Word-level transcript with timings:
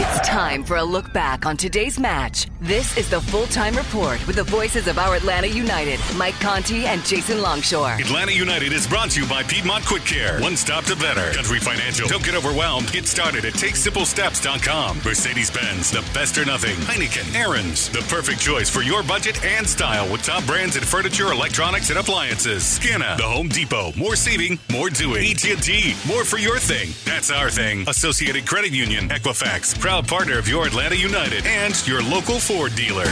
It's 0.00 0.20
time 0.20 0.62
for 0.62 0.76
a 0.76 0.84
look 0.84 1.12
back 1.12 1.44
on 1.44 1.56
today's 1.56 1.98
match. 1.98 2.46
This 2.60 2.96
is 2.96 3.10
the 3.10 3.20
full 3.20 3.46
time 3.46 3.74
report 3.74 4.24
with 4.28 4.36
the 4.36 4.44
voices 4.44 4.86
of 4.86 4.96
our 4.96 5.16
Atlanta 5.16 5.48
United, 5.48 5.98
Mike 6.16 6.38
Conti 6.38 6.86
and 6.86 7.04
Jason 7.04 7.42
Longshore. 7.42 7.94
Atlanta 7.94 8.30
United 8.30 8.72
is 8.72 8.86
brought 8.86 9.10
to 9.10 9.20
you 9.20 9.28
by 9.28 9.42
Piedmont 9.42 9.84
Quick 9.86 10.04
Care. 10.04 10.40
One 10.40 10.56
stop 10.56 10.84
to 10.84 10.94
better. 10.94 11.32
Country 11.32 11.58
Financial. 11.58 12.06
Don't 12.06 12.22
get 12.24 12.36
overwhelmed. 12.36 12.92
Get 12.92 13.08
started 13.08 13.44
at 13.44 13.54
TakeSimpleSteps.com. 13.54 14.98
Mercedes 15.04 15.50
Benz, 15.50 15.90
the 15.90 16.08
best 16.14 16.38
or 16.38 16.44
nothing. 16.44 16.76
Heineken, 16.86 17.34
Aaron's, 17.34 17.88
the 17.88 18.02
perfect 18.02 18.40
choice 18.40 18.70
for 18.70 18.82
your 18.82 19.02
budget 19.02 19.44
and 19.44 19.66
style 19.66 20.08
with 20.12 20.22
top 20.22 20.46
brands 20.46 20.76
in 20.76 20.84
furniture, 20.84 21.32
electronics, 21.32 21.90
and 21.90 21.98
appliances. 21.98 22.62
SCANA, 22.62 23.16
the 23.16 23.24
Home 23.24 23.48
Depot. 23.48 23.92
More 23.96 24.14
saving, 24.14 24.60
more 24.70 24.90
doing. 24.90 25.28
AT&T, 25.28 25.96
more 26.06 26.24
for 26.24 26.38
your 26.38 26.60
thing. 26.60 26.90
That's 27.04 27.32
our 27.32 27.50
thing. 27.50 27.84
Associated 27.88 28.46
Credit 28.46 28.72
Union, 28.72 29.08
Equifax, 29.08 29.76
proud 29.88 30.06
partner 30.06 30.38
of 30.38 30.46
your 30.46 30.66
Atlanta 30.66 30.94
United 30.94 31.46
and 31.46 31.88
your 31.88 32.02
local 32.02 32.38
Ford 32.38 32.74
dealer. 32.76 33.06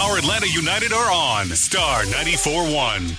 Our 0.00 0.16
Atlanta 0.16 0.48
United 0.48 0.90
are 0.90 1.12
on 1.12 1.48
Star 1.48 2.04
94.1. 2.04 3.10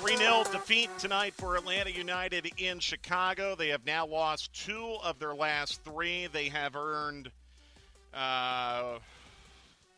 3 0.00 0.16
0 0.16 0.44
defeat 0.50 0.88
tonight 0.98 1.34
for 1.34 1.56
Atlanta 1.56 1.90
United 1.90 2.50
in 2.56 2.78
Chicago. 2.78 3.54
They 3.54 3.68
have 3.68 3.84
now 3.84 4.06
lost 4.06 4.54
two 4.54 4.96
of 5.04 5.18
their 5.18 5.34
last 5.34 5.84
three. 5.84 6.26
They 6.28 6.48
have 6.48 6.74
earned, 6.74 7.30
uh, 8.14 8.98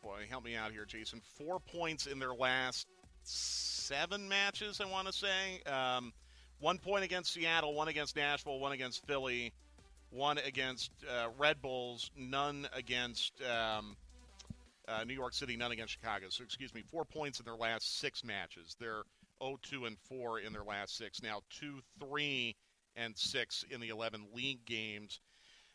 boy, 0.02 0.26
help 0.28 0.44
me 0.44 0.56
out 0.56 0.72
here, 0.72 0.86
Jason, 0.86 1.20
four 1.38 1.60
points 1.60 2.06
in 2.06 2.18
their 2.18 2.34
last 2.34 2.88
seven 3.22 4.28
matches, 4.28 4.80
I 4.80 4.86
want 4.86 5.06
to 5.06 5.12
say. 5.12 5.62
Um, 5.70 6.12
one 6.58 6.78
point 6.78 7.04
against 7.04 7.32
Seattle, 7.32 7.74
one 7.74 7.86
against 7.86 8.16
Nashville, 8.16 8.58
one 8.58 8.72
against 8.72 9.06
Philly 9.06 9.52
one 10.10 10.38
against 10.38 10.90
uh, 11.08 11.28
Red 11.38 11.60
Bulls, 11.60 12.10
none 12.16 12.68
against 12.72 13.32
um, 13.42 13.96
uh, 14.88 15.04
New 15.04 15.14
York 15.14 15.34
City, 15.34 15.56
none 15.56 15.72
against 15.72 15.92
Chicago. 15.92 16.26
So, 16.28 16.44
excuse 16.44 16.72
me, 16.74 16.82
four 16.82 17.04
points 17.04 17.38
in 17.38 17.44
their 17.44 17.56
last 17.56 17.98
six 17.98 18.24
matches. 18.24 18.76
They're 18.78 19.02
0 19.42 19.58
2 19.62 19.84
and 19.86 19.98
4 20.08 20.40
in 20.40 20.52
their 20.52 20.64
last 20.64 20.96
six. 20.96 21.22
Now, 21.22 21.40
2 21.50 21.80
3 22.00 22.56
and 22.96 23.16
6 23.16 23.64
in 23.70 23.80
the 23.80 23.88
11 23.88 24.26
league 24.34 24.64
games 24.64 25.20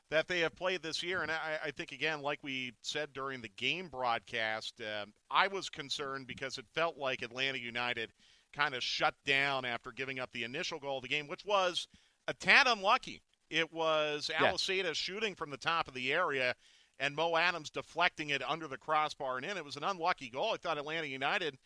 that 0.09 0.27
they 0.27 0.39
have 0.39 0.55
played 0.55 0.81
this 0.81 1.03
year. 1.03 1.21
And 1.21 1.31
I, 1.31 1.59
I 1.65 1.71
think, 1.71 1.91
again, 1.91 2.21
like 2.21 2.39
we 2.41 2.73
said 2.81 3.13
during 3.13 3.41
the 3.41 3.49
game 3.57 3.87
broadcast, 3.87 4.81
uh, 4.81 5.05
I 5.29 5.47
was 5.47 5.69
concerned 5.69 6.27
because 6.27 6.57
it 6.57 6.65
felt 6.73 6.97
like 6.97 7.21
Atlanta 7.21 7.59
United 7.59 8.11
kind 8.53 8.75
of 8.75 8.83
shut 8.83 9.15
down 9.25 9.63
after 9.63 9.91
giving 9.91 10.19
up 10.19 10.31
the 10.33 10.43
initial 10.43 10.79
goal 10.79 10.97
of 10.97 11.03
the 11.03 11.07
game, 11.07 11.27
which 11.27 11.45
was 11.45 11.87
a 12.27 12.33
tad 12.33 12.67
unlucky. 12.67 13.21
It 13.51 13.71
was 13.73 14.31
yeah. 14.31 14.93
shooting 14.93 15.35
from 15.35 15.49
the 15.49 15.57
top 15.57 15.87
of 15.87 15.93
the 15.93 16.13
area 16.13 16.55
and 16.99 17.15
Mo 17.15 17.35
Adams 17.35 17.69
deflecting 17.69 18.29
it 18.29 18.41
under 18.47 18.67
the 18.67 18.77
crossbar 18.77 19.37
and 19.37 19.45
in. 19.45 19.57
It 19.57 19.65
was 19.65 19.75
an 19.75 19.83
unlucky 19.83 20.29
goal. 20.29 20.53
I 20.53 20.57
thought 20.57 20.77
Atlanta 20.77 21.07
United 21.07 21.57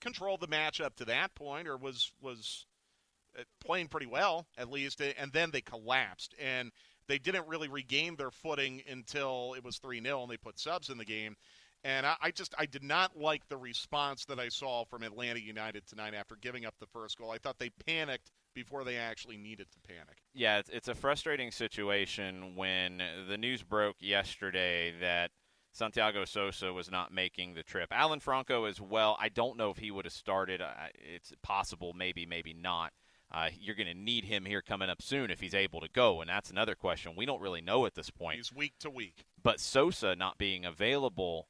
controlled 0.00 0.40
the 0.40 0.46
match 0.46 0.80
up 0.80 0.94
to 0.96 1.04
that 1.06 1.34
point 1.34 1.66
or 1.66 1.76
was 1.76 2.12
was 2.20 2.66
uh, 3.38 3.42
playing 3.64 3.88
pretty 3.88 4.06
well 4.06 4.46
at 4.58 4.70
least 4.70 5.00
and 5.00 5.32
then 5.32 5.50
they 5.50 5.62
collapsed 5.62 6.34
and 6.38 6.70
they 7.08 7.18
didn't 7.18 7.48
really 7.48 7.68
regain 7.68 8.14
their 8.16 8.30
footing 8.30 8.82
until 8.90 9.54
it 9.56 9.64
was 9.64 9.78
3-0 9.78 10.22
and 10.22 10.30
they 10.30 10.36
put 10.36 10.58
subs 10.58 10.90
in 10.90 10.98
the 10.98 11.04
game 11.04 11.34
and 11.82 12.04
I, 12.04 12.16
I, 12.20 12.30
just 12.30 12.54
I 12.58 12.66
did 12.66 12.82
not 12.82 13.16
like 13.16 13.48
the 13.48 13.56
response 13.56 14.24
that 14.26 14.38
I 14.38 14.48
saw 14.48 14.84
from 14.84 15.02
Atlanta 15.02 15.40
United 15.40 15.86
tonight 15.86 16.14
after 16.14 16.36
giving 16.36 16.66
up 16.66 16.74
the 16.80 16.86
first 16.86 17.16
goal. 17.16 17.30
I 17.30 17.38
thought 17.38 17.58
they 17.58 17.70
panicked 17.70 18.32
before 18.56 18.82
they 18.82 18.96
actually 18.96 19.36
needed 19.36 19.66
to 19.70 19.78
panic. 19.86 20.16
Yeah, 20.34 20.58
it's, 20.58 20.70
it's 20.70 20.88
a 20.88 20.94
frustrating 20.94 21.52
situation 21.52 22.56
when 22.56 23.02
the 23.28 23.36
news 23.36 23.62
broke 23.62 23.96
yesterday 24.00 24.94
that 25.00 25.30
Santiago 25.72 26.24
Sosa 26.24 26.72
was 26.72 26.90
not 26.90 27.12
making 27.12 27.54
the 27.54 27.62
trip. 27.62 27.92
Alan 27.92 28.18
Franco 28.18 28.64
as 28.64 28.80
well. 28.80 29.16
I 29.20 29.28
don't 29.28 29.58
know 29.58 29.70
if 29.70 29.76
he 29.76 29.90
would 29.90 30.06
have 30.06 30.14
started. 30.14 30.62
Uh, 30.62 30.70
it's 30.94 31.34
possible, 31.42 31.92
maybe, 31.92 32.24
maybe 32.24 32.54
not. 32.54 32.92
Uh, 33.30 33.50
you're 33.60 33.74
going 33.74 33.88
to 33.88 33.94
need 33.94 34.24
him 34.24 34.46
here 34.46 34.62
coming 34.62 34.88
up 34.88 35.02
soon 35.02 35.30
if 35.30 35.40
he's 35.40 35.54
able 35.54 35.80
to 35.80 35.88
go, 35.92 36.22
and 36.22 36.30
that's 36.30 36.48
another 36.48 36.74
question. 36.74 37.12
We 37.14 37.26
don't 37.26 37.42
really 37.42 37.60
know 37.60 37.84
at 37.84 37.94
this 37.94 38.08
point. 38.08 38.36
He's 38.36 38.54
week 38.54 38.74
to 38.80 38.88
week. 38.88 39.26
But 39.42 39.60
Sosa 39.60 40.16
not 40.16 40.38
being 40.38 40.64
available 40.64 41.48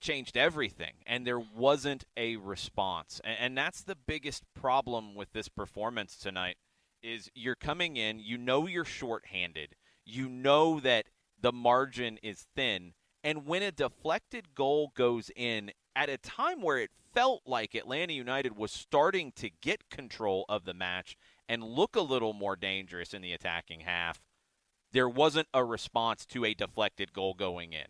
changed 0.00 0.36
everything, 0.36 0.94
and 1.06 1.26
there 1.26 1.40
wasn't 1.40 2.04
a 2.16 2.36
response. 2.36 3.20
And, 3.24 3.36
and 3.40 3.58
that's 3.58 3.82
the 3.82 3.96
biggest 3.96 4.44
problem 4.54 5.14
with 5.14 5.32
this 5.32 5.48
performance 5.48 6.16
tonight. 6.16 6.56
Is 7.02 7.30
you're 7.34 7.54
coming 7.54 7.96
in, 7.96 8.18
you 8.18 8.36
know 8.36 8.66
you're 8.66 8.84
shorthanded, 8.84 9.76
you 10.04 10.28
know 10.28 10.80
that 10.80 11.06
the 11.40 11.52
margin 11.52 12.18
is 12.22 12.46
thin, 12.56 12.94
and 13.22 13.46
when 13.46 13.62
a 13.62 13.70
deflected 13.70 14.54
goal 14.54 14.92
goes 14.94 15.30
in 15.36 15.72
at 15.94 16.08
a 16.08 16.18
time 16.18 16.62
where 16.62 16.78
it 16.78 16.90
felt 17.12 17.42
like 17.46 17.74
Atlanta 17.74 18.12
United 18.12 18.56
was 18.56 18.70
starting 18.70 19.32
to 19.32 19.50
get 19.62 19.88
control 19.90 20.44
of 20.48 20.64
the 20.64 20.74
match 20.74 21.16
and 21.48 21.64
look 21.64 21.96
a 21.96 22.00
little 22.00 22.32
more 22.32 22.56
dangerous 22.56 23.14
in 23.14 23.22
the 23.22 23.32
attacking 23.32 23.80
half, 23.80 24.20
there 24.92 25.08
wasn't 25.08 25.48
a 25.54 25.64
response 25.64 26.26
to 26.26 26.44
a 26.44 26.54
deflected 26.54 27.12
goal 27.12 27.34
going 27.34 27.72
in. 27.72 27.86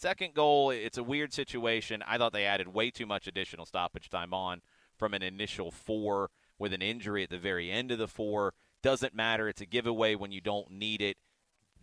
Second 0.00 0.32
goal, 0.32 0.70
it's 0.70 0.96
a 0.96 1.02
weird 1.02 1.30
situation. 1.30 2.02
I 2.06 2.16
thought 2.16 2.32
they 2.32 2.46
added 2.46 2.68
way 2.68 2.90
too 2.90 3.04
much 3.04 3.26
additional 3.26 3.66
stoppage 3.66 4.08
time 4.08 4.32
on 4.32 4.62
from 4.96 5.12
an 5.12 5.22
initial 5.22 5.70
four 5.70 6.30
with 6.58 6.72
an 6.72 6.80
injury 6.80 7.22
at 7.22 7.28
the 7.28 7.36
very 7.36 7.70
end 7.70 7.90
of 7.90 7.98
the 7.98 8.08
four. 8.08 8.54
Doesn't 8.82 9.14
matter. 9.14 9.46
It's 9.46 9.60
a 9.60 9.66
giveaway 9.66 10.14
when 10.14 10.32
you 10.32 10.40
don't 10.40 10.70
need 10.70 11.02
it. 11.02 11.18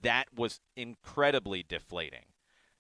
That 0.02 0.30
was 0.36 0.60
incredibly 0.75 1.62
deflating. 1.62 2.24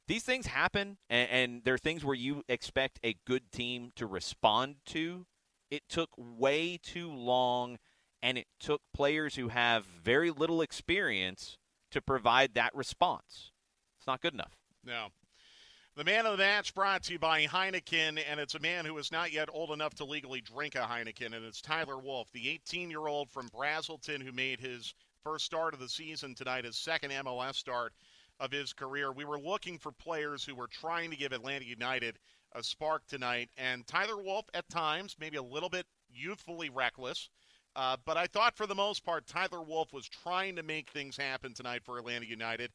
These 0.07 0.23
things 0.23 0.47
happen, 0.47 0.97
and, 1.07 1.29
and 1.29 1.61
they're 1.63 1.77
things 1.77 2.03
where 2.03 2.15
you 2.15 2.41
expect 2.49 2.99
a 3.03 3.15
good 3.27 3.51
team 3.51 3.91
to 3.95 4.07
respond 4.07 4.77
to. 4.87 5.27
It 5.69 5.83
took 5.87 6.09
way 6.17 6.79
too 6.81 7.11
long, 7.11 7.77
and 8.23 8.39
it 8.39 8.47
took 8.59 8.81
players 8.91 9.35
who 9.35 9.49
have 9.49 9.85
very 9.85 10.31
little 10.31 10.61
experience 10.61 11.59
to 11.91 12.01
provide 12.01 12.55
that 12.55 12.73
response. 12.73 13.51
It's 13.99 14.07
not 14.07 14.19
good 14.19 14.33
enough. 14.33 14.57
No. 14.83 15.09
The 15.97 16.03
man 16.03 16.27
of 16.27 16.33
the 16.33 16.43
match 16.43 16.75
brought 16.75 17.01
to 17.05 17.13
you 17.13 17.17
by 17.17 17.47
Heineken, 17.47 18.21
and 18.29 18.39
it's 18.39 18.53
a 18.53 18.59
man 18.59 18.85
who 18.85 18.95
is 18.99 19.11
not 19.11 19.31
yet 19.31 19.49
old 19.51 19.71
enough 19.71 19.95
to 19.95 20.05
legally 20.05 20.41
drink 20.41 20.75
a 20.75 20.81
Heineken, 20.81 21.35
and 21.35 21.43
it's 21.43 21.59
Tyler 21.59 21.97
Wolff, 21.97 22.31
the 22.31 22.49
18 22.49 22.91
year 22.91 23.07
old 23.07 23.31
from 23.31 23.49
Braselton 23.49 24.21
who 24.21 24.31
made 24.31 24.59
his 24.59 24.93
first 25.23 25.45
start 25.45 25.73
of 25.73 25.79
the 25.79 25.89
season 25.89 26.35
tonight, 26.35 26.65
his 26.65 26.77
second 26.77 27.09
MLS 27.09 27.55
start 27.55 27.93
of 28.39 28.51
his 28.51 28.73
career. 28.73 29.11
We 29.11 29.25
were 29.25 29.39
looking 29.39 29.79
for 29.79 29.91
players 29.91 30.45
who 30.45 30.53
were 30.53 30.67
trying 30.67 31.09
to 31.09 31.17
give 31.17 31.31
Atlanta 31.31 31.65
United 31.65 32.19
a 32.51 32.61
spark 32.61 33.07
tonight, 33.07 33.49
and 33.57 33.87
Tyler 33.87 34.21
Wolff, 34.21 34.45
at 34.53 34.69
times, 34.69 35.15
maybe 35.19 35.37
a 35.37 35.41
little 35.41 35.67
bit 35.67 35.87
youthfully 36.13 36.69
reckless. 36.69 37.27
Uh, 37.75 37.97
but 38.05 38.17
I 38.17 38.27
thought 38.27 38.55
for 38.55 38.67
the 38.67 38.75
most 38.75 39.03
part, 39.03 39.25
Tyler 39.25 39.63
Wolff 39.63 39.93
was 39.93 40.07
trying 40.07 40.57
to 40.57 40.63
make 40.63 40.91
things 40.91 41.17
happen 41.17 41.55
tonight 41.55 41.81
for 41.83 41.97
Atlanta 41.97 42.27
United 42.27 42.69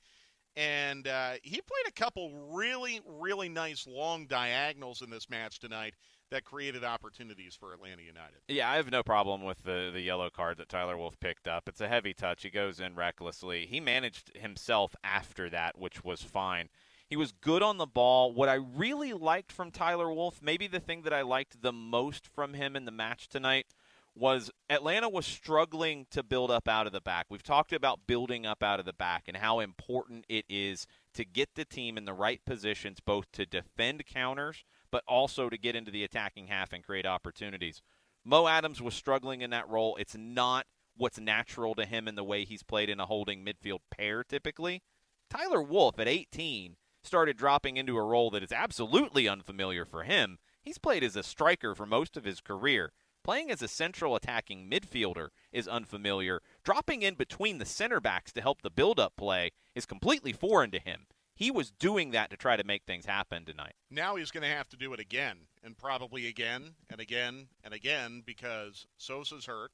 and 0.57 1.07
uh, 1.07 1.33
he 1.43 1.61
played 1.61 1.89
a 1.89 1.93
couple 1.93 2.31
really, 2.53 3.01
really 3.07 3.49
nice 3.49 3.87
long 3.87 4.27
diagonals 4.27 5.03
in 5.03 5.11
this 5.11 5.31
match 5.31 5.59
tonight 5.59 5.95
that 6.31 6.45
created 6.45 6.85
opportunities 6.85 7.55
for 7.55 7.73
Atlanta 7.75 8.03
United. 8.03 8.39
Yeah, 8.49 8.71
I 8.71 8.77
have 8.77 8.91
no 8.91 9.03
problem 9.03 9.43
with 9.43 9.63
the, 9.65 9.91
the 9.93 10.01
yellow 10.01 10.31
card 10.31 10.59
that 10.59 10.69
Tyler 10.69 10.97
Wolff 10.97 11.19
picked 11.21 11.47
up. 11.47 11.69
It's 11.69 11.81
a 11.81 11.89
heavy 11.89 12.15
touch. 12.15 12.43
He 12.43 12.51
goes 12.51 12.81
in 12.81 12.95
recklessly. 12.95 13.67
He 13.67 13.81
managed 13.81 14.37
himself 14.37 14.95
after 15.05 15.51
that, 15.51 15.79
which 15.79 16.05
was 16.05 16.23
fine. 16.23 16.69
He 17.07 17.17
was 17.17 17.33
good 17.33 17.63
on 17.63 17.77
the 17.77 17.87
ball. 17.87 18.33
What 18.33 18.49
I 18.49 18.55
really 18.55 19.13
liked 19.13 19.53
from 19.53 19.71
Tyler 19.71 20.11
Wolff, 20.13 20.41
maybe 20.43 20.67
the 20.67 20.81
thing 20.81 21.03
that 21.03 21.13
I 21.13 21.21
liked 21.21 21.61
the 21.61 21.73
most 21.73 22.27
from 22.27 22.55
him 22.55 22.77
in 22.77 22.85
the 22.85 22.93
match 22.93 23.29
tonight– 23.29 23.67
was 24.15 24.51
Atlanta 24.69 25.09
was 25.09 25.27
struggling 25.27 26.07
to 26.11 26.23
build 26.23 26.51
up 26.51 26.69
out 26.69 26.87
of 26.87 26.93
the 26.93 27.01
back. 27.01 27.27
We've 27.31 27.43
talked 27.43 27.73
about 27.73 28.07
building 28.07 28.45
up 28.45 28.63
out 28.63 28.79
of 28.79 28.87
the 28.87 28.93
back 28.93 29.25
and 29.27 29.37
how 29.37 29.61
important 29.61 30.27
it 30.29 30.45
is 30.49 30.87
to 31.15 31.25
get 31.25 31.51
the 31.55 31.65
team 31.65 31.97
in 31.97 32.05
the 32.05 32.13
right 32.13 32.41
positions, 32.45 32.99
both 33.01 33.31
to 33.33 33.47
defend 33.47 34.05
counters, 34.07 34.65
but 34.91 35.03
also 35.09 35.49
to 35.49 35.57
get 35.57 35.77
into 35.77 35.91
the 35.91 36.05
attacking 36.05 36.49
half 36.49 36.73
and 36.73 36.85
create 36.85 37.07
opportunities. 37.07 37.81
Mo 38.25 38.47
Adams 38.47 38.83
was 38.83 38.95
struggling 38.95 39.41
in 39.41 39.51
that 39.51 39.69
role. 39.69 39.97
It's 39.97 40.17
not 40.17 40.67
what's 40.97 41.19
natural 41.19 41.75
to 41.75 41.87
him 41.87 42.07
in 42.07 42.15
the 42.15 42.25
way 42.25 42.45
he's 42.45 42.63
played 42.63 42.91
in 42.91 43.01
a 43.01 43.07
holding 43.07 43.45
midfield 43.45 43.81
pair 43.91 44.23
typically. 44.23 44.83
Tyler 45.31 45.63
Wolff 45.63 45.99
at 45.99 46.09
18 46.09 46.77
started 47.03 47.37
dropping 47.37 47.79
into 47.79 47.97
a 47.97 48.05
role 48.05 48.31
that 48.31 48.43
is 48.43 48.53
absolutely 48.53 49.27
unfamiliar 49.27 49.85
for 49.85 50.05
him. 50.05 50.39
He's 50.63 50.79
played 50.79 51.03
as 51.03 51.17
a 51.17 51.23
striker 51.23 51.75
for 51.75 51.87
most 51.87 52.17
of 52.17 52.25
his 52.25 52.41
career. 52.41 52.93
Playing 53.25 53.53
as 53.53 53.63
a 53.63 53.69
central 53.69 54.17
attacking 54.17 54.69
midfielder 54.69 55.29
is 55.53 55.69
unfamiliar. 55.69 56.43
Dropping 56.65 57.03
in 57.03 57.15
between 57.15 57.59
the 57.59 57.65
center 57.65 58.01
backs 58.01 58.33
to 58.33 58.41
help 58.41 58.63
the 58.63 58.71
build 58.71 58.99
up 58.99 59.15
play 59.17 59.53
is 59.77 59.87
completely 59.87 60.33
foreign 60.33 60.73
to 60.73 60.81
him. 60.81 61.07
He 61.35 61.51
was 61.51 61.71
doing 61.71 62.11
that 62.11 62.31
to 62.31 62.37
try 62.37 62.57
to 62.57 62.65
make 62.65 62.83
things 62.85 63.07
happen 63.07 63.45
tonight. 63.45 63.75
Now 63.91 64.17
he's 64.17 64.33
going 64.33 64.43
to 64.43 64.55
have 64.55 64.69
to 64.71 64.77
do 64.77 64.93
it 64.93 65.01
again, 65.01 65.47
and 65.63 65.79
probably 65.79 66.27
again 66.27 66.75
and 66.91 67.01
again 67.01 67.47
and 67.63 67.73
again 67.73 68.23
because 68.27 68.87
Sosa's 68.97 69.47
hurt 69.47 69.71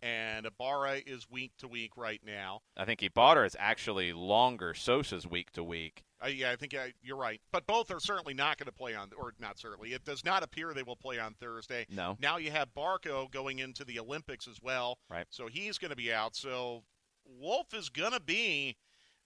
and 0.00 0.46
Ibarra 0.46 1.00
is 1.06 1.30
week 1.30 1.52
to 1.58 1.68
week 1.68 1.96
right 1.96 2.20
now. 2.24 2.60
I 2.76 2.84
think 2.84 3.02
Ibarra 3.02 3.46
is 3.46 3.56
actually 3.58 4.12
longer. 4.12 4.74
Sosa's 4.74 5.26
week 5.26 5.50
to 5.52 5.64
week. 5.64 6.04
Uh, 6.22 6.28
yeah, 6.28 6.50
I 6.50 6.56
think 6.56 6.74
uh, 6.74 6.86
you're 7.02 7.16
right. 7.16 7.40
But 7.52 7.66
both 7.66 7.90
are 7.90 8.00
certainly 8.00 8.32
not 8.32 8.56
going 8.56 8.66
to 8.66 8.72
play 8.72 8.94
on, 8.94 9.10
or 9.18 9.34
not 9.38 9.58
certainly. 9.58 9.92
It 9.92 10.04
does 10.04 10.24
not 10.24 10.42
appear 10.42 10.72
they 10.72 10.82
will 10.82 10.96
play 10.96 11.18
on 11.18 11.34
Thursday. 11.34 11.86
No. 11.94 12.16
Now 12.20 12.38
you 12.38 12.50
have 12.50 12.68
Barco 12.74 13.30
going 13.30 13.58
into 13.58 13.84
the 13.84 13.98
Olympics 13.98 14.48
as 14.48 14.60
well. 14.62 14.98
Right. 15.10 15.26
So 15.30 15.46
he's 15.46 15.78
going 15.78 15.90
to 15.90 15.96
be 15.96 16.12
out. 16.12 16.34
So 16.34 16.84
Wolff 17.26 17.74
is 17.74 17.90
going 17.90 18.12
to 18.12 18.20
be 18.20 18.76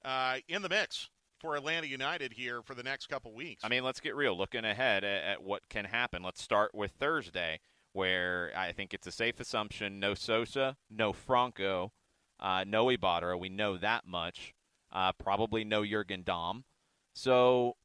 uh, 0.05 0.39
in 0.49 0.63
the 0.63 0.69
mix 0.69 1.09
for 1.39 1.57
Atlanta 1.57 1.87
United 1.87 2.33
here 2.33 2.63
for 2.63 2.75
the 2.75 2.83
next 2.83 3.07
couple 3.07 3.33
weeks. 3.35 3.65
I 3.65 3.69
mean, 3.69 3.85
let's 3.85 4.01
get 4.01 4.17
real. 4.17 4.37
Looking 4.37 4.65
ahead 4.65 5.05
at, 5.05 5.25
at 5.25 5.43
what 5.43 5.69
can 5.69 5.85
happen. 5.85 6.23
Let's 6.23 6.43
start 6.43 6.75
with 6.75 6.93
Thursday, 6.93 7.61
where 7.93 8.53
I 8.57 8.73
think 8.73 8.93
it's 8.93 9.07
a 9.07 9.13
safe 9.13 9.39
assumption 9.41 10.01
no 10.01 10.15
Sosa, 10.15 10.77
no 10.91 11.13
Franco, 11.13 11.93
uh, 12.41 12.65
no 12.67 12.89
Ibarra. 12.89 13.39
We 13.39 13.49
know 13.49 13.77
that 13.77 14.07
much. 14.07 14.55
Uh, 14.93 15.13
probably 15.13 15.63
no 15.65 15.85
Jurgen 15.87 16.23
Damm. 16.25 16.65
So 17.13 17.77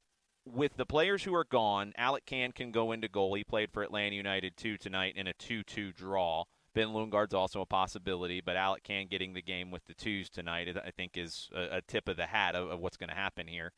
with 0.46 0.78
the 0.78 0.86
players 0.86 1.24
who 1.24 1.34
are 1.34 1.46
gone, 1.46 1.94
Alec 1.98 2.26
Kann 2.26 2.52
can 2.52 2.72
go 2.72 2.92
into 2.92 3.08
goal. 3.08 3.34
He 3.34 3.44
played 3.44 3.72
for 3.72 3.84
Atlanta 3.84 4.16
United 4.16 4.56
2 4.58 4.78
tonight 4.78 5.16
in 5.16 5.28
a 5.28 5.34
2-2 5.34 5.96
draw. 5.96 6.46
Ben 6.74 6.90
Lundgaard's 6.90 7.34
also 7.34 7.62
a 7.62 7.66
possibility, 7.66 8.42
but 8.42 8.58
Alec 8.58 8.84
Kann 8.84 9.08
getting 9.10 9.34
the 9.34 9.42
game 9.42 9.72
with 9.72 9.86
the 9.88 9.94
twos 9.94 10.30
tonight, 10.30 10.68
I 10.86 10.92
think, 10.92 11.18
is 11.18 11.50
a, 11.56 11.78
a 11.78 11.82
tip 11.82 12.10
of 12.10 12.18
the 12.18 12.26
hat 12.26 12.54
of, 12.54 12.70
of 12.70 12.80
what's 12.80 12.98
going 12.98 13.10
to 13.10 13.16
happen 13.16 13.48
here. 13.48 13.72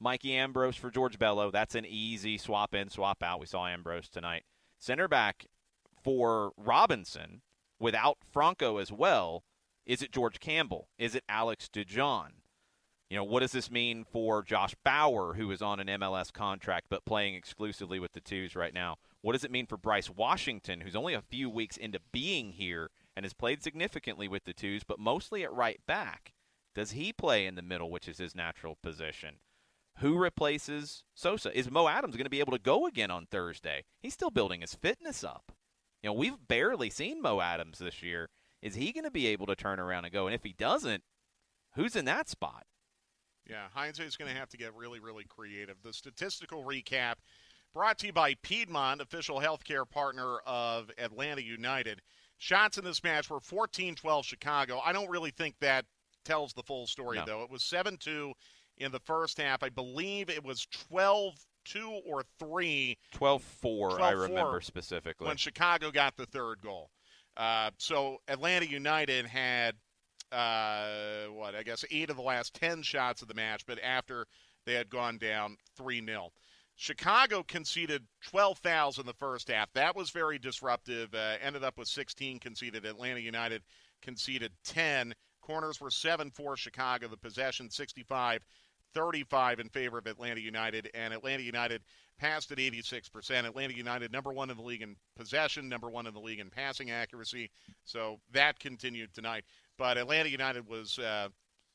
Mikey 0.00 0.34
Ambrose 0.34 0.76
for 0.76 0.90
George 0.90 1.18
Bello. 1.18 1.50
That's 1.50 1.74
an 1.74 1.84
easy 1.84 2.38
swap 2.38 2.74
in, 2.74 2.90
swap 2.90 3.22
out. 3.22 3.40
We 3.40 3.46
saw 3.46 3.66
Ambrose 3.66 4.08
tonight. 4.08 4.44
Center 4.78 5.08
back 5.08 5.46
for 6.02 6.52
Robinson 6.56 7.42
without 7.80 8.18
Franco 8.30 8.78
as 8.78 8.92
well. 8.92 9.44
Is 9.84 10.00
it 10.00 10.12
George 10.12 10.40
Campbell? 10.40 10.88
Is 10.98 11.14
it 11.14 11.24
Alex 11.28 11.68
DeJohn? 11.72 12.43
You 13.10 13.18
know, 13.18 13.24
what 13.24 13.40
does 13.40 13.52
this 13.52 13.70
mean 13.70 14.04
for 14.04 14.42
Josh 14.42 14.74
Bauer, 14.84 15.34
who 15.34 15.50
is 15.50 15.60
on 15.60 15.78
an 15.78 15.86
MLS 16.00 16.32
contract 16.32 16.86
but 16.88 17.04
playing 17.04 17.34
exclusively 17.34 17.98
with 17.98 18.12
the 18.12 18.20
twos 18.20 18.56
right 18.56 18.72
now? 18.72 18.96
What 19.20 19.32
does 19.32 19.44
it 19.44 19.50
mean 19.50 19.66
for 19.66 19.76
Bryce 19.76 20.10
Washington, 20.10 20.80
who's 20.80 20.96
only 20.96 21.14
a 21.14 21.22
few 21.22 21.48
weeks 21.50 21.76
into 21.76 22.00
being 22.12 22.52
here 22.52 22.90
and 23.16 23.24
has 23.24 23.32
played 23.32 23.62
significantly 23.62 24.26
with 24.26 24.44
the 24.44 24.52
twos, 24.52 24.84
but 24.84 24.98
mostly 24.98 25.44
at 25.44 25.52
right 25.52 25.80
back? 25.86 26.32
Does 26.74 26.92
he 26.92 27.12
play 27.12 27.46
in 27.46 27.54
the 27.54 27.62
middle, 27.62 27.90
which 27.90 28.08
is 28.08 28.18
his 28.18 28.34
natural 28.34 28.76
position? 28.82 29.36
Who 29.98 30.18
replaces 30.18 31.04
Sosa? 31.14 31.56
Is 31.56 31.70
Mo 31.70 31.86
Adams 31.86 32.16
going 32.16 32.24
to 32.24 32.30
be 32.30 32.40
able 32.40 32.52
to 32.52 32.58
go 32.58 32.86
again 32.86 33.10
on 33.10 33.26
Thursday? 33.26 33.84
He's 34.00 34.14
still 34.14 34.30
building 34.30 34.60
his 34.60 34.74
fitness 34.74 35.22
up. 35.22 35.52
You 36.02 36.10
know, 36.10 36.14
we've 36.14 36.48
barely 36.48 36.90
seen 36.90 37.22
Mo 37.22 37.40
Adams 37.40 37.78
this 37.78 38.02
year. 38.02 38.28
Is 38.60 38.74
he 38.74 38.92
going 38.92 39.04
to 39.04 39.10
be 39.10 39.26
able 39.28 39.46
to 39.46 39.54
turn 39.54 39.78
around 39.78 40.04
and 40.04 40.12
go? 40.12 40.26
And 40.26 40.34
if 40.34 40.42
he 40.42 40.52
doesn't, 40.52 41.04
who's 41.76 41.94
in 41.94 42.06
that 42.06 42.28
spot? 42.28 42.64
Yeah, 43.48 43.66
is 43.86 44.16
going 44.16 44.32
to 44.32 44.38
have 44.38 44.48
to 44.50 44.56
get 44.56 44.74
really, 44.74 45.00
really 45.00 45.24
creative. 45.24 45.76
The 45.82 45.92
statistical 45.92 46.64
recap 46.64 47.16
brought 47.74 47.98
to 47.98 48.06
you 48.06 48.12
by 48.12 48.34
Piedmont, 48.42 49.00
official 49.00 49.40
healthcare 49.40 49.88
partner 49.88 50.38
of 50.46 50.90
Atlanta 50.96 51.42
United. 51.42 52.00
Shots 52.38 52.78
in 52.78 52.84
this 52.84 53.02
match 53.04 53.28
were 53.28 53.40
14 53.40 53.94
12 53.94 54.24
Chicago. 54.24 54.80
I 54.84 54.92
don't 54.92 55.10
really 55.10 55.30
think 55.30 55.56
that 55.60 55.84
tells 56.24 56.52
the 56.54 56.62
full 56.62 56.86
story, 56.86 57.18
no. 57.18 57.24
though. 57.26 57.42
It 57.42 57.50
was 57.50 57.62
7 57.62 57.96
2 57.98 58.32
in 58.78 58.92
the 58.92 59.00
first 59.00 59.38
half. 59.38 59.62
I 59.62 59.68
believe 59.68 60.30
it 60.30 60.44
was 60.44 60.66
12 60.88 61.34
2 61.64 62.00
or 62.06 62.22
3. 62.38 62.98
12 63.12 63.42
4, 63.42 64.00
I 64.00 64.10
remember 64.10 64.60
specifically. 64.60 65.26
When 65.26 65.36
Chicago 65.36 65.90
got 65.90 66.16
the 66.16 66.26
third 66.26 66.60
goal. 66.62 66.90
Uh, 67.36 67.70
so 67.78 68.18
Atlanta 68.28 68.66
United 68.66 69.26
had 69.26 69.74
uh, 70.34 71.26
what 71.32 71.54
I 71.54 71.62
guess 71.62 71.84
eight 71.90 72.10
of 72.10 72.16
the 72.16 72.22
last 72.22 72.54
ten 72.54 72.82
shots 72.82 73.22
of 73.22 73.28
the 73.28 73.34
match, 73.34 73.64
but 73.66 73.78
after 73.82 74.26
they 74.66 74.74
had 74.74 74.90
gone 74.90 75.18
down 75.18 75.56
three 75.76 76.04
0 76.04 76.30
Chicago 76.76 77.44
conceded 77.44 78.02
12 78.26 78.58
fouls 78.58 78.98
in 78.98 79.06
the 79.06 79.14
first 79.14 79.48
half. 79.48 79.72
That 79.74 79.94
was 79.94 80.10
very 80.10 80.38
disruptive. 80.38 81.14
Uh, 81.14 81.36
ended 81.40 81.62
up 81.62 81.78
with 81.78 81.86
16 81.86 82.40
conceded. 82.40 82.84
Atlanta 82.84 83.20
United 83.20 83.62
conceded 84.02 84.52
10. 84.64 85.14
Corners 85.40 85.80
were 85.80 85.90
7 85.90 86.32
for 86.32 86.56
Chicago. 86.56 87.06
The 87.08 87.16
possession 87.16 87.70
65 87.70 88.44
35 88.94 89.58
in 89.58 89.68
favor 89.68 89.98
of 89.98 90.06
Atlanta 90.06 90.40
United. 90.40 90.90
And 90.94 91.12
Atlanta 91.12 91.42
United 91.42 91.82
passed 92.18 92.52
at 92.52 92.58
86%. 92.58 93.44
Atlanta 93.44 93.74
United, 93.74 94.12
number 94.12 94.32
one 94.32 94.50
in 94.50 94.56
the 94.56 94.62
league 94.62 94.82
in 94.82 94.96
possession, 95.16 95.68
number 95.68 95.90
one 95.90 96.06
in 96.06 96.14
the 96.14 96.20
league 96.20 96.38
in 96.38 96.48
passing 96.48 96.90
accuracy. 96.90 97.50
So 97.84 98.20
that 98.32 98.60
continued 98.60 99.12
tonight. 99.12 99.44
But 99.78 99.98
Atlanta 99.98 100.28
United 100.28 100.68
was 100.68 100.98
uh, 100.98 101.28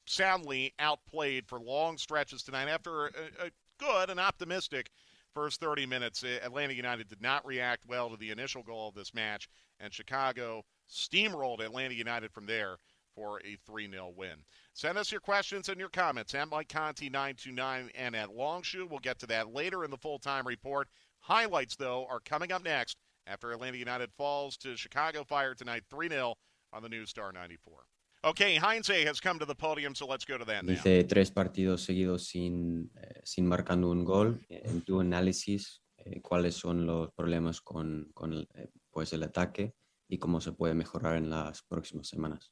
soundly 0.05 0.73
outplayed 0.79 1.47
for 1.47 1.59
long 1.59 1.97
stretches 1.97 2.43
tonight. 2.43 2.67
After 2.67 3.07
a, 3.07 3.09
a 3.45 3.51
good 3.77 4.09
and 4.09 4.19
optimistic 4.19 4.89
first 5.33 5.59
30 5.59 5.85
minutes, 5.85 6.23
Atlanta 6.23 6.73
United 6.73 7.07
did 7.07 7.21
not 7.21 7.45
react 7.45 7.85
well 7.87 8.09
to 8.09 8.17
the 8.17 8.31
initial 8.31 8.63
goal 8.63 8.89
of 8.89 8.95
this 8.95 9.13
match, 9.13 9.49
and 9.79 9.93
Chicago 9.93 10.63
steamrolled 10.89 11.61
Atlanta 11.61 11.93
United 11.93 12.31
from 12.31 12.45
there 12.45 12.77
for 13.15 13.39
a 13.45 13.57
3 13.65 13.89
0 13.89 14.13
win. 14.15 14.43
Send 14.73 14.97
us 14.97 15.11
your 15.11 15.21
questions 15.21 15.69
and 15.69 15.79
your 15.79 15.89
comments 15.89 16.33
at 16.33 16.47
Mike 16.47 16.69
Conti 16.69 17.09
929 17.09 17.91
and 17.95 18.15
at 18.15 18.33
Longshoe. 18.33 18.87
We'll 18.89 18.99
get 18.99 19.19
to 19.19 19.27
that 19.27 19.53
later 19.53 19.83
in 19.83 19.91
the 19.91 19.97
full 19.97 20.19
time 20.19 20.47
report. 20.47 20.87
Highlights, 21.19 21.75
though, 21.75 22.07
are 22.09 22.21
coming 22.21 22.51
up 22.51 22.63
next 22.63 22.97
after 23.27 23.51
Atlanta 23.51 23.77
United 23.77 24.09
falls 24.17 24.57
to 24.57 24.77
Chicago 24.77 25.23
Fire 25.23 25.53
tonight 25.53 25.83
3 25.89 26.09
0 26.09 26.35
on 26.73 26.83
the 26.83 26.89
News 26.89 27.09
Star 27.09 27.31
94. 27.31 27.85
Okay, 28.23 28.55
Heinze 28.55 29.05
has 29.05 29.21
come 29.21 29.39
to 29.39 29.45
the 29.45 29.55
podium, 29.55 29.95
so 29.95 30.05
let's 30.05 30.25
go 30.25 30.37
to 30.37 30.45
that 30.45 30.65
now. 30.65 30.73
Dice 30.73 31.05
tres 31.05 31.31
partidos 31.31 31.85
seguidos 31.85 32.27
sin, 32.27 32.91
eh, 33.01 33.21
sin 33.23 33.45
marcando 33.45 33.89
un 33.89 34.03
gol. 34.03 34.45
En 34.49 34.81
tu 34.81 34.99
análisis, 34.99 35.81
eh, 35.97 36.21
¿cuáles 36.21 36.55
son 36.55 36.85
los 36.85 37.11
problemas 37.13 37.61
con, 37.61 38.11
con 38.13 38.33
eh, 38.33 38.69
pues 38.91 39.13
el 39.13 39.23
ataque 39.23 39.73
y 40.09 40.17
cómo 40.17 40.41
se 40.41 40.51
puede 40.51 40.73
mejorar 40.73 41.15
en 41.15 41.29
las 41.29 41.63
próximas 41.63 42.07
semanas? 42.07 42.51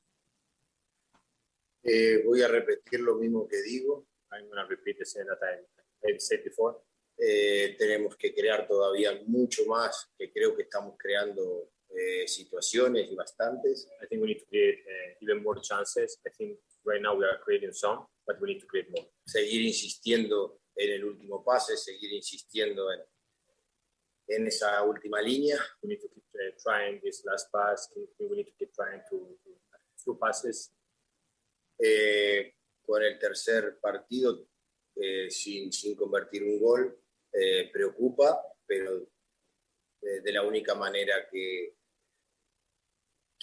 voy 2.26 2.42
a 2.42 2.50
repetir 2.50 3.00
lo 3.00 3.16
mismo 3.16 3.48
que 3.48 3.62
digo. 3.62 4.08
I'm 4.32 4.46
going 4.50 4.62
to 4.62 4.68
repeat 4.68 4.98
the 5.00 5.06
same 5.06 5.26
that 5.26 5.40
I 6.04 6.20
said 6.20 6.44
before. 6.44 6.76
Eh, 7.20 7.76
tenemos 7.80 8.16
que 8.16 8.34
crear 8.34 8.68
todavía 8.68 9.12
mucho 9.26 9.66
más, 9.66 10.12
que 10.18 10.32
creo 10.32 10.56
que 10.56 10.64
estamos 10.64 10.96
creando 10.98 11.72
eh, 11.98 12.28
situaciones 12.28 13.10
y 13.10 13.16
bastantes. 13.16 13.90
I 14.04 14.06
think 14.08 14.22
we 14.22 14.28
need 14.28 14.40
to 14.40 14.46
create 14.46 14.84
uh, 14.86 15.18
even 15.22 15.42
more 15.44 15.60
chances. 15.60 16.20
I 16.28 16.30
think 16.38 16.60
right 16.86 17.02
now 17.02 17.16
we 17.16 17.26
are 17.26 17.40
creating 17.44 17.74
some, 17.74 18.06
but 18.28 18.40
we 18.40 18.54
need 18.54 18.60
to 18.60 18.68
create 18.68 18.90
more. 18.92 19.08
Seguir 19.26 19.62
insistiendo 19.64 20.60
en 20.76 20.92
el 20.92 21.06
último 21.06 21.44
pase, 21.44 21.76
seguir 21.76 22.14
insistiendo 22.14 22.92
en, 22.92 23.00
en 24.28 24.48
esa 24.48 24.84
última 24.84 25.22
línea. 25.22 25.58
We 25.82 25.90
need 25.90 26.02
to 26.02 26.08
keep 26.08 26.24
uh, 26.36 26.52
trying 26.64 27.02
this 27.02 27.24
last 27.26 27.52
pass. 27.52 27.90
We 28.20 28.36
need 28.36 28.46
to 28.46 28.54
keep 28.60 28.74
trying 28.76 29.02
to, 29.10 29.36
to 30.06 30.20
passes. 30.20 30.72
Eh, 31.80 32.54
con 32.86 33.04
el 33.04 33.20
tercer 33.20 33.80
partido 33.80 34.48
eh, 34.96 35.30
sin, 35.30 35.72
sin 35.72 35.96
convertir 35.96 36.44
un 36.44 36.60
gol, 36.60 37.00
eh, 37.34 37.70
preocupa, 37.72 38.42
pero 38.66 39.10
de, 40.00 40.22
de, 40.22 40.32
la 40.32 40.44
única 40.44 40.74
manera 40.74 41.28
que, 41.30 41.77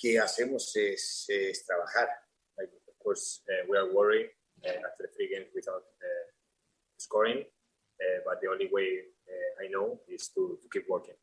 que 0.04 0.18
hacemos 0.18 0.76
es, 0.76 1.24
es 1.28 1.64
trabajar. 1.64 2.08
Like, 2.58 2.70
of 2.86 2.98
course, 2.98 3.42
uh, 3.48 3.64
we 3.70 3.78
are 3.78 3.90
worried 3.90 4.28
uh, 4.62 4.86
after 4.86 5.08
three 5.16 5.28
games 5.32 5.48
without 5.54 5.82
uh, 5.82 6.26
scoring, 6.98 7.42
but 8.26 8.38
the 8.42 8.48
only 8.48 8.68
way 8.70 9.00
I 9.64 9.68
know 9.72 10.00
is 10.06 10.30
to, 10.34 10.58
keep 10.70 10.84
working. 10.90 11.14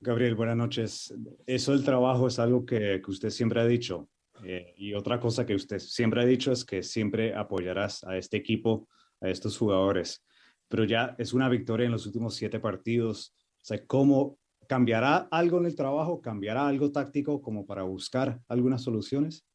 Gabriel, 0.00 0.36
buenas 0.36 0.56
noches. 0.56 1.12
Eso 1.46 1.72
del 1.72 1.84
trabajo 1.84 2.28
es 2.28 2.38
algo 2.38 2.64
que, 2.64 3.00
que 3.02 3.10
usted 3.10 3.30
siempre 3.30 3.60
ha 3.60 3.66
dicho. 3.66 4.08
Eh, 4.44 4.74
y 4.76 4.94
otra 4.94 5.18
cosa 5.18 5.44
que 5.44 5.56
usted 5.56 5.80
siempre 5.80 6.22
ha 6.22 6.24
dicho 6.24 6.52
es 6.52 6.64
que 6.64 6.84
siempre 6.84 7.34
apoyarás 7.34 8.04
a 8.04 8.16
este 8.16 8.36
equipo, 8.36 8.88
a 9.20 9.28
estos 9.28 9.58
jugadores. 9.58 10.24
Pero 10.68 10.84
ya 10.84 11.16
es 11.18 11.32
una 11.32 11.48
victoria 11.48 11.86
en 11.86 11.92
los 11.92 12.06
últimos 12.06 12.36
siete 12.36 12.60
partidos. 12.60 13.34
O 13.60 13.64
sea, 13.64 13.84
¿cómo 13.86 14.38
cambiará 14.66 15.28
algo 15.30 15.58
en 15.58 15.66
el 15.66 15.74
trabajo? 15.74 16.20
¿Cambiará 16.20 16.66
algo 16.66 16.90
táctico 16.90 17.40
como 17.40 17.66
para 17.66 17.82
buscar 17.82 18.40
algunas 18.48 18.82
soluciones? 18.82 19.46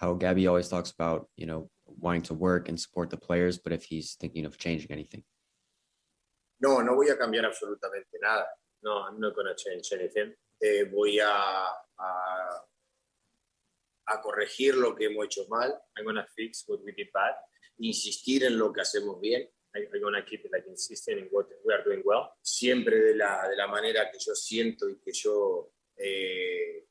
How 0.00 0.16
Gabby 0.16 0.46
always 0.46 0.68
talks 0.68 0.92
about, 0.92 1.28
you 1.36 1.46
know, 1.46 1.70
wanting 1.86 2.22
to 2.22 2.34
work 2.34 2.68
and 2.68 2.78
support 2.78 3.10
the 3.10 3.16
players, 3.16 3.58
but 3.58 3.72
if 3.72 3.84
he's 3.84 4.16
thinking 4.16 4.44
of 4.44 4.58
changing 4.58 4.90
anything. 4.90 5.22
No, 6.60 6.80
no 6.80 6.94
voy 6.94 7.08
a 7.10 7.16
cambiar 7.16 7.44
absolutamente 7.44 8.18
nada. 8.20 8.46
No, 8.82 9.04
I'm 9.04 9.20
not 9.20 9.34
going 9.34 9.46
to 9.46 9.54
change 9.54 9.92
anything. 9.92 10.34
Eh, 10.60 10.84
voy 10.92 11.18
a, 11.18 11.28
a, 11.28 12.08
a, 14.08 14.20
corregir 14.20 14.76
lo 14.76 14.94
que 14.94 15.06
hemos 15.06 15.26
hecho 15.26 15.46
mal. 15.48 15.72
I'm 15.96 16.04
going 16.04 16.16
to 16.16 16.26
fix 16.36 16.64
what 16.66 16.80
we 16.84 16.92
did 16.92 17.08
bad. 17.12 17.34
Insistir 17.78 18.44
en 18.44 18.58
lo 18.58 18.72
que 18.72 18.82
hacemos 18.82 19.20
bien. 19.20 19.48
I'm 19.74 20.00
going 20.00 20.14
to 20.14 20.22
keep 20.22 20.44
like 20.52 20.64
insisting 20.68 21.18
in 21.18 21.28
what 21.30 21.46
we 21.64 21.72
are 21.72 21.82
doing 21.82 22.02
well. 22.04 22.36
Siempre 22.42 23.00
de 23.00 23.14
la, 23.14 23.48
de 23.48 23.56
la 23.56 23.66
manera 23.66 24.10
que 24.10 24.18
yo 24.18 24.34
siento 24.34 24.88
y 24.88 24.98
que 25.02 25.12
yo 25.12 25.72
eh, 25.96 26.84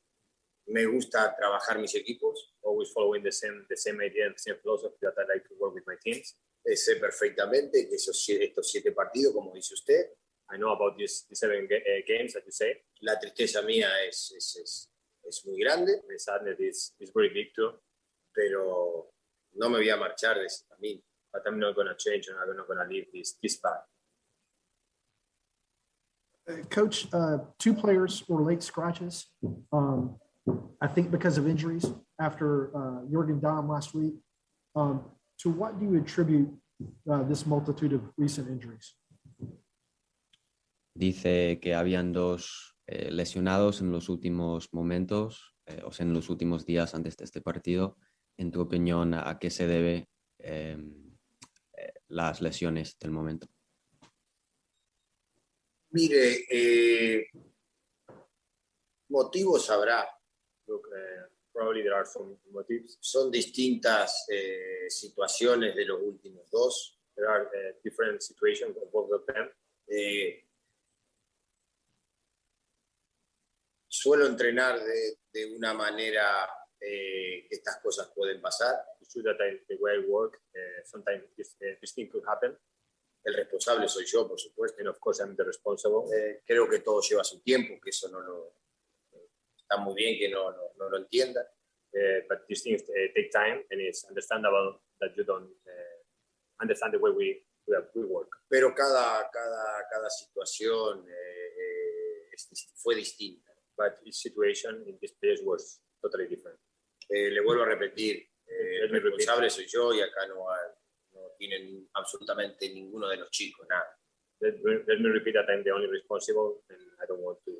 me 0.66 0.84
gusta 0.86 1.34
trabajar 1.36 1.78
mis 1.78 1.94
equipos. 1.94 2.54
Always 2.62 2.90
following 2.92 3.22
the 3.22 3.32
same, 3.32 3.64
the 3.68 3.76
same 3.76 4.00
idea 4.00 4.26
and 4.26 4.34
the 4.34 4.38
same 4.38 4.56
philosophy 4.62 4.96
that 5.02 5.14
I 5.16 5.32
like 5.32 5.44
to 5.48 5.54
work 5.60 5.74
with 5.74 5.84
my 5.86 5.96
teams. 6.02 6.36
Eh, 6.64 6.76
sé 6.76 6.96
perfectamente 6.96 7.88
que 7.88 7.94
esos, 7.94 8.28
estos 8.28 8.70
siete 8.70 8.92
partidos, 8.92 9.32
como 9.32 9.52
dice 9.52 9.74
usted, 9.74 10.10
I 10.50 10.58
know 10.58 10.72
about 10.72 10.96
these, 10.96 11.24
these 11.28 11.40
seven 11.40 11.64
uh, 11.64 12.02
games 12.06 12.34
that 12.34 12.44
you 12.44 12.52
say. 12.52 12.82
La 13.00 13.18
tristeza 13.18 13.62
mía 13.62 13.90
es, 14.06 14.32
es, 14.36 14.56
es, 14.56 14.90
es 15.24 15.46
muy 15.46 15.58
grande. 15.58 16.02
My 16.08 16.18
sadness 16.18 16.60
is, 16.60 16.94
is 16.98 17.12
very 17.14 17.30
big 17.30 17.52
too. 17.54 17.80
Pero 18.34 19.12
no 19.54 19.68
me 19.70 19.78
voy 19.78 19.90
a 19.90 19.96
marchar 19.96 20.38
de 20.38 20.46
ese 20.46 20.64
camino. 20.68 21.02
But 21.32 21.42
I'm 21.46 21.58
not 21.58 21.74
going 21.74 21.88
to 21.88 21.96
change 21.98 22.28
and 22.28 22.36
I'm 22.38 22.56
not 22.56 22.66
going 22.66 22.78
to 22.78 22.92
leave 22.92 23.06
this, 23.12 23.36
this 23.42 23.56
path. 23.56 23.84
Uh, 26.48 26.64
Coach, 26.68 27.06
uh, 27.12 27.38
two 27.58 27.72
players 27.72 28.24
were 28.28 28.42
late 28.42 28.62
scratches. 28.62 29.26
Um, 29.72 30.16
I 30.80 30.88
think 30.88 31.10
because 31.10 31.38
of 31.38 31.46
injuries 31.46 31.86
after 32.20 32.76
uh, 32.76 33.06
Jurgen 33.10 33.40
Damm 33.40 33.68
last 33.68 33.94
week. 33.94 34.14
Um, 34.74 35.04
to 35.40 35.50
what 35.50 35.78
do 35.78 35.86
you 35.86 36.00
attribute 36.00 36.48
uh, 37.10 37.22
this 37.24 37.46
multitude 37.46 37.92
of 37.92 38.02
recent 38.16 38.48
injuries? 38.48 38.94
Dice 40.94 41.58
que 41.60 41.74
habían 41.74 42.12
dos 42.12 42.76
eh, 42.86 43.10
lesionados 43.10 43.80
en 43.80 43.92
los 43.92 44.08
últimos 44.08 44.68
momentos, 44.72 45.56
eh, 45.66 45.82
o 45.84 45.92
sea, 45.92 46.04
en 46.04 46.12
los 46.12 46.28
últimos 46.28 46.66
días 46.66 46.94
antes 46.94 47.16
de 47.16 47.24
este 47.24 47.40
partido. 47.40 47.96
En 48.38 48.50
tu 48.50 48.60
opinión, 48.60 49.14
¿a 49.14 49.38
qué 49.38 49.50
se 49.50 49.66
debe 49.66 50.08
eh, 50.38 50.76
las 52.12 52.40
lesiones 52.40 52.98
del 52.98 53.10
momento? 53.10 53.48
Mire, 55.90 56.46
eh, 56.50 57.26
motivos 59.08 59.68
habrá. 59.70 60.08
Look, 60.66 60.88
probably 61.52 61.82
there 61.82 61.94
are 61.94 62.06
some 62.06 62.36
motives. 62.52 62.98
Son 63.00 63.30
distintas 63.30 64.26
eh, 64.28 64.88
situaciones 64.88 65.74
de 65.74 65.84
los 65.84 66.00
últimos 66.00 66.50
dos. 66.50 66.98
There 67.14 67.28
are 67.28 67.44
uh, 67.46 67.72
different 67.84 68.22
situations 68.22 68.76
of 68.76 68.90
both 68.90 69.12
of 69.12 69.26
them. 69.26 69.50
Eh, 69.86 70.46
suelo 73.86 74.26
entrenar 74.26 74.80
de, 74.82 75.18
de 75.32 75.54
una 75.54 75.74
manera 75.74 76.48
eh, 76.84 77.46
estas 77.50 77.80
cosas 77.82 78.10
pueden 78.14 78.40
pasar. 78.40 78.84
The 79.14 79.76
way 79.78 79.96
I 79.96 80.08
work, 80.08 80.40
uh, 80.54 80.82
sometimes 80.84 81.24
this, 81.36 81.56
uh, 81.60 81.76
this 81.80 81.92
thing 81.94 82.08
could 82.08 82.24
happen. 82.26 82.56
El 83.24 83.34
responsable 83.34 83.88
soy 83.88 84.04
yo, 84.06 84.26
por 84.26 84.38
supuesto. 84.38 84.80
And 84.80 84.88
of 84.88 84.98
course 84.98 85.20
I'm 85.20 85.36
the 85.36 85.44
responsible. 85.44 86.08
Eh, 86.14 86.42
creo 86.46 86.68
que 86.68 86.80
todo 86.80 87.00
lleva 87.02 87.22
su 87.22 87.40
tiempo, 87.40 87.78
que 87.80 87.90
eso 87.90 88.08
no 88.08 88.20
lo... 88.20 88.56
Está 89.56 89.76
muy 89.76 89.94
bien 89.94 90.18
que 90.18 90.28
no, 90.28 90.50
no, 90.50 90.72
no 90.78 90.88
lo 90.88 90.96
entienda. 90.96 91.40
Uh, 91.94 92.24
but 92.26 92.46
these 92.48 92.62
things 92.62 92.82
take 93.14 93.30
time 93.30 93.62
and 93.70 93.80
it's 93.80 94.04
understandable 94.08 94.80
that 94.98 95.14
you 95.14 95.24
don't 95.24 95.50
understand 96.62 96.94
the 96.94 96.98
way 96.98 97.10
we, 97.10 97.42
we, 97.94 98.04
work. 98.04 98.30
Pero 98.48 98.74
cada, 98.74 99.28
cada, 99.30 99.86
cada 99.90 100.08
situación 100.10 101.04
eh, 101.08 102.36
fue 102.76 102.94
distinta. 102.94 103.52
But 103.76 103.98
each 104.04 104.16
situation 104.16 104.84
in 104.86 104.96
this 105.00 105.12
place 105.12 105.40
was 105.44 105.80
totally 106.00 106.28
different. 106.28 106.58
Eh, 107.08 107.30
le 107.30 107.40
vuelvo 107.40 107.62
a 107.62 107.66
repetir, 107.66 108.28
el 108.46 108.90
responsable 108.90 109.50
soy 109.50 109.66
yo 109.66 109.92
y 109.94 110.00
acá 110.00 110.26
no, 110.26 110.44
no 111.12 111.30
tienen 111.38 111.88
absolutamente 111.94 112.68
ninguno 112.70 113.08
de 113.08 113.16
los 113.16 113.30
chicos, 113.30 113.66
nada. 113.68 113.98
Let, 114.40 114.58
let 114.64 114.98
me 114.98 115.08
repeat 115.08 115.34
that 115.34 115.48
I'm 115.48 115.62
the 115.62 115.70
only 115.70 115.86
responsible 115.86 116.64
and 116.68 116.80
I 117.00 117.06
don't 117.06 117.22
want 117.22 117.38
to, 117.44 117.52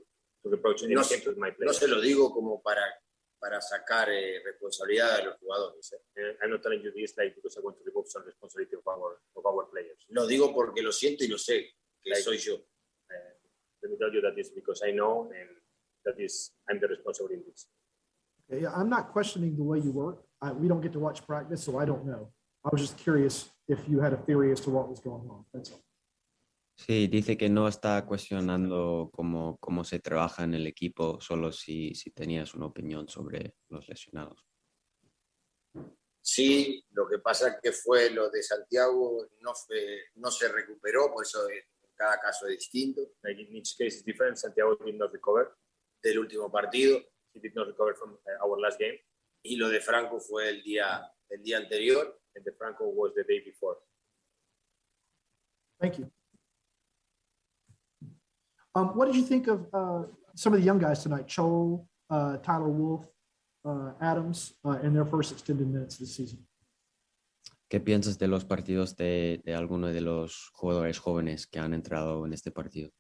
to 0.42 0.50
reproach 0.50 0.82
no, 0.82 1.02
to 1.02 1.30
my 1.38 1.52
players. 1.52 1.66
No 1.66 1.72
se 1.72 1.86
lo 1.86 2.00
digo 2.00 2.32
como 2.32 2.60
para, 2.60 2.82
para 3.38 3.60
sacar 3.60 4.10
eh, 4.10 4.42
responsabilidad 4.44 5.18
de 5.18 5.24
los 5.26 5.38
jugadores. 5.38 5.92
Eh. 5.92 6.36
I'm 6.42 6.50
not 6.50 6.60
telling 6.60 6.82
you 6.82 6.92
this 6.92 7.14
like 7.16 7.36
because 7.36 7.56
I 7.56 7.60
want 7.62 7.78
to 7.78 7.84
remove 7.86 8.08
some 8.08 8.24
responsibility 8.24 8.74
of 8.74 8.86
our, 8.88 9.20
of 9.36 9.46
our 9.46 9.68
players. 9.70 9.98
Lo 10.08 10.26
digo 10.26 10.52
porque 10.52 10.82
lo 10.82 10.90
siento 10.90 11.22
y 11.22 11.28
lo 11.28 11.38
sé, 11.38 11.72
que 12.02 12.10
like, 12.10 12.22
soy 12.22 12.38
yo. 12.38 12.56
Uh, 12.56 13.32
let 13.82 13.90
me 13.90 13.96
tell 13.96 14.12
you 14.12 14.20
that 14.20 14.36
is 14.36 14.50
because 14.50 14.82
I 14.84 14.90
know 14.90 15.30
and 15.30 15.50
that 16.04 16.18
is 16.18 16.50
I'm 16.68 16.80
the 16.80 16.88
responsible 16.88 17.30
in 17.30 17.44
this. 17.46 17.68
I'm 18.52 18.88
not 18.88 19.12
questioning 19.12 19.56
the 19.56 19.62
way 19.62 19.78
you 19.78 19.90
work. 19.90 20.22
I, 20.40 20.52
we 20.52 20.68
don't 20.68 20.80
get 20.80 20.92
to 20.92 20.98
watch 20.98 21.26
practice, 21.26 21.62
so 21.64 21.78
I 21.78 21.84
don't 21.84 22.04
know. 22.04 22.30
I 22.64 22.68
was 22.72 22.80
just 22.80 22.98
curious 22.98 23.50
if 23.68 23.78
you 23.88 24.00
had 24.00 24.12
a 24.12 24.16
theory 24.16 24.52
as 24.52 24.60
to 24.60 24.70
what 24.70 24.88
was 24.88 25.00
going 25.00 25.28
on. 25.30 25.44
That's 25.52 25.70
all. 25.72 25.80
Sí, 26.74 27.06
dice 27.06 27.36
que 27.36 27.48
no 27.48 27.68
está 27.68 28.04
cuestionando 28.06 29.10
cómo, 29.12 29.56
cómo 29.60 29.84
se 29.84 30.00
trabaja 30.00 30.42
en 30.42 30.54
el 30.54 30.66
equipo, 30.66 31.20
solo 31.20 31.52
si, 31.52 31.94
si 31.94 32.10
tenías 32.10 32.54
una 32.54 32.66
opinión 32.66 33.08
sobre 33.08 33.54
los 33.68 33.88
lesionados. 33.88 34.44
Sí, 36.20 36.84
lo 36.90 37.06
que 37.08 37.18
pasa 37.18 37.58
que 37.62 37.72
fue 37.72 38.10
lo 38.10 38.30
de 38.30 38.42
Santiago, 38.42 39.28
no, 39.40 39.54
fue, 39.54 40.04
no 40.16 40.30
se 40.30 40.48
recuperó, 40.48 41.12
por 41.12 41.24
eso 41.24 41.40
cada 41.94 42.18
caso 42.18 42.46
es 42.46 42.58
distinto. 42.58 43.00
Like 43.22 43.42
in 43.42 43.54
each 43.56 43.76
case 43.76 43.96
is 43.96 44.04
different. 44.04 44.36
Santiago 44.36 44.76
did 44.84 44.96
not 44.96 45.12
recover. 45.12 45.54
Del 46.02 46.18
último 46.18 46.50
partido. 46.50 47.00
He 47.34 47.40
did 47.40 47.54
not 47.54 47.66
recover 47.66 47.94
from 47.94 48.16
our 48.44 48.58
last 48.60 48.78
game. 48.78 48.98
Y 49.44 49.56
lo 49.56 49.68
de 49.68 49.80
Franco 49.80 50.20
fue 50.20 50.48
el 50.48 50.62
día, 50.62 51.02
el 51.30 51.42
día 51.42 51.58
anterior. 51.58 52.14
And 52.34 52.44
the 52.44 52.52
Franco 52.52 52.84
was 52.88 53.12
the 53.14 53.24
day 53.24 53.40
before. 53.44 53.76
Thank 55.80 55.98
you. 55.98 56.10
Um, 58.74 58.96
what 58.96 59.06
did 59.06 59.16
you 59.16 59.22
think 59.22 59.48
of 59.48 59.66
uh, 59.74 60.04
some 60.34 60.54
of 60.54 60.60
the 60.60 60.64
young 60.64 60.78
guys 60.78 61.02
tonight? 61.02 61.26
Chol, 61.26 61.86
uh, 62.08 62.38
Tyler 62.38 62.70
Wolf, 62.70 63.06
uh, 63.64 63.92
Adams, 64.00 64.54
in 64.82 64.94
their 64.94 65.04
first 65.04 65.32
extended 65.32 65.66
minutes 65.66 65.98
this 65.98 66.14
season? 66.14 66.46
¿Qué 67.68 67.80
piensas 67.80 68.18
de 68.18 68.28
los 68.28 68.44
partidos 68.44 68.96
de, 68.96 69.40
de 69.44 69.54
algunos 69.54 69.94
de 69.94 70.02
los 70.02 70.50
jugadores 70.52 70.98
jóvenes 70.98 71.46
que 71.46 71.58
han 71.58 71.72
entrado 71.74 72.26
en 72.26 72.32
este 72.32 72.50
partido? 72.50 72.90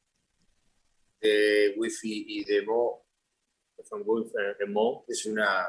De 1.20 1.74
Wifi 1.76 2.24
y 2.26 2.44
de 2.44 2.62
Mo. 2.66 3.04
From 3.88 4.02
Wolf 4.04 4.32
and 4.36 4.72
Mo. 4.72 5.04
Es 5.08 5.26
una, 5.26 5.68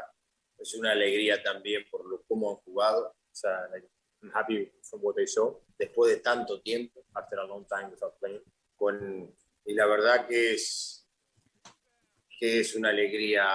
es 0.57 0.73
una 0.75 0.91
alegría 0.91 1.41
también 1.41 1.85
por 1.89 2.05
lo, 2.05 2.23
cómo 2.23 2.51
han 2.51 2.57
jugado. 2.57 3.15
It's 3.29 3.43
a 3.45 3.67
like, 3.71 3.87
I'm 4.21 4.31
happy 4.33 4.71
from 4.81 5.01
what 5.01 5.15
saw 5.27 5.59
después 5.77 6.15
de 6.15 6.21
tanto 6.21 6.61
tiempo. 6.61 7.03
after 7.15 7.39
a 7.39 7.45
long 7.45 7.65
time 7.65 7.89
without 7.91 8.17
playing. 8.19 8.43
Con, 8.75 9.35
y 9.65 9.73
la 9.73 9.85
verdad 9.85 10.27
que 10.27 10.53
es, 10.53 11.07
que 12.39 12.59
es 12.59 12.75
una 12.75 12.89
alegría 12.89 13.47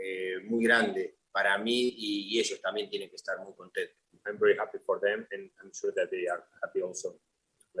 eh, 0.00 0.38
muy 0.44 0.64
grande 0.64 1.18
para 1.30 1.58
mí 1.58 1.94
y, 1.96 2.34
y 2.34 2.40
ellos 2.40 2.60
también 2.60 2.88
tienen 2.88 3.08
que 3.08 3.16
estar 3.16 3.38
muy 3.38 3.54
contentos. 3.54 3.96
I'm 4.26 4.38
very 4.38 4.56
happy 4.58 4.78
for 4.78 5.00
them, 5.00 5.26
and 5.32 5.50
I'm 5.60 5.72
sure 5.72 5.92
that 5.94 6.10
they 6.10 6.26
are 6.26 6.44
happy 6.62 6.82
also. 6.82 7.20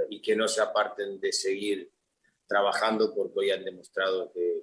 y 0.08 0.22
que 0.22 0.36
no 0.36 0.46
se 0.46 0.60
aparten 0.60 1.18
de 1.18 1.32
seguir 1.32 1.92
trabajando 2.46 3.14
porque 3.14 3.38
hoy 3.40 3.50
han 3.50 3.64
demostrado 3.64 4.32
que, 4.32 4.62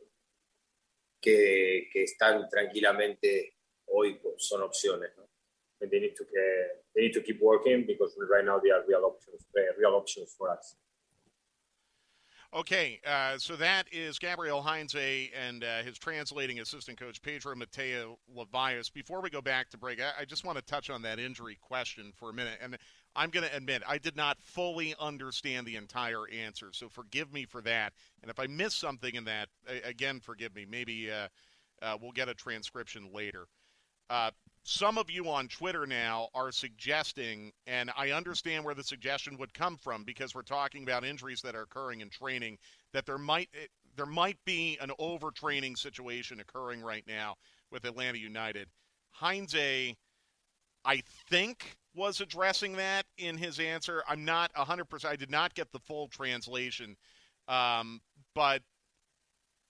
que, 1.26 1.90
que 1.92 2.04
están 2.04 2.48
tranquilamente, 2.50 3.56
hoy 3.88 4.20
son 4.38 4.62
opciones. 4.62 5.10
¿no? 5.18 5.24
And 5.82 5.92
they 5.92 6.00
need 6.00 6.16
to 6.16 6.24
they 6.96 7.02
need 7.02 7.14
to 7.14 7.22
keep 7.22 7.42
working 7.42 7.86
because 7.86 8.16
right 8.32 8.46
now 8.46 8.60
they 8.64 8.72
are 8.72 8.84
real 8.88 9.04
options, 9.04 9.46
uh, 9.58 9.62
real 9.78 9.96
options 9.96 10.34
for 10.38 10.50
us. 10.50 10.76
Okay, 12.54 13.02
uh, 13.06 13.38
so 13.38 13.58
that 13.58 13.86
is 13.92 14.18
Gabriel 14.18 14.62
Heinze 14.62 15.30
and 15.36 15.62
uh, 15.62 15.84
his 15.84 16.00
translating 16.00 16.62
assistant 16.62 16.98
coach 16.98 17.22
Pedro 17.22 17.54
Mateo 17.54 18.18
Levias. 18.34 18.94
Before 18.94 19.20
we 19.20 19.30
go 19.30 19.42
back 19.42 19.70
to 19.72 19.78
break, 19.78 20.00
I, 20.00 20.22
I 20.22 20.26
just 20.26 20.46
want 20.46 20.58
to 20.58 20.64
touch 20.64 20.90
on 20.90 21.02
that 21.02 21.20
injury 21.20 21.58
question 21.60 22.14
for 22.16 22.30
a 22.30 22.34
minute. 22.34 22.58
And 22.62 22.78
I'm 23.16 23.30
going 23.30 23.48
to 23.48 23.56
admit 23.56 23.82
I 23.88 23.98
did 23.98 24.16
not 24.16 24.38
fully 24.42 24.94
understand 25.00 25.66
the 25.66 25.76
entire 25.78 26.28
answer, 26.30 26.70
so 26.74 26.90
forgive 26.90 27.32
me 27.32 27.46
for 27.46 27.62
that. 27.62 27.94
And 28.22 28.30
if 28.30 28.40
I 28.40 28.48
missed 28.48 28.80
something 28.80 29.16
in 29.16 29.26
that, 29.26 29.50
again, 29.84 30.20
forgive 30.20 30.54
me. 30.56 30.66
Maybe 30.70 31.10
uh, 31.10 31.28
uh, 31.82 31.98
we'll 32.02 32.12
get 32.12 32.30
a 32.30 32.34
transcription 32.34 33.10
later. 33.14 33.48
Uh, 34.10 34.32
some 34.64 34.98
of 34.98 35.10
you 35.10 35.30
on 35.30 35.48
Twitter 35.48 35.86
now 35.86 36.30
are 36.34 36.52
suggesting, 36.52 37.52
and 37.68 37.92
I 37.96 38.12
understand 38.12 38.66
where 38.66 38.76
the 38.76 38.84
suggestion 38.84 39.38
would 39.38 39.54
come 39.54 39.78
from 39.78 40.04
because 40.04 40.34
we're 40.34 40.42
talking 40.42 40.84
about 40.84 41.06
injuries 41.06 41.42
that 41.42 41.56
are 41.56 41.62
occurring 41.62 42.02
in 42.02 42.10
training, 42.10 42.58
that 42.92 43.06
there 43.06 43.18
might 43.18 43.50
eh, 43.54 43.68
there 43.96 44.06
might 44.06 44.38
be 44.44 44.78
an 44.82 44.92
overtraining 45.00 45.78
situation 45.78 46.40
occurring 46.40 46.82
right 46.82 47.06
now 47.08 47.36
with 47.72 47.86
Atlanta 47.86 48.18
United. 48.18 48.68
Heinze, 49.12 49.96
I 50.84 51.04
think, 51.30 51.78
was 51.96 52.22
addressing 52.22 52.74
that 52.74 53.06
in 53.18 53.38
his 53.38 53.60
answer. 53.60 54.04
I'm 54.08 54.26
not 54.26 54.54
100%. 54.54 55.06
I 55.06 55.16
did 55.16 55.32
not 55.32 55.54
get 55.54 55.72
the 55.72 55.80
full 55.80 56.08
translation, 56.08 56.96
um, 57.48 58.02
but 58.34 58.62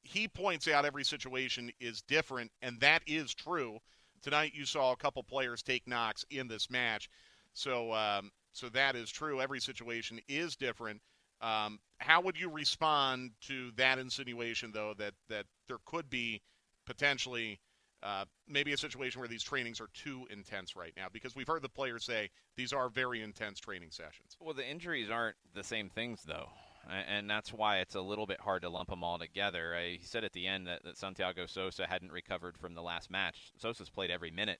he 0.03 0.27
points 0.27 0.67
out 0.67 0.85
every 0.85 1.03
situation 1.03 1.71
is 1.79 2.01
different, 2.01 2.51
and 2.61 2.79
that 2.79 3.01
is 3.07 3.33
true. 3.33 3.79
Tonight, 4.21 4.53
you 4.55 4.65
saw 4.65 4.91
a 4.91 4.97
couple 4.97 5.23
players 5.23 5.61
take 5.61 5.87
knocks 5.87 6.25
in 6.29 6.47
this 6.47 6.69
match, 6.69 7.09
so 7.53 7.93
um, 7.93 8.31
so 8.53 8.69
that 8.69 8.95
is 8.95 9.11
true. 9.11 9.41
Every 9.41 9.59
situation 9.59 10.19
is 10.27 10.55
different. 10.55 11.01
Um, 11.41 11.79
how 11.97 12.21
would 12.21 12.39
you 12.39 12.49
respond 12.49 13.31
to 13.41 13.71
that 13.75 13.99
insinuation, 13.99 14.71
though, 14.73 14.93
that 14.97 15.13
that 15.29 15.45
there 15.67 15.77
could 15.85 16.09
be 16.09 16.41
potentially 16.85 17.59
uh, 18.05 18.25
maybe 18.47 18.71
a 18.71 18.77
situation 18.77 19.19
where 19.19 19.27
these 19.27 19.43
trainings 19.43 19.81
are 19.81 19.89
too 19.93 20.27
intense 20.29 20.75
right 20.75 20.93
now? 20.95 21.07
Because 21.11 21.35
we've 21.35 21.47
heard 21.47 21.61
the 21.61 21.69
players 21.69 22.05
say 22.05 22.29
these 22.55 22.71
are 22.71 22.87
very 22.87 23.21
intense 23.21 23.59
training 23.59 23.89
sessions. 23.91 24.37
Well, 24.39 24.53
the 24.53 24.67
injuries 24.67 25.09
aren't 25.09 25.35
the 25.53 25.63
same 25.63 25.89
things, 25.89 26.21
though 26.25 26.49
and 26.89 27.29
that's 27.29 27.51
why 27.51 27.79
it's 27.79 27.95
a 27.95 28.01
little 28.01 28.25
bit 28.25 28.39
hard 28.39 28.61
to 28.61 28.69
lump 28.69 28.89
them 28.89 29.03
all 29.03 29.17
together. 29.17 29.75
he 29.79 29.99
said 30.03 30.23
at 30.23 30.33
the 30.33 30.47
end 30.47 30.67
that, 30.67 30.83
that 30.83 30.97
Santiago 30.97 31.45
Sosa 31.45 31.87
hadn't 31.87 32.11
recovered 32.11 32.57
from 32.57 32.75
the 32.75 32.81
last 32.81 33.09
match. 33.09 33.51
Sosa's 33.57 33.89
played 33.89 34.11
every 34.11 34.31
minute 34.31 34.59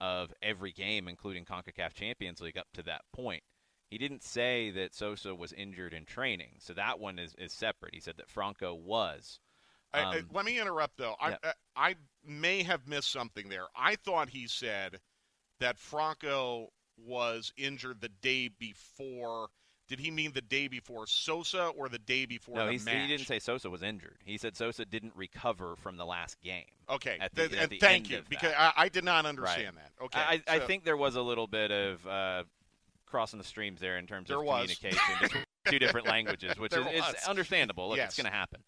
of 0.00 0.32
every 0.42 0.72
game, 0.72 1.08
including 1.08 1.44
CONCACAF 1.44 1.94
Champions 1.94 2.40
League, 2.40 2.58
up 2.58 2.66
to 2.74 2.82
that 2.82 3.02
point. 3.12 3.42
He 3.90 3.98
didn't 3.98 4.22
say 4.22 4.70
that 4.72 4.94
Sosa 4.94 5.34
was 5.34 5.52
injured 5.52 5.94
in 5.94 6.04
training, 6.04 6.56
so 6.58 6.74
that 6.74 6.98
one 6.98 7.18
is, 7.18 7.34
is 7.38 7.52
separate. 7.52 7.94
He 7.94 8.00
said 8.00 8.16
that 8.16 8.28
Franco 8.28 8.74
was. 8.74 9.40
Um, 9.94 10.06
I, 10.06 10.16
I, 10.16 10.22
let 10.32 10.44
me 10.44 10.60
interrupt, 10.60 10.96
though. 10.96 11.14
Yeah. 11.20 11.36
I, 11.76 11.90
I 11.90 11.94
may 12.26 12.62
have 12.62 12.86
missed 12.86 13.10
something 13.10 13.48
there. 13.48 13.66
I 13.76 13.96
thought 13.96 14.28
he 14.28 14.46
said 14.46 15.00
that 15.60 15.78
Franco 15.78 16.68
was 16.96 17.52
injured 17.56 18.00
the 18.00 18.10
day 18.20 18.48
before– 18.48 19.48
did 19.88 20.00
he 20.00 20.10
mean 20.10 20.32
the 20.32 20.40
day 20.40 20.68
before 20.68 21.06
Sosa 21.06 21.66
or 21.66 21.88
the 21.88 21.98
day 21.98 22.24
before 22.24 22.56
no, 22.56 22.66
the 22.66 22.78
match? 22.78 23.02
he 23.02 23.06
didn't 23.06 23.26
say 23.26 23.38
Sosa 23.38 23.68
was 23.68 23.82
injured. 23.82 24.16
He 24.24 24.38
said 24.38 24.56
Sosa 24.56 24.84
didn't 24.84 25.14
recover 25.14 25.76
from 25.76 25.96
the 25.96 26.06
last 26.06 26.40
game. 26.40 26.64
Okay, 26.88 27.18
at 27.20 27.34
the, 27.34 27.48
the, 27.48 27.66
the 27.68 27.78
thank 27.78 28.10
you 28.10 28.22
because 28.28 28.52
I, 28.56 28.72
I, 28.76 28.88
did 28.88 29.04
not 29.04 29.26
understand 29.26 29.76
right. 29.76 29.84
that. 29.98 30.04
Okay, 30.04 30.20
I, 30.20 30.36
so. 30.36 30.64
I, 30.64 30.66
think 30.66 30.84
there 30.84 30.96
was 30.96 31.16
a 31.16 31.22
little 31.22 31.46
bit 31.46 31.70
of 31.70 32.06
uh, 32.06 32.42
crossing 33.06 33.38
the 33.38 33.44
streams 33.44 33.80
there 33.80 33.98
in 33.98 34.06
terms 34.06 34.28
there 34.28 34.38
of 34.38 34.44
was. 34.44 34.74
communication, 34.74 35.44
two 35.66 35.78
different 35.78 36.06
languages, 36.06 36.54
which 36.58 36.74
is, 36.74 36.86
is, 36.86 37.04
understandable. 37.28 37.90
Look, 37.90 37.98
yes. 37.98 38.08
it's 38.08 38.16
going 38.16 38.30
to 38.30 38.36
happen. 38.36 38.62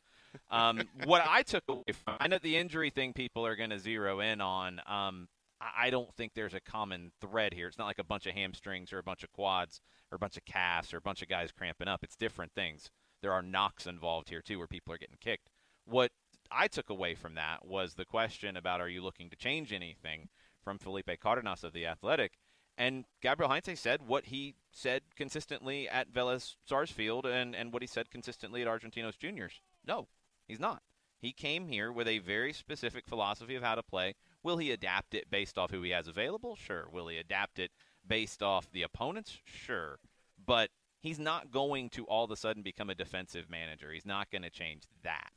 Um, 0.51 0.83
what 1.05 1.23
I 1.27 1.43
took 1.43 1.65
away 1.69 1.85
from 2.05 2.17
I 2.21 2.29
know 2.29 2.39
the 2.43 2.57
injury 2.57 2.91
thing 2.91 3.13
people 3.13 3.47
are 3.47 3.57
going 3.57 3.71
to 3.71 3.79
zero 3.79 4.21
in 4.21 4.41
on. 4.41 4.81
Um, 4.87 5.29
I 5.61 5.91
don't 5.91 6.13
think 6.15 6.33
there's 6.35 6.55
a 6.55 6.61
common 6.61 7.13
thread 7.21 7.55
here. 7.55 7.67
It's 7.69 7.79
not 7.79 7.87
like 7.87 7.99
a 7.99 8.05
bunch 8.05 8.27
of 8.27 8.35
hamstrings 8.35 8.93
or 8.93 8.99
a 8.99 9.03
bunch 9.03 9.23
of 9.23 9.33
quads 9.33 9.81
or 10.13 10.17
a 10.17 10.19
bunch 10.19 10.37
of 10.37 10.45
calves 10.45 10.93
or 10.93 10.99
a 10.99 11.03
bunch 11.03 11.23
of 11.23 11.29
guys 11.29 11.51
cramping 11.51 11.89
up. 11.89 12.05
It's 12.05 12.17
different 12.17 12.53
things. 12.53 12.91
There 13.23 13.33
are 13.33 13.43
knocks 13.43 13.87
involved 13.87 14.29
here 14.29 14.43
too, 14.43 14.59
where 14.59 14.67
people 14.67 14.93
are 14.93 14.99
getting 14.99 15.17
kicked. 15.21 15.49
What 15.87 16.13
I 16.51 16.69
took 16.69 16.91
away 16.91 17.15
from 17.15 17.35
that 17.35 17.65
was 17.67 17.95
the 17.95 18.05
question 18.05 18.57
about 18.57 18.81
are 18.81 18.89
you 18.89 19.03
looking 19.03 19.31
to 19.31 19.37
change 19.37 19.73
anything 19.73 20.29
from 20.63 20.79
Felipe 20.79 21.11
Cardenas 21.21 21.65
of 21.65 21.73
the 21.73 21.87
Athletic, 21.87 22.33
and 22.77 23.05
Gabriel 23.23 23.51
Heinze 23.51 23.81
said 23.81 24.03
what 24.07 24.27
he 24.27 24.55
said 24.71 25.03
consistently 25.15 25.89
at 25.89 26.13
Vélez 26.13 26.57
Sarsfield 26.65 27.25
and 27.25 27.55
and 27.55 27.73
what 27.73 27.83
he 27.83 27.87
said 27.87 28.11
consistently 28.11 28.63
at 28.63 28.69
Argentinos 28.69 29.19
Juniors. 29.19 29.61
No, 29.87 30.09
he's 30.47 30.61
not. 30.61 30.83
He 31.19 31.33
came 31.33 31.67
here 31.69 31.91
with 31.91 32.09
a 32.09 32.19
very 32.19 32.53
specific 32.53 33.07
philosophy 33.07 33.55
of 33.55 33.63
how 33.63 33.75
to 33.75 33.83
play. 33.83 34.15
Will 34.43 34.59
he 34.59 34.71
adapt 34.71 35.15
it 35.15 35.31
based 35.31 35.59
off 35.59 35.71
who 35.71 35.83
he 35.83 35.91
has 35.91 36.09
available? 36.09 36.57
Sure. 36.57 36.87
Will 36.93 37.09
he 37.09 37.17
adapt 37.17 37.59
it 37.59 37.71
based 38.07 38.43
off 38.43 38.71
the 38.71 38.83
opponents? 38.83 39.39
Sure. 39.45 39.99
But 40.45 40.71
he's 41.01 41.19
not 41.19 41.51
going 41.51 41.91
to 41.91 42.05
all 42.05 42.25
of 42.25 42.31
a 42.31 42.37
sudden 42.37 42.63
become 42.63 42.91
a 42.91 42.95
defensive 42.95 43.51
manager. 43.51 43.91
He's 43.91 44.07
not 44.07 44.31
going 44.31 44.43
to 44.43 44.51
change 44.51 44.83
that. 45.03 45.33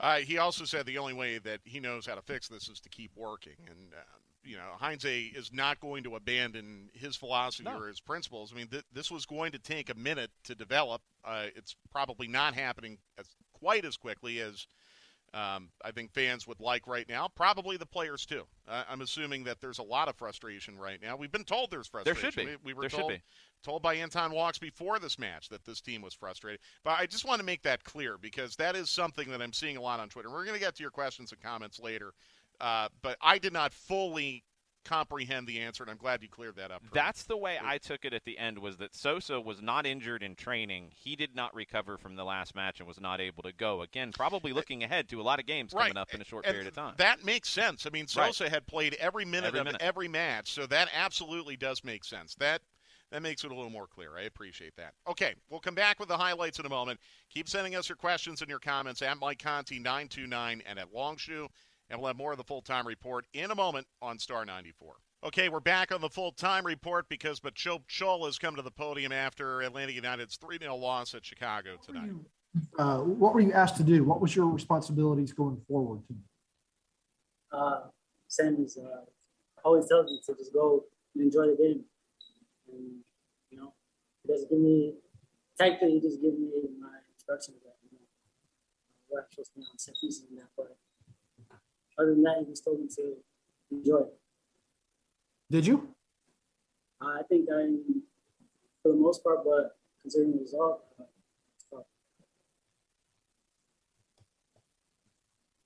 Uh, 0.00 0.16
he 0.16 0.38
also 0.38 0.64
said 0.64 0.84
the 0.84 0.98
only 0.98 1.14
way 1.14 1.38
that 1.38 1.60
he 1.64 1.78
knows 1.78 2.06
how 2.06 2.16
to 2.16 2.22
fix 2.22 2.48
this 2.48 2.68
is 2.68 2.80
to 2.80 2.88
keep 2.88 3.12
working. 3.14 3.68
And, 3.68 3.92
uh, 3.94 4.18
you 4.44 4.56
know, 4.56 4.72
Heinze 4.78 5.04
is 5.04 5.50
not 5.52 5.80
going 5.80 6.04
to 6.04 6.16
abandon 6.16 6.90
his 6.94 7.16
philosophy 7.16 7.64
no. 7.64 7.78
or 7.78 7.88
his 7.88 8.00
principles. 8.00 8.52
I 8.52 8.56
mean, 8.56 8.68
th- 8.68 8.84
this 8.92 9.10
was 9.10 9.26
going 9.26 9.52
to 9.52 9.58
take 9.58 9.90
a 9.90 9.94
minute 9.94 10.30
to 10.44 10.54
develop. 10.54 11.02
Uh, 11.24 11.46
it's 11.54 11.76
probably 11.90 12.28
not 12.28 12.54
happening 12.54 12.98
as, 13.18 13.26
quite 13.52 13.84
as 13.84 13.96
quickly 13.96 14.40
as– 14.40 14.66
um, 15.34 15.70
I 15.82 15.92
think 15.92 16.12
fans 16.12 16.46
would 16.46 16.60
like 16.60 16.86
right 16.86 17.08
now. 17.08 17.28
Probably 17.34 17.78
the 17.78 17.86
players 17.86 18.26
too. 18.26 18.42
Uh, 18.68 18.84
I'm 18.88 19.00
assuming 19.00 19.44
that 19.44 19.62
there's 19.62 19.78
a 19.78 19.82
lot 19.82 20.08
of 20.08 20.16
frustration 20.16 20.78
right 20.78 21.00
now. 21.00 21.16
We've 21.16 21.32
been 21.32 21.44
told 21.44 21.70
there's 21.70 21.88
frustration. 21.88 22.20
There 22.22 22.30
should 22.30 22.36
be. 22.36 22.56
We, 22.62 22.74
we 22.74 22.74
were 22.74 22.82
there 22.82 23.00
told, 23.00 23.12
told 23.64 23.82
by 23.82 23.94
Anton 23.94 24.32
Walkes 24.32 24.58
before 24.58 24.98
this 24.98 25.18
match 25.18 25.48
that 25.48 25.64
this 25.64 25.80
team 25.80 26.02
was 26.02 26.12
frustrated. 26.12 26.60
But 26.84 26.98
I 27.00 27.06
just 27.06 27.24
want 27.24 27.40
to 27.40 27.46
make 27.46 27.62
that 27.62 27.82
clear 27.82 28.18
because 28.18 28.56
that 28.56 28.76
is 28.76 28.90
something 28.90 29.30
that 29.30 29.40
I'm 29.40 29.54
seeing 29.54 29.78
a 29.78 29.80
lot 29.80 30.00
on 30.00 30.10
Twitter. 30.10 30.30
We're 30.30 30.44
going 30.44 30.58
to 30.58 30.60
get 30.60 30.76
to 30.76 30.82
your 30.82 30.90
questions 30.90 31.32
and 31.32 31.40
comments 31.40 31.80
later. 31.80 32.12
Uh, 32.60 32.88
but 33.02 33.16
I 33.20 33.38
did 33.38 33.52
not 33.52 33.72
fully 33.72 34.44
comprehend 34.84 35.46
the 35.46 35.60
answer, 35.60 35.82
and 35.82 35.90
I'm 35.90 35.96
glad 35.96 36.22
you 36.22 36.28
cleared 36.28 36.56
that 36.56 36.70
up. 36.70 36.82
That's 36.92 37.24
the 37.24 37.36
way 37.36 37.58
I 37.62 37.78
took 37.78 38.04
it 38.04 38.12
at 38.12 38.24
the 38.24 38.38
end. 38.38 38.58
Was 38.58 38.76
that 38.78 38.94
Sosa 38.94 39.40
was 39.40 39.62
not 39.62 39.86
injured 39.86 40.22
in 40.22 40.34
training? 40.34 40.90
He 40.94 41.16
did 41.16 41.34
not 41.34 41.54
recover 41.54 41.96
from 41.98 42.16
the 42.16 42.24
last 42.24 42.54
match 42.54 42.80
and 42.80 42.86
was 42.86 43.00
not 43.00 43.20
able 43.20 43.42
to 43.44 43.52
go. 43.52 43.82
Again, 43.82 44.12
probably 44.12 44.52
looking 44.52 44.82
ahead 44.82 45.08
to 45.10 45.20
a 45.20 45.22
lot 45.22 45.38
of 45.38 45.46
games 45.46 45.72
right. 45.72 45.82
coming 45.82 45.96
up 45.96 46.12
in 46.12 46.20
a 46.20 46.24
short 46.24 46.44
and 46.44 46.52
period 46.52 46.68
of 46.68 46.74
time. 46.74 46.94
That 46.98 47.24
makes 47.24 47.48
sense. 47.48 47.86
I 47.86 47.90
mean, 47.90 48.06
Sosa 48.06 48.44
right. 48.44 48.52
had 48.52 48.66
played 48.66 48.94
every 48.94 49.24
minute 49.24 49.48
every 49.48 49.60
of 49.60 49.66
minute. 49.66 49.82
every 49.82 50.08
match, 50.08 50.52
so 50.52 50.66
that 50.66 50.88
absolutely 50.94 51.56
does 51.56 51.84
make 51.84 52.04
sense. 52.04 52.34
That 52.36 52.62
that 53.10 53.22
makes 53.22 53.44
it 53.44 53.50
a 53.50 53.54
little 53.54 53.70
more 53.70 53.86
clear. 53.86 54.16
I 54.16 54.22
appreciate 54.22 54.74
that. 54.76 54.94
Okay, 55.06 55.34
we'll 55.50 55.60
come 55.60 55.74
back 55.74 56.00
with 56.00 56.08
the 56.08 56.16
highlights 56.16 56.58
in 56.58 56.64
a 56.64 56.70
moment. 56.70 56.98
Keep 57.28 57.48
sending 57.48 57.76
us 57.76 57.88
your 57.88 57.96
questions 57.96 58.40
and 58.40 58.48
your 58.48 58.58
comments 58.58 59.02
at 59.02 59.18
Mike 59.18 59.38
Conti 59.38 59.78
929 59.78 60.62
and 60.66 60.78
at 60.78 60.92
Longshoe. 60.94 61.48
And 61.92 62.00
we'll 62.00 62.08
have 62.08 62.16
more 62.16 62.32
of 62.32 62.38
the 62.38 62.44
full 62.44 62.62
time 62.62 62.86
report 62.86 63.26
in 63.34 63.50
a 63.50 63.54
moment 63.54 63.86
on 64.00 64.18
Star 64.18 64.46
94. 64.46 64.94
Okay, 65.24 65.50
we're 65.50 65.60
back 65.60 65.92
on 65.92 66.00
the 66.00 66.08
full 66.08 66.32
time 66.32 66.64
report 66.64 67.06
because 67.10 67.40
Machop 67.40 67.82
Chol 67.86 68.24
has 68.24 68.38
come 68.38 68.56
to 68.56 68.62
the 68.62 68.70
podium 68.70 69.12
after 69.12 69.60
Atlanta 69.60 69.92
United's 69.92 70.36
3 70.36 70.58
0 70.58 70.74
loss 70.74 71.14
at 71.14 71.22
Chicago 71.22 71.76
tonight. 71.84 72.08
What 72.08 72.14
were, 72.14 72.14
you, 72.14 72.92
uh, 72.92 72.98
what 73.04 73.34
were 73.34 73.40
you 73.40 73.52
asked 73.52 73.76
to 73.76 73.84
do? 73.84 74.04
What 74.04 74.22
was 74.22 74.34
your 74.34 74.46
responsibilities 74.46 75.34
going 75.34 75.60
forward? 75.68 76.00
Uh, 77.52 77.82
same 78.26 78.56
as 78.64 78.78
uh, 78.78 79.04
always 79.62 79.86
tells 79.86 80.06
me 80.06 80.18
to 80.24 80.34
just 80.34 80.54
go 80.54 80.84
and 81.14 81.24
enjoy 81.24 81.48
the 81.48 81.56
game. 81.56 81.84
And, 82.72 83.00
you 83.50 83.58
know, 83.58 83.74
he 84.22 84.32
doesn't 84.32 84.48
give 84.48 84.58
me, 84.58 84.94
tactically, 85.58 85.92
he 85.92 86.00
just 86.00 86.22
give 86.22 86.38
me 86.38 86.48
my 86.80 86.88
instructions 87.14 87.58
that, 87.64 87.74
you 87.84 87.98
know, 87.98 88.04
what 89.08 89.24
I'm 89.24 89.26
supposed 89.30 89.52
to 89.52 89.60
be 89.60 89.66
on 89.70 89.78
set 89.78 89.94
pieces 90.00 90.24
and 90.30 90.38
that. 90.38 90.48
But 90.56 90.74
other 91.98 92.14
than 92.14 92.22
that, 92.22 92.36
he 92.40 92.46
just 92.46 92.64
told 92.64 92.80
me 92.80 92.88
to 92.96 93.14
enjoy 93.70 93.98
it. 93.98 94.14
Did 95.50 95.66
you? 95.66 95.88
Uh, 97.00 97.18
I 97.18 97.22
think 97.28 97.48
I'm 97.54 98.02
for 98.82 98.92
the 98.92 98.98
most 98.98 99.22
part, 99.22 99.44
but 99.44 99.76
considering 100.02 100.32
the 100.32 100.38
result, 100.38 100.82
uh, 100.98 101.04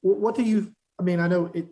What 0.03 0.37
do 0.37 0.45
you? 0.45 0.73
I 1.01 1.03
mean, 1.03 1.19
I 1.19 1.27
know 1.27 1.51
it. 1.53 1.67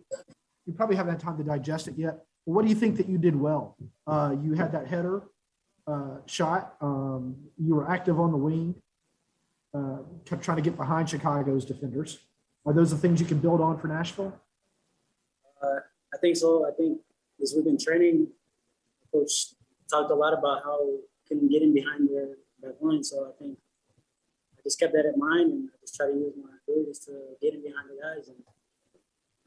You 0.65 0.73
probably 0.73 0.97
haven't 0.97 1.13
had 1.13 1.19
time 1.21 1.37
to 1.37 1.43
digest 1.43 1.87
it 1.87 1.93
yet. 1.97 2.25
What 2.43 2.63
do 2.63 2.69
you 2.69 2.75
think 2.75 2.97
that 2.97 3.07
you 3.07 3.17
did 3.17 3.35
well? 3.35 3.77
Uh, 4.05 4.35
you 4.43 4.53
had 4.53 4.73
that 4.73 4.87
header 4.87 5.23
uh, 5.87 6.17
shot. 6.25 6.75
Um, 6.81 7.37
you 7.57 7.75
were 7.75 7.89
active 7.89 8.19
on 8.19 8.31
the 8.31 8.37
wing, 8.37 8.75
uh, 9.73 9.99
kept 10.25 10.43
trying 10.43 10.57
to 10.57 10.63
get 10.63 10.75
behind 10.75 11.09
Chicago's 11.09 11.63
defenders. 11.63 12.19
Are 12.65 12.73
those 12.73 12.91
the 12.91 12.97
things 12.97 13.21
you 13.21 13.25
can 13.25 13.39
build 13.39 13.61
on 13.61 13.77
for 13.79 13.87
Nashville? 13.87 14.33
Uh, 15.65 15.79
I 16.13 16.17
think 16.17 16.37
so. 16.37 16.67
I 16.67 16.71
think 16.71 16.99
as 17.41 17.53
we've 17.55 17.65
been 17.65 17.77
training, 17.77 18.27
coach 19.11 19.55
talked 19.89 20.11
a 20.11 20.15
lot 20.15 20.33
about 20.37 20.63
how 20.63 20.79
can 21.27 21.47
get 21.47 21.61
in 21.61 21.73
behind 21.73 22.09
their 22.09 22.37
that 22.61 22.81
line. 22.81 23.03
So 23.03 23.25
I 23.25 23.31
think 23.39 23.57
I 24.57 24.61
just 24.63 24.79
kept 24.79 24.93
that 24.93 25.05
in 25.05 25.17
mind 25.17 25.51
and 25.51 25.69
I 25.69 25.75
just 25.81 25.95
try 25.95 26.07
to 26.07 26.13
use 26.13 26.33
my 26.41 26.51
abilities 26.63 26.99
to 27.05 27.11
get 27.41 27.53
in 27.53 27.61
behind 27.61 27.89
the 27.89 27.97
guys. 28.01 28.27
And 28.27 28.37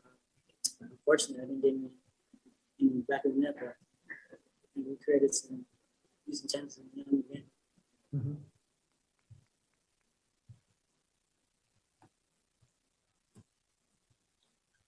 uh, 0.05 0.87
unfortunately, 0.93 1.43
I 1.43 1.47
didn't 1.47 1.63
get 1.63 1.75
me 1.81 1.91
in 2.81 3.05
the 3.07 3.13
back 3.13 3.25
of 3.25 3.35
the 3.35 3.41
net, 3.41 3.55
but 3.59 3.77
we 4.77 4.97
created 5.05 5.35
some 5.35 5.65
decent 6.27 6.51
chances 6.51 6.79
in 6.97 7.05
the 7.11 7.35
game. 7.35 7.45
Mm-hmm. 8.15 8.58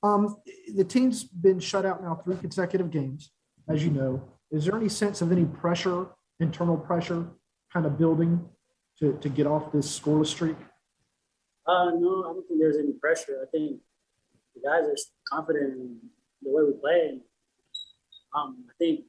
Um, 0.02 0.36
the 0.74 0.84
team's 0.84 1.24
been 1.24 1.60
shut 1.60 1.84
out 1.84 2.02
now 2.02 2.14
three 2.24 2.36
consecutive 2.36 2.90
games, 2.90 3.32
as 3.68 3.84
you 3.84 3.90
know. 3.90 4.22
Is 4.50 4.64
there 4.64 4.76
any 4.76 4.88
sense 4.88 5.20
of 5.20 5.30
any 5.30 5.44
pressure, 5.44 6.06
internal 6.40 6.76
pressure, 6.76 7.26
kind 7.72 7.86
of 7.86 7.98
building 7.98 8.44
to, 8.98 9.18
to 9.20 9.28
get 9.28 9.46
off 9.46 9.72
this 9.72 10.00
scoreless 10.00 10.26
streak? 10.26 10.56
Uh, 11.66 11.90
no, 11.98 12.24
I 12.24 12.32
don't 12.32 12.46
think 12.48 12.60
there's 12.60 12.78
any 12.78 12.92
pressure. 12.92 13.46
I 13.46 13.50
think 13.50 13.80
the 14.54 14.62
guys 14.62 14.84
are 14.84 14.96
confident 15.28 15.74
in 15.74 15.98
the 16.42 16.50
way 16.50 16.64
we 16.64 16.72
play. 16.80 17.20
um, 18.34 18.64
I 18.68 18.72
think 18.78 19.04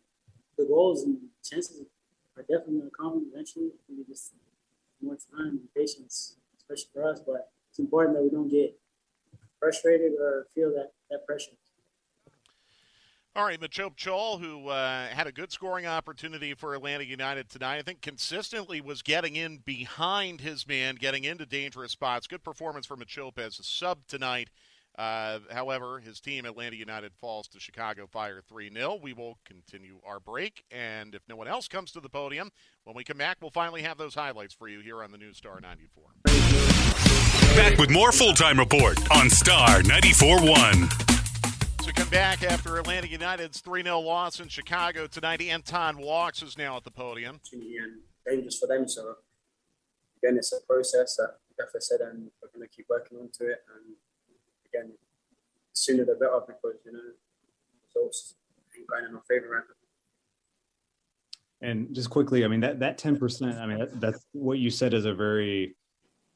the 0.58 0.66
goals 0.66 1.04
and 1.04 1.18
chances 1.44 1.86
are 2.38 2.44
definitely 2.44 2.80
going 2.80 2.90
to 2.90 2.98
come 2.98 3.32
eventually. 3.34 3.70
Think 3.88 4.08
just 4.08 4.34
more 5.02 5.16
time 5.16 5.60
and 5.60 5.74
patience, 5.76 6.36
especially 6.58 6.90
for 6.94 7.10
us. 7.10 7.22
But 7.26 7.50
it's 7.70 7.80
important 7.80 8.18
that 8.18 8.24
we 8.24 8.30
don't 8.30 8.50
get 8.50 8.78
frustrated 9.62 10.14
or 10.20 10.48
feel 10.54 10.72
that, 10.72 10.92
that 11.10 11.26
pressure. 11.26 11.52
All 13.34 13.46
right, 13.46 13.62
Machop 13.62 13.96
Chol, 13.96 14.42
who 14.42 14.68
uh, 14.68 15.08
had 15.08 15.26
a 15.26 15.32
good 15.32 15.54
scoring 15.54 15.86
opportunity 15.86 16.54
for 16.54 16.76
Atlanta 16.76 17.06
United 17.06 17.50
tonight, 17.50 17.78
I 17.78 17.82
think 17.82 18.02
consistently 18.02 18.82
was 18.82 19.02
getting 19.02 19.38
in 19.38 19.60
behind 19.60 20.42
his 20.42 20.68
man, 20.68 20.96
getting 20.96 21.24
into 21.24 21.46
dangerous 21.46 21.94
spots. 21.94 22.28
Good 22.28 22.44
performance 22.44 22.86
for 22.86 22.98
Machop 22.98 23.40
as 23.40 23.58
a 23.58 23.64
sub 23.64 24.06
tonight. 24.08 24.50
Uh, 24.98 25.40
however, 25.50 26.00
his 26.00 26.20
team, 26.20 26.46
Atlanta 26.46 26.76
United, 26.76 27.14
falls 27.22 27.48
to 27.48 27.60
Chicago 27.62 28.06
Fire 28.06 28.42
3 28.46 28.70
0. 28.74 29.00
We 29.02 29.14
will 29.14 29.38
continue 29.46 30.00
our 30.06 30.20
break, 30.20 30.66
and 30.70 31.16
if 31.16 31.22
no 31.30 31.38
one 31.38 31.48
else 31.48 31.70
comes 31.70 31.94
to 31.94 32.02
the 32.02 32.10
podium, 32.10 32.52
when 32.84 32.98
we 32.98 33.06
come 33.06 33.18
back, 33.18 33.38
we'll 33.40 33.52
finally 33.52 33.84
have 33.84 33.98
those 33.98 34.16
highlights 34.16 34.54
for 34.54 34.68
you 34.68 34.82
here 34.82 35.02
on 35.02 35.12
the 35.14 35.18
News 35.18 35.38
Star 35.38 35.62
94. 35.62 36.41
Back 37.56 37.78
with 37.78 37.90
more 37.90 38.14
Full 38.14 38.34
Time 38.34 38.58
Report 38.58 38.98
on 39.12 39.30
Star 39.30 39.84
94 39.84 40.42
1. 40.42 40.90
So 41.82 41.92
come 41.94 42.08
back 42.08 42.44
after 42.44 42.78
Atlanta 42.78 43.10
United's 43.10 43.60
3 43.60 43.84
0 43.84 44.00
loss 44.00 44.40
in 44.40 44.48
Chicago 44.48 45.06
tonight. 45.06 45.42
Anton 45.42 45.98
Walkes 45.98 46.42
is 46.42 46.58
now 46.58 46.78
at 46.78 46.86
the 46.86 46.92
podium. 46.92 47.42
And 47.52 48.00
dangerous 48.26 48.58
for 48.58 48.68
them. 48.68 48.88
So, 48.88 49.16
again, 50.24 50.38
it's 50.38 50.54
a 50.54 50.62
process 50.66 51.18
that, 51.18 51.40
like 51.60 51.68
I 51.76 51.80
said, 51.80 52.00
and 52.00 52.32
we're 52.42 52.48
going 52.56 52.66
to 52.66 52.74
keep 52.74 52.86
working 52.90 53.18
onto 53.18 53.44
it. 53.44 53.66
And 53.76 53.96
again, 54.74 54.94
sooner 55.74 56.06
the 56.06 56.16
better 56.16 56.40
because, 56.48 56.78
you 56.86 56.94
know, 56.94 57.00
results 57.86 58.36
ain't 58.78 58.88
going 58.88 59.04
in 59.10 59.16
our 59.16 59.24
favor 59.30 59.50
right 59.50 59.64
now. 59.68 61.68
And 61.68 61.94
just 61.94 62.10
quickly, 62.10 62.46
I 62.46 62.48
mean, 62.48 62.62
that, 62.62 62.80
that 62.80 62.98
10%, 62.98 63.60
I 63.60 63.66
mean, 63.66 63.80
that, 63.80 64.00
that's 64.00 64.26
what 64.32 64.58
you 64.58 64.70
said 64.70 64.94
is 64.94 65.04
a 65.04 65.14
very 65.14 65.76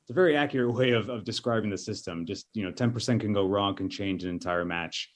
it's 0.06 0.12
a 0.12 0.13
very 0.13 0.38
accurate 0.38 0.72
way 0.72 0.91
of, 0.91 1.10
of 1.10 1.24
describing 1.24 1.72
the 1.72 1.78
system. 1.80 2.28
Just 2.28 2.46
you 2.54 2.63
know, 2.63 2.70
ten 2.70 2.91
percent 2.91 3.22
can 3.22 3.34
go 3.34 3.48
wrong, 3.48 3.76
can 3.76 3.89
change 3.89 4.24
an 4.24 4.30
entire 4.30 4.63
match. 4.63 5.12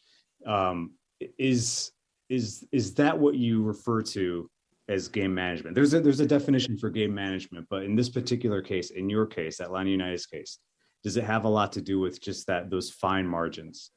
Um, 0.47 0.93
is 1.38 1.91
is 2.28 2.65
is 2.71 2.95
that 2.95 3.15
what 3.15 3.36
you 3.36 3.62
refer 3.62 4.02
to 4.02 4.49
as 4.88 5.08
game 5.08 5.36
management? 5.36 5.75
There's 5.75 5.93
a 5.93 5.99
there's 5.99 6.21
a 6.21 6.25
definition 6.25 6.75
for 6.75 6.89
game 6.89 7.13
management, 7.13 7.67
but 7.69 7.84
in 7.84 7.95
this 7.95 8.10
particular 8.10 8.63
case, 8.63 8.89
in 8.89 9.12
your 9.12 9.28
case, 9.28 9.60
Atlanta 9.60 9.91
United's 9.91 10.25
case, 10.25 10.58
does 11.04 11.17
it 11.17 11.23
have 11.23 11.45
a 11.45 11.49
lot 11.49 11.71
to 11.73 11.82
do 11.82 11.99
with 11.99 12.19
just 12.19 12.47
that 12.47 12.71
those 12.71 12.89
fine 12.89 13.28
margins? 13.28 13.91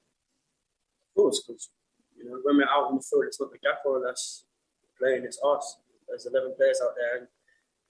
Of 1.08 1.22
course, 1.22 1.42
because 1.46 1.70
you 2.18 2.26
know 2.26 2.38
when 2.42 2.58
we're 2.58 2.64
out 2.64 2.90
on 2.90 2.96
the 2.96 3.02
field, 3.02 3.24
it's 3.26 3.40
not 3.40 3.50
the 3.50 3.56
gaffer 3.60 3.98
that's 4.04 4.44
playing; 5.00 5.24
it's 5.24 5.40
us. 5.42 5.78
There's 6.06 6.26
11 6.26 6.52
players 6.58 6.82
out 6.84 6.92
there, 6.96 7.20
and 7.20 7.28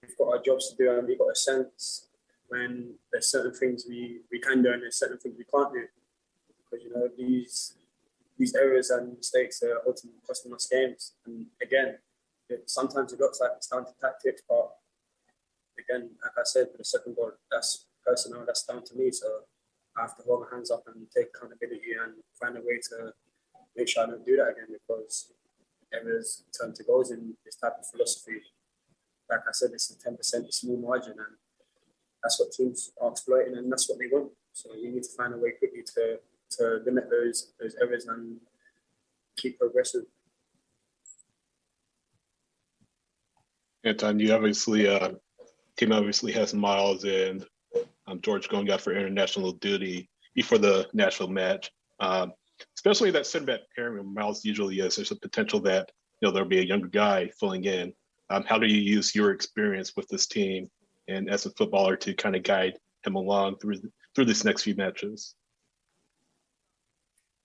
we've 0.01 0.17
got 0.17 0.37
our 0.37 0.41
jobs 0.41 0.69
to 0.69 0.77
do, 0.77 0.97
and 0.97 1.05
we've 1.05 1.19
got 1.19 1.27
a 1.27 1.35
sense 1.35 2.07
when 2.53 2.93
there's 3.11 3.27
certain 3.27 3.53
things 3.53 3.85
we, 3.89 4.21
we 4.31 4.39
can 4.39 4.61
do 4.61 4.71
and 4.71 4.83
there's 4.83 4.99
certain 4.99 5.17
things 5.17 5.35
we 5.37 5.45
can't 5.45 5.73
do. 5.73 5.85
Because 6.59 6.85
you 6.85 6.91
know 6.93 7.09
these 7.17 7.75
these 8.37 8.55
errors 8.55 8.89
and 8.89 9.17
mistakes 9.17 9.61
are 9.63 9.81
ultimately 9.85 10.21
costing 10.25 10.53
us 10.53 10.67
games. 10.71 11.13
And 11.25 11.45
again, 11.61 11.97
it, 12.49 12.69
sometimes 12.69 13.13
it 13.13 13.19
looks 13.19 13.39
like 13.39 13.51
it's 13.57 13.67
down 13.67 13.85
to 13.85 13.93
tactics, 14.01 14.41
but 14.49 14.69
again, 15.77 16.09
like 16.23 16.37
I 16.37 16.43
said, 16.43 16.71
for 16.71 16.77
the 16.77 16.83
second 16.83 17.15
goal, 17.15 17.31
that's 17.51 17.85
personal, 18.05 18.43
that's 18.45 18.65
down 18.65 18.83
to 18.85 18.95
me. 18.95 19.11
So 19.11 19.27
I 19.97 20.01
have 20.01 20.17
to 20.17 20.23
hold 20.23 20.41
my 20.41 20.55
hands 20.55 20.71
up 20.71 20.83
and 20.87 21.05
take 21.15 21.27
accountability 21.35 21.93
and 22.03 22.13
find 22.39 22.57
a 22.57 22.61
way 22.61 22.79
to 22.89 23.13
make 23.75 23.87
sure 23.87 24.03
I 24.03 24.07
don't 24.07 24.25
do 24.25 24.37
that 24.37 24.49
again 24.53 24.69
because 24.73 25.31
errors 25.93 26.43
turn 26.59 26.73
to 26.73 26.83
goals 26.83 27.11
in 27.11 27.35
this 27.45 27.55
type 27.55 27.73
of 27.79 27.85
philosophy. 27.87 28.41
Like 29.29 29.45
I 29.47 29.51
said, 29.51 29.71
it's 29.73 29.91
a 29.91 30.09
10% 30.09 30.51
small 30.53 30.77
margin 30.77 31.13
and 31.13 31.37
that's 32.23 32.39
what 32.39 32.51
teams 32.51 32.91
are 33.01 33.11
exploiting 33.11 33.57
and 33.57 33.71
that's 33.71 33.89
what 33.89 33.99
they 33.99 34.07
want. 34.07 34.31
So 34.53 34.73
you 34.73 34.91
need 34.91 35.03
to 35.03 35.09
find 35.17 35.33
a 35.33 35.37
way 35.37 35.51
quickly 35.51 35.83
to, 35.95 36.19
to 36.57 36.81
limit 36.85 37.09
those 37.09 37.53
those 37.59 37.75
errors 37.81 38.05
and 38.05 38.37
keep 39.37 39.59
progressing. 39.59 40.05
Anton, 43.83 44.19
you 44.19 44.33
obviously 44.33 44.87
uh, 44.87 45.11
team 45.75 45.91
obviously 45.91 46.31
has 46.31 46.53
Miles 46.53 47.03
and 47.03 47.45
um, 48.07 48.21
George 48.21 48.47
going 48.47 48.69
out 48.71 48.81
for 48.81 48.95
international 48.95 49.51
duty 49.53 50.09
before 50.35 50.57
the 50.57 50.87
national 50.93 51.29
match. 51.29 51.69
Um, 51.99 52.33
especially 52.77 53.11
that 53.11 53.27
center 53.27 53.45
back 53.45 53.59
pairing 53.75 53.95
where 53.95 54.03
Miles 54.03 54.45
usually 54.45 54.79
is. 54.79 54.95
There's 54.95 55.11
a 55.11 55.15
potential 55.15 55.59
that 55.61 55.91
you 56.21 56.27
know 56.27 56.31
there'll 56.31 56.47
be 56.47 56.59
a 56.59 56.63
younger 56.63 56.87
guy 56.87 57.29
filling 57.39 57.65
in. 57.65 57.93
Um, 58.29 58.43
how 58.47 58.57
do 58.57 58.67
you 58.67 58.79
use 58.79 59.13
your 59.13 59.31
experience 59.31 59.93
with 59.97 60.07
this 60.07 60.27
team 60.27 60.69
and 61.07 61.29
as 61.29 61.45
a 61.45 61.51
footballer 61.51 61.95
to 61.97 62.13
kind 62.13 62.35
of 62.35 62.43
guide 62.43 62.77
him 63.05 63.15
along 63.15 63.57
through 63.57 63.75
through 64.15 64.25
these 64.25 64.45
next 64.45 64.63
few 64.63 64.75
matches? 64.75 65.35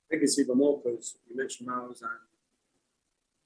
I 0.08 0.14
think 0.14 0.22
it's 0.22 0.38
even 0.38 0.56
more 0.56 0.80
because 0.82 1.18
you 1.28 1.36
mentioned 1.36 1.68
Miles 1.68 2.02
and, 2.02 2.10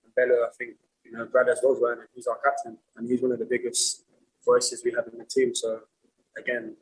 and 0.04 0.14
Bello. 0.14 0.42
I 0.42 0.50
think 0.56 0.76
you 1.04 1.12
know 1.12 1.26
Brad 1.26 1.48
as 1.48 1.60
well, 1.62 1.78
and 1.90 2.02
he's 2.14 2.26
our 2.26 2.38
captain, 2.44 2.78
and 2.96 3.08
he's 3.08 3.22
one 3.22 3.32
of 3.32 3.38
the 3.38 3.46
biggest 3.46 4.04
voices 4.44 4.82
we 4.84 4.92
have 4.92 5.06
in 5.12 5.18
the 5.18 5.24
team. 5.24 5.54
So 5.54 5.80
again, 6.36 6.76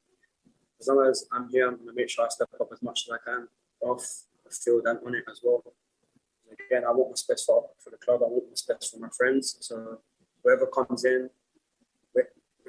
as 0.81 0.88
long 0.88 1.07
as 1.07 1.27
I'm 1.33 1.49
here, 1.49 1.69
I'm 1.69 1.77
going 1.77 1.88
to 1.88 1.95
make 1.95 2.09
sure 2.09 2.25
I 2.25 2.29
step 2.29 2.49
up 2.61 2.69
as 2.73 2.83
much 2.83 3.07
as 3.07 3.12
I 3.12 3.31
can 3.31 3.49
off 3.83 4.05
the 4.45 4.51
field 4.51 4.83
and 4.87 4.99
on 5.07 5.14
it 5.14 5.25
as 5.31 5.40
well. 5.43 5.62
Again, 6.69 6.85
I 6.85 6.90
want 6.90 7.09
what's 7.09 7.23
best 7.23 7.47
for, 7.47 7.69
for 7.79 7.90
the 7.90 7.97
club. 7.97 8.21
I 8.23 8.29
want 8.29 8.45
what's 8.49 8.62
best 8.62 8.93
for 8.93 8.99
my 8.99 9.09
friends. 9.16 9.57
So 9.61 9.99
whoever 10.43 10.66
comes 10.66 11.05
in, 11.05 11.31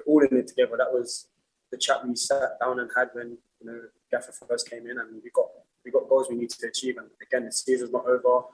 all 0.08 0.24
in 0.24 0.38
it 0.38 0.48
together. 0.48 0.78
That 0.78 0.92
was 0.92 1.28
the 1.72 1.78
chat 1.78 2.06
we 2.06 2.16
sat 2.16 2.60
down 2.60 2.80
and 2.80 2.90
had 2.96 3.10
when 3.14 3.38
you 3.60 3.66
know 3.66 3.82
Gaffer 4.12 4.34
first 4.48 4.70
came 4.70 4.86
in, 4.88 4.98
and 5.00 5.22
we 5.24 5.30
got 5.32 5.48
we 5.84 5.92
got 5.92 6.10
goals 6.10 6.28
we 6.30 6.36
need 6.36 6.50
to 6.50 6.68
achieve. 6.68 6.98
And 6.98 7.08
again, 7.22 7.46
the 7.46 7.52
season's 7.52 7.92
not 7.92 8.06
over. 8.06 8.46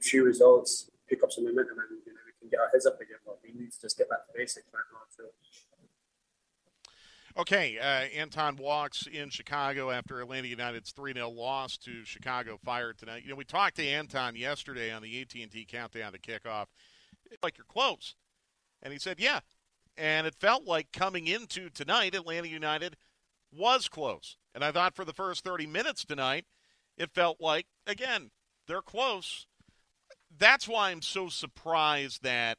Few 0.00 0.24
results, 0.24 0.90
pick 1.08 1.22
up 1.22 1.32
some 1.32 1.44
momentum, 1.44 1.78
and 1.78 2.00
you 2.06 2.12
know 2.12 2.20
we 2.26 2.32
can 2.40 2.50
get 2.50 2.60
our 2.60 2.68
heads 2.72 2.86
up 2.86 3.00
again. 3.00 3.18
But 3.24 3.38
we 3.42 3.58
need 3.58 3.72
to 3.72 3.80
just 3.80 3.96
get 3.96 4.10
back 4.10 4.26
to 4.26 4.32
basics 4.34 4.66
right 4.72 4.82
now. 4.92 4.98
Feel. 5.16 5.30
Okay, 7.36 7.78
uh, 7.80 8.06
Anton 8.16 8.56
Walkes 8.56 9.08
in 9.08 9.28
Chicago 9.28 9.90
after 9.90 10.20
Atlanta 10.20 10.46
United's 10.46 10.92
3-0 10.92 11.34
loss 11.34 11.76
to 11.78 12.04
Chicago 12.04 12.56
Fire 12.64 12.92
tonight. 12.92 13.24
You 13.24 13.30
know, 13.30 13.34
we 13.34 13.44
talked 13.44 13.74
to 13.76 13.84
Anton 13.84 14.36
yesterday 14.36 14.92
on 14.92 15.02
the 15.02 15.20
AT&T 15.20 15.66
countdown 15.68 16.12
to 16.12 16.18
kickoff. 16.20 16.66
Like 17.42 17.58
you're 17.58 17.66
close. 17.68 18.14
And 18.84 18.92
he 18.92 19.00
said, 19.00 19.18
yeah, 19.18 19.40
and 19.96 20.26
it 20.26 20.34
felt 20.34 20.64
like 20.64 20.92
coming 20.92 21.26
into 21.26 21.70
tonight, 21.70 22.14
Atlanta 22.14 22.48
United 22.48 22.96
was 23.52 23.88
close. 23.88 24.36
And 24.54 24.64
I 24.64 24.72
thought 24.72 24.94
for 24.94 25.04
the 25.04 25.12
first 25.12 25.44
30 25.44 25.66
minutes 25.66 26.04
tonight, 26.04 26.44
it 26.96 27.10
felt 27.12 27.40
like, 27.40 27.66
again, 27.86 28.30
they're 28.66 28.82
close. 28.82 29.46
That's 30.36 30.68
why 30.68 30.90
I'm 30.90 31.02
so 31.02 31.28
surprised 31.28 32.22
that 32.22 32.58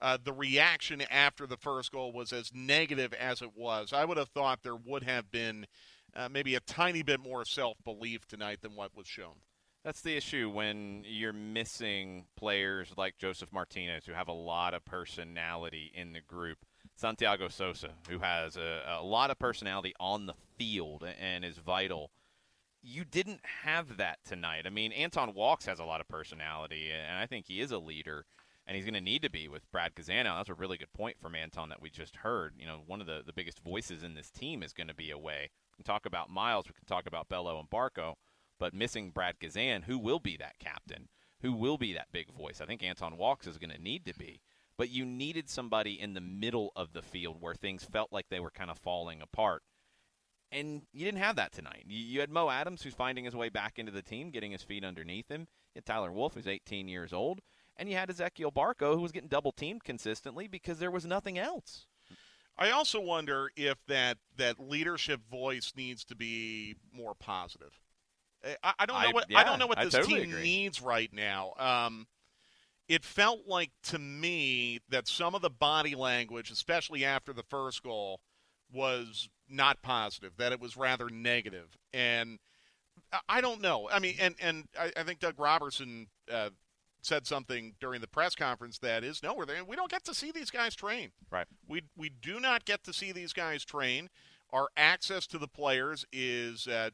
uh, 0.00 0.18
the 0.22 0.32
reaction 0.32 1.02
after 1.10 1.46
the 1.46 1.56
first 1.56 1.92
goal 1.92 2.12
was 2.12 2.32
as 2.32 2.50
negative 2.54 3.12
as 3.14 3.42
it 3.42 3.56
was. 3.56 3.92
I 3.92 4.04
would 4.04 4.18
have 4.18 4.28
thought 4.28 4.62
there 4.62 4.76
would 4.76 5.04
have 5.04 5.30
been 5.30 5.66
uh, 6.14 6.28
maybe 6.30 6.54
a 6.54 6.60
tiny 6.60 7.02
bit 7.02 7.20
more 7.20 7.44
self 7.44 7.76
belief 7.84 8.26
tonight 8.26 8.60
than 8.62 8.74
what 8.74 8.96
was 8.96 9.06
shown. 9.06 9.34
That's 9.84 10.00
the 10.00 10.16
issue 10.16 10.50
when 10.50 11.04
you're 11.06 11.32
missing 11.32 12.24
players 12.36 12.92
like 12.96 13.18
Josef 13.18 13.52
Martinez, 13.52 14.04
who 14.04 14.12
have 14.12 14.26
a 14.28 14.32
lot 14.32 14.74
of 14.74 14.84
personality 14.84 15.92
in 15.94 16.12
the 16.12 16.20
group. 16.20 16.58
Santiago 16.96 17.48
Sosa, 17.48 17.90
who 18.08 18.18
has 18.18 18.56
a, 18.56 18.98
a 19.00 19.04
lot 19.04 19.30
of 19.30 19.38
personality 19.38 19.94
on 20.00 20.26
the 20.26 20.34
field 20.56 21.04
and 21.20 21.44
is 21.44 21.58
vital. 21.58 22.10
You 22.82 23.04
didn't 23.04 23.40
have 23.64 23.98
that 23.98 24.18
tonight. 24.24 24.62
I 24.66 24.70
mean, 24.70 24.92
Anton 24.92 25.34
Walkes 25.34 25.66
has 25.66 25.78
a 25.78 25.84
lot 25.84 26.00
of 26.00 26.08
personality, 26.08 26.90
and 26.90 27.18
I 27.18 27.26
think 27.26 27.46
he 27.46 27.60
is 27.60 27.70
a 27.70 27.78
leader 27.78 28.24
and 28.66 28.74
he's 28.74 28.84
going 28.84 28.94
to 28.94 29.00
need 29.00 29.22
to 29.22 29.30
be 29.30 29.46
with 29.46 29.70
Brad 29.70 29.94
Guzan. 29.94 30.24
That's 30.24 30.48
a 30.48 30.54
really 30.54 30.76
good 30.76 30.92
point 30.92 31.16
from 31.20 31.34
Anton 31.36 31.68
that 31.68 31.80
we 31.80 31.88
just 31.88 32.16
heard. 32.16 32.54
You 32.58 32.66
know, 32.66 32.80
one 32.86 33.00
of 33.00 33.06
the, 33.06 33.22
the 33.24 33.32
biggest 33.32 33.60
voices 33.60 34.02
in 34.02 34.14
this 34.14 34.30
team 34.30 34.62
is 34.62 34.72
going 34.72 34.88
to 34.88 34.94
be 34.94 35.10
away. 35.10 35.50
We 35.72 35.84
can 35.84 35.84
talk 35.84 36.06
about 36.06 36.30
Miles, 36.30 36.66
we 36.66 36.74
can 36.74 36.86
talk 36.86 37.06
about 37.06 37.28
Bello 37.28 37.60
and 37.60 37.70
Barco, 37.70 38.14
but 38.58 38.74
missing 38.74 39.10
Brad 39.10 39.38
Guzan, 39.38 39.84
who 39.84 39.98
will 39.98 40.18
be 40.18 40.36
that 40.38 40.58
captain? 40.58 41.08
Who 41.42 41.52
will 41.52 41.78
be 41.78 41.92
that 41.92 42.10
big 42.12 42.32
voice? 42.32 42.60
I 42.60 42.66
think 42.66 42.82
Anton 42.82 43.16
Walkes 43.16 43.46
is 43.46 43.58
going 43.58 43.70
to 43.70 43.82
need 43.82 44.04
to 44.06 44.14
be. 44.14 44.40
But 44.78 44.90
you 44.90 45.04
needed 45.06 45.48
somebody 45.48 46.00
in 46.00 46.14
the 46.14 46.20
middle 46.20 46.72
of 46.76 46.92
the 46.92 47.02
field 47.02 47.38
where 47.40 47.54
things 47.54 47.84
felt 47.84 48.12
like 48.12 48.26
they 48.28 48.40
were 48.40 48.50
kind 48.50 48.70
of 48.70 48.78
falling 48.78 49.22
apart. 49.22 49.62
And 50.52 50.82
you 50.92 51.04
didn't 51.04 51.20
have 51.20 51.36
that 51.36 51.52
tonight. 51.52 51.84
You, 51.88 52.20
had 52.20 52.30
Mo 52.30 52.50
Adams, 52.50 52.82
who's 52.82 52.94
finding 52.94 53.24
his 53.24 53.34
way 53.34 53.48
back 53.48 53.78
into 53.78 53.90
the 53.90 54.02
team, 54.02 54.30
getting 54.30 54.52
his 54.52 54.62
feet 54.62 54.84
underneath 54.84 55.28
him. 55.28 55.48
You 55.74 55.78
had 55.78 55.86
Tyler 55.86 56.12
Wolff, 56.12 56.34
who's 56.34 56.46
18 56.46 56.88
years 56.88 57.12
old 57.12 57.40
and 57.76 57.88
you 57.88 57.96
had 57.96 58.08
Ezequiel 58.08 58.52
Barco, 58.52 58.94
who 58.94 59.00
was 59.00 59.12
getting 59.12 59.28
double 59.28 59.52
teamed 59.52 59.84
consistently 59.84 60.48
because 60.48 60.78
there 60.78 60.90
was 60.90 61.04
nothing 61.04 61.38
else. 61.38 61.86
I 62.58 62.70
also 62.70 63.00
wonder 63.00 63.50
if 63.54 63.76
that 63.86 64.16
that 64.38 64.58
leadership 64.58 65.20
voice 65.30 65.74
needs 65.76 66.04
to 66.06 66.16
be 66.16 66.76
more 66.92 67.14
positive. 67.14 67.78
Eh, 68.42 68.54
I, 68.62 68.72
I 68.80 68.86
don't 68.86 69.02
know 69.02 69.10
what 69.10 69.24
I, 69.24 69.26
yeah, 69.28 69.38
I 69.40 69.44
don't 69.44 69.58
know 69.58 69.66
what 69.66 69.78
this 69.78 69.92
totally 69.92 70.20
team 70.20 70.30
agree. 70.30 70.42
needs 70.42 70.80
right 70.80 71.12
now. 71.12 71.52
Um, 71.58 72.06
it 72.88 73.04
felt 73.04 73.46
like 73.46 73.70
to 73.84 73.98
me 73.98 74.80
that 74.88 75.08
some 75.08 75.34
of 75.34 75.42
the 75.42 75.50
body 75.50 75.94
language, 75.94 76.50
especially 76.50 77.04
after 77.04 77.32
the 77.32 77.42
first 77.42 77.82
goal, 77.82 78.20
was 78.72 79.28
not 79.48 79.82
positive. 79.82 80.32
That 80.36 80.52
it 80.52 80.60
was 80.60 80.76
rather 80.76 81.08
negative. 81.08 81.76
and 81.92 82.38
I 83.28 83.40
don't 83.40 83.60
know. 83.60 83.88
I 83.90 83.98
mean, 83.98 84.16
and 84.18 84.34
and 84.40 84.64
I, 84.78 84.92
I 84.96 85.02
think 85.02 85.20
Doug 85.20 85.38
Roberson 85.38 86.08
uh, 86.32 86.50
said 87.02 87.26
something 87.26 87.74
during 87.80 88.00
the 88.00 88.08
press 88.08 88.34
conference 88.34 88.78
that 88.78 89.04
is 89.04 89.22
no, 89.22 89.34
we're 89.34 89.46
there. 89.46 89.64
We 89.64 89.76
don't 89.76 89.90
get 89.90 90.04
to 90.04 90.14
see 90.14 90.32
these 90.32 90.50
guys 90.50 90.74
train. 90.74 91.12
Right. 91.30 91.46
We 91.68 91.82
we 91.96 92.08
do 92.08 92.40
not 92.40 92.64
get 92.64 92.84
to 92.84 92.92
see 92.92 93.12
these 93.12 93.32
guys 93.32 93.64
train. 93.64 94.08
Our 94.50 94.68
access 94.76 95.26
to 95.28 95.38
the 95.38 95.48
players 95.48 96.04
is, 96.12 96.66
uh, 96.66 96.90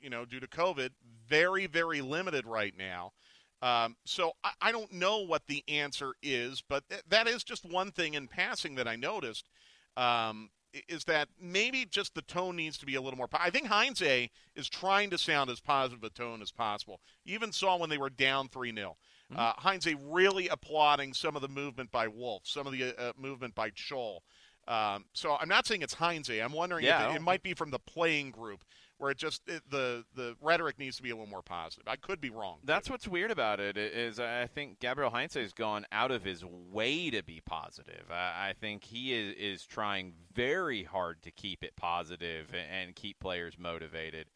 you 0.00 0.10
know, 0.10 0.24
due 0.24 0.40
to 0.40 0.46
COVID, 0.46 0.90
very 1.26 1.66
very 1.66 2.00
limited 2.00 2.46
right 2.46 2.74
now. 2.76 3.12
Um, 3.60 3.96
so 4.04 4.32
I, 4.44 4.50
I, 4.60 4.72
don't 4.72 4.92
know 4.92 5.18
what 5.18 5.42
the 5.48 5.64
answer 5.66 6.12
is, 6.22 6.62
but 6.68 6.88
th- 6.88 7.02
that 7.08 7.26
is 7.26 7.42
just 7.42 7.64
one 7.64 7.90
thing 7.90 8.14
in 8.14 8.28
passing 8.28 8.76
that 8.76 8.86
I 8.86 8.94
noticed. 8.94 9.48
Um, 9.96 10.50
is 10.86 11.04
that 11.04 11.28
maybe 11.40 11.86
just 11.86 12.14
the 12.14 12.22
tone 12.22 12.54
needs 12.54 12.76
to 12.78 12.86
be 12.86 12.94
a 12.94 13.00
little 13.00 13.16
more. 13.16 13.26
Po- 13.26 13.38
I 13.40 13.50
think 13.50 13.66
Heinze 13.66 14.28
is 14.54 14.68
trying 14.68 15.10
to 15.10 15.18
sound 15.18 15.50
as 15.50 15.60
positive 15.60 16.04
a 16.04 16.10
tone 16.10 16.42
as 16.42 16.50
possible. 16.50 17.00
You 17.24 17.34
even 17.34 17.52
saw 17.52 17.76
when 17.76 17.90
they 17.90 17.98
were 17.98 18.10
down 18.10 18.48
3 18.48 18.74
0. 18.74 18.96
Mm-hmm. 19.32 19.40
Uh, 19.40 19.52
Heinze 19.56 19.88
really 20.04 20.48
applauding 20.48 21.14
some 21.14 21.36
of 21.36 21.42
the 21.42 21.48
movement 21.48 21.90
by 21.90 22.06
Wolff, 22.08 22.42
some 22.44 22.66
of 22.66 22.72
the 22.72 22.94
uh, 22.98 23.12
movement 23.16 23.54
by 23.54 23.70
Chol. 23.70 24.18
Um, 24.66 25.06
so 25.14 25.36
I'm 25.40 25.48
not 25.48 25.66
saying 25.66 25.82
it's 25.82 25.94
Heinze. 25.94 26.28
I'm 26.28 26.52
wondering 26.52 26.84
yeah, 26.84 27.08
if 27.08 27.14
it, 27.14 27.16
it, 27.16 27.22
might 27.22 27.42
be 27.42 27.54
from 27.54 27.70
the 27.70 27.78
playing 27.78 28.30
group 28.30 28.64
where 28.98 29.10
it 29.10 29.18
just 29.18 29.42
it, 29.48 29.62
the 29.70 30.04
the 30.14 30.36
rhetoric 30.40 30.78
needs 30.78 30.96
to 30.96 31.02
be 31.02 31.10
a 31.10 31.14
little 31.14 31.30
more 31.30 31.42
positive. 31.42 31.86
I 31.86 31.96
could 31.96 32.20
be 32.20 32.30
wrong. 32.30 32.58
That's 32.64 32.90
what's 32.90 33.08
weird 33.08 33.30
about 33.30 33.60
it 33.60 33.76
is 33.76 34.20
I 34.20 34.46
think 34.46 34.80
Gabriel 34.80 35.10
Heinze 35.10 35.34
has 35.34 35.52
gone 35.52 35.86
out 35.92 36.10
of 36.10 36.24
his 36.24 36.44
way 36.44 37.10
to 37.10 37.22
be 37.22 37.40
positive. 37.44 38.04
I, 38.10 38.50
I 38.50 38.54
think 38.60 38.84
he 38.84 39.14
is, 39.14 39.34
is 39.36 39.66
trying 39.66 40.14
very 40.32 40.84
hard 40.84 41.22
to 41.22 41.30
keep 41.30 41.64
it 41.64 41.76
positive 41.76 42.52
and 42.54 42.94
keep 42.94 43.18
players 43.20 43.54
motivated 43.58 44.26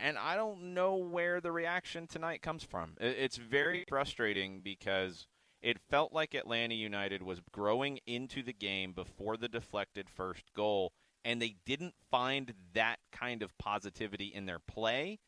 and 0.00 0.16
I 0.16 0.36
don't 0.36 0.74
know 0.74 0.94
where 0.96 1.40
the 1.40 1.52
reaction 1.52 2.06
tonight 2.06 2.42
comes 2.42 2.62
from. 2.62 2.94
It's 3.00 3.36
very 3.36 3.84
frustrating 3.88 4.60
because 4.60 5.26
it 5.60 5.78
felt 5.90 6.12
like 6.12 6.34
Atlanta 6.34 6.74
United 6.74 7.22
was 7.22 7.40
growing 7.52 7.98
into 8.06 8.42
the 8.42 8.52
game 8.52 8.92
before 8.92 9.36
the 9.36 9.48
deflected 9.48 10.08
first 10.08 10.44
goal, 10.54 10.92
and 11.24 11.40
they 11.40 11.56
didn't 11.66 11.94
find 12.10 12.54
that 12.74 12.98
kind 13.12 13.42
of 13.42 13.56
positivity 13.58 14.26
in 14.26 14.46
their 14.46 14.58
play 14.58 15.18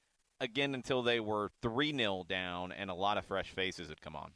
again 0.40 0.74
until 0.74 1.02
they 1.02 1.20
were 1.20 1.50
3 1.62 1.96
0 1.96 2.24
down 2.28 2.72
and 2.72 2.90
a 2.90 2.94
lot 2.94 3.18
of 3.18 3.24
fresh 3.24 3.50
faces 3.50 3.88
had 3.88 4.00
come 4.00 4.16
on. 4.16 4.32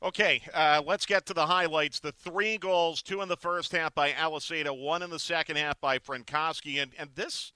Okay, 0.00 0.42
uh, 0.54 0.80
let's 0.86 1.06
get 1.06 1.26
to 1.26 1.34
the 1.34 1.46
highlights. 1.46 1.98
The 1.98 2.12
three 2.12 2.56
goals, 2.56 3.02
two 3.02 3.20
in 3.20 3.28
the 3.28 3.36
first 3.36 3.72
half 3.72 3.94
by 3.94 4.12
Aliseda, 4.12 4.72
one 4.72 5.02
in 5.02 5.10
the 5.10 5.18
second 5.18 5.56
half 5.56 5.80
by 5.80 5.98
Frankowski. 5.98 6.80
And, 6.80 6.92
and 6.96 7.10
this 7.16 7.52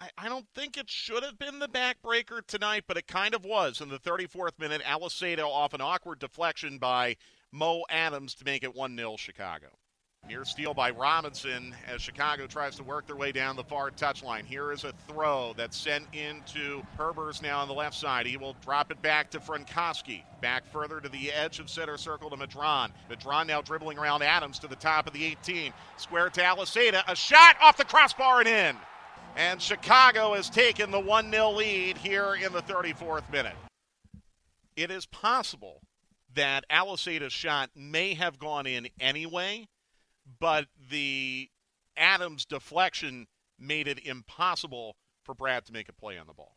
I, 0.00 0.08
I 0.18 0.28
don't 0.28 0.46
think 0.54 0.76
it 0.76 0.90
should 0.90 1.22
have 1.22 1.38
been 1.38 1.58
the 1.58 1.68
backbreaker 1.68 2.44
tonight, 2.46 2.84
but 2.86 2.96
it 2.96 3.06
kind 3.06 3.34
of 3.34 3.44
was 3.44 3.80
in 3.80 3.88
the 3.88 3.98
34th 3.98 4.58
minute. 4.58 4.82
Aliseda 4.82 5.44
off 5.44 5.74
an 5.74 5.80
awkward 5.80 6.18
deflection 6.18 6.78
by 6.78 7.16
Mo 7.52 7.84
Adams 7.88 8.34
to 8.36 8.44
make 8.44 8.64
it 8.64 8.74
1 8.74 8.96
0 8.96 9.16
Chicago. 9.16 9.68
Near 10.26 10.46
steal 10.46 10.72
by 10.72 10.90
Robinson 10.90 11.74
as 11.86 12.00
Chicago 12.00 12.46
tries 12.46 12.76
to 12.76 12.82
work 12.82 13.06
their 13.06 13.16
way 13.16 13.30
down 13.30 13.56
the 13.56 13.64
far 13.64 13.90
touchline. 13.90 14.44
Here 14.44 14.72
is 14.72 14.84
a 14.84 14.94
throw 15.06 15.52
that's 15.54 15.76
sent 15.76 16.06
into 16.14 16.82
Herbers 16.98 17.42
now 17.42 17.60
on 17.60 17.68
the 17.68 17.74
left 17.74 17.94
side. 17.94 18.26
He 18.26 18.38
will 18.38 18.56
drop 18.64 18.90
it 18.90 19.02
back 19.02 19.30
to 19.32 19.38
Frankowski. 19.38 20.22
Back 20.40 20.64
further 20.72 20.98
to 21.00 21.10
the 21.10 21.30
edge 21.30 21.58
of 21.58 21.68
center 21.68 21.98
circle 21.98 22.30
to 22.30 22.36
Medran. 22.36 22.90
Medran 23.10 23.46
now 23.46 23.60
dribbling 23.60 23.98
around 23.98 24.22
Adams 24.22 24.58
to 24.60 24.66
the 24.66 24.76
top 24.76 25.06
of 25.06 25.12
the 25.12 25.24
18. 25.24 25.74
Square 25.98 26.30
to 26.30 26.40
Aliseda. 26.40 27.02
A 27.06 27.14
shot 27.14 27.56
off 27.60 27.76
the 27.76 27.84
crossbar 27.84 28.40
and 28.40 28.48
in. 28.48 28.76
And 29.36 29.60
Chicago 29.60 30.32
has 30.34 30.48
taken 30.48 30.90
the 30.90 31.00
1 31.00 31.30
0 31.30 31.50
lead 31.50 31.98
here 31.98 32.34
in 32.34 32.52
the 32.54 32.62
34th 32.62 33.30
minute. 33.30 33.56
It 34.74 34.90
is 34.90 35.04
possible 35.04 35.82
that 36.34 36.64
Aliseda's 36.70 37.32
shot 37.32 37.70
may 37.76 38.14
have 38.14 38.38
gone 38.38 38.66
in 38.66 38.88
anyway, 38.98 39.68
but 40.40 40.66
the 40.90 41.50
Adams 41.96 42.44
deflection 42.44 43.26
made 43.58 43.88
it 43.88 44.04
impossible 44.04 44.96
for 45.22 45.34
Brad 45.34 45.64
to 45.66 45.72
make 45.72 45.88
a 45.88 45.92
play 45.92 46.18
on 46.18 46.26
the 46.26 46.34
ball. 46.34 46.56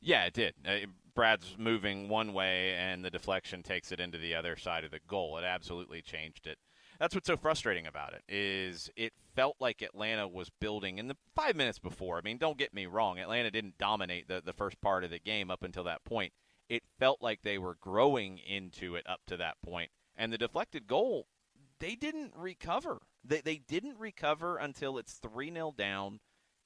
Yeah, 0.00 0.24
it 0.24 0.34
did. 0.34 0.54
Uh, 0.66 0.86
Brad's 1.14 1.56
moving 1.58 2.08
one 2.08 2.32
way, 2.32 2.74
and 2.74 3.04
the 3.04 3.10
deflection 3.10 3.62
takes 3.62 3.92
it 3.92 4.00
into 4.00 4.16
the 4.16 4.34
other 4.34 4.56
side 4.56 4.84
of 4.84 4.90
the 4.90 5.00
goal. 5.06 5.36
It 5.38 5.44
absolutely 5.44 6.00
changed 6.00 6.46
it 6.46 6.58
that's 7.00 7.14
what's 7.14 7.26
so 7.26 7.36
frustrating 7.38 7.86
about 7.86 8.12
it 8.12 8.22
is 8.28 8.90
it 8.94 9.14
felt 9.34 9.56
like 9.58 9.80
Atlanta 9.80 10.28
was 10.28 10.50
building 10.60 10.98
in 10.98 11.08
the 11.08 11.16
five 11.34 11.56
minutes 11.56 11.78
before. 11.78 12.18
I 12.18 12.20
mean, 12.20 12.36
don't 12.36 12.58
get 12.58 12.74
me 12.74 12.84
wrong, 12.84 13.18
Atlanta 13.18 13.50
didn't 13.50 13.78
dominate 13.78 14.28
the, 14.28 14.42
the 14.44 14.52
first 14.52 14.80
part 14.82 15.02
of 15.02 15.10
the 15.10 15.18
game 15.18 15.50
up 15.50 15.62
until 15.62 15.84
that 15.84 16.04
point. 16.04 16.34
It 16.68 16.82
felt 16.98 17.22
like 17.22 17.40
they 17.42 17.56
were 17.56 17.78
growing 17.80 18.38
into 18.38 18.94
it 18.94 19.06
up 19.08 19.22
to 19.28 19.38
that 19.38 19.56
point. 19.64 19.90
And 20.14 20.30
the 20.30 20.38
deflected 20.38 20.86
goal, 20.86 21.26
they 21.80 21.94
didn't 21.94 22.32
recover. 22.36 23.00
They, 23.24 23.40
they 23.40 23.56
didn't 23.56 23.98
recover 23.98 24.56
until 24.56 24.98
it's 24.98 25.14
3 25.14 25.52
0 25.52 25.74
down, 25.76 26.20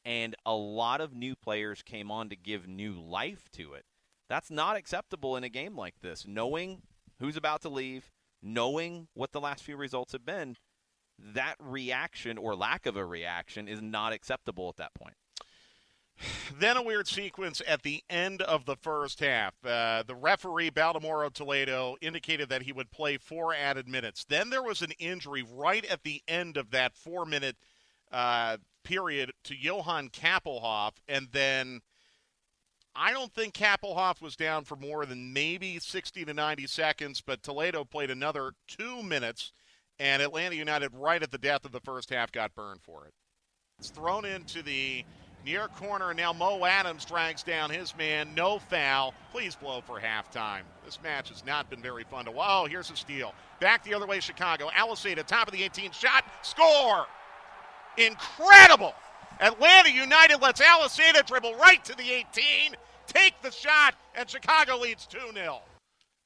and 0.04 0.34
a 0.44 0.54
lot 0.54 1.00
of 1.00 1.14
new 1.14 1.34
players 1.34 1.82
came 1.82 2.10
on 2.10 2.28
to 2.28 2.36
give 2.36 2.68
new 2.68 3.00
life 3.00 3.48
to 3.52 3.72
it. 3.74 3.84
That's 4.28 4.50
not 4.50 4.76
acceptable 4.76 5.36
in 5.36 5.44
a 5.44 5.48
game 5.48 5.76
like 5.76 6.00
this, 6.00 6.26
knowing 6.26 6.82
who's 7.18 7.36
about 7.36 7.62
to 7.62 7.68
leave 7.68 8.10
knowing 8.44 9.08
what 9.14 9.32
the 9.32 9.40
last 9.40 9.64
few 9.64 9.76
results 9.76 10.12
have 10.12 10.24
been, 10.24 10.56
that 11.18 11.56
reaction 11.58 12.36
or 12.36 12.54
lack 12.54 12.86
of 12.86 12.96
a 12.96 13.04
reaction 13.04 13.66
is 13.66 13.80
not 13.80 14.12
acceptable 14.12 14.68
at 14.68 14.76
that 14.76 14.94
point. 14.94 15.14
Then 16.58 16.76
a 16.76 16.82
weird 16.82 17.08
sequence 17.08 17.60
at 17.66 17.82
the 17.82 18.02
end 18.08 18.40
of 18.42 18.64
the 18.64 18.76
first 18.76 19.20
half. 19.20 19.54
Uh, 19.64 20.04
the 20.06 20.14
referee, 20.14 20.70
Baldomero 20.70 21.32
Toledo, 21.32 21.96
indicated 22.00 22.48
that 22.48 22.62
he 22.62 22.72
would 22.72 22.90
play 22.90 23.16
four 23.16 23.54
added 23.54 23.88
minutes. 23.88 24.24
Then 24.24 24.50
there 24.50 24.62
was 24.62 24.80
an 24.82 24.92
injury 24.98 25.44
right 25.48 25.84
at 25.84 26.04
the 26.04 26.22
end 26.28 26.56
of 26.56 26.70
that 26.70 26.94
four 26.94 27.24
minute 27.26 27.56
uh, 28.12 28.58
period 28.84 29.32
to 29.44 29.56
Johan 29.56 30.10
Kappelhof, 30.10 30.92
and 31.08 31.28
then 31.32 31.80
I 32.94 33.12
don't 33.12 33.32
think 33.32 33.54
Kappelhof 33.54 34.22
was 34.22 34.36
down 34.36 34.64
for 34.64 34.76
more 34.76 35.04
than 35.04 35.32
maybe 35.32 35.80
60 35.80 36.24
to 36.24 36.34
90 36.34 36.66
seconds, 36.68 37.20
but 37.20 37.42
Toledo 37.42 37.84
played 37.84 38.10
another 38.10 38.52
two 38.68 39.02
minutes, 39.02 39.52
and 39.98 40.22
Atlanta 40.22 40.54
United, 40.54 40.92
right 40.94 41.22
at 41.22 41.32
the 41.32 41.38
death 41.38 41.64
of 41.64 41.72
the 41.72 41.80
first 41.80 42.10
half, 42.10 42.30
got 42.30 42.54
burned 42.54 42.82
for 42.82 43.04
it. 43.06 43.14
It's 43.80 43.90
thrown 43.90 44.24
into 44.24 44.62
the 44.62 45.04
near 45.44 45.68
corner, 45.68 46.10
and 46.10 46.18
now 46.18 46.32
Mo 46.32 46.64
Adams 46.64 47.04
drags 47.04 47.42
down 47.42 47.70
his 47.70 47.96
man. 47.96 48.34
No 48.34 48.58
foul. 48.58 49.14
Please 49.32 49.54
blow 49.54 49.80
for 49.80 50.00
halftime. 50.00 50.62
This 50.84 50.98
match 51.02 51.28
has 51.28 51.44
not 51.44 51.70
been 51.70 51.80
very 51.80 52.04
fun 52.04 52.24
to 52.24 52.30
watch. 52.30 52.48
Oh, 52.50 52.66
here's 52.66 52.90
a 52.90 52.96
steal. 52.96 53.34
Back 53.60 53.84
the 53.84 53.94
other 53.94 54.06
way, 54.06 54.20
Chicago. 54.20 54.70
Aliseda, 54.70 55.24
top 55.24 55.48
of 55.48 55.52
the 55.52 55.62
18 55.62 55.92
shot. 55.92 56.24
Score! 56.42 57.06
Incredible! 57.96 58.94
Atlanta 59.40 59.90
United 59.90 60.40
lets 60.40 60.60
Aliseda 60.60 61.26
dribble 61.26 61.54
right 61.56 61.84
to 61.84 61.96
the 61.96 62.10
18, 62.10 62.76
take 63.06 63.34
the 63.42 63.50
shot, 63.50 63.94
and 64.14 64.28
Chicago 64.28 64.78
leads 64.78 65.06
2 65.06 65.18
0. 65.34 65.60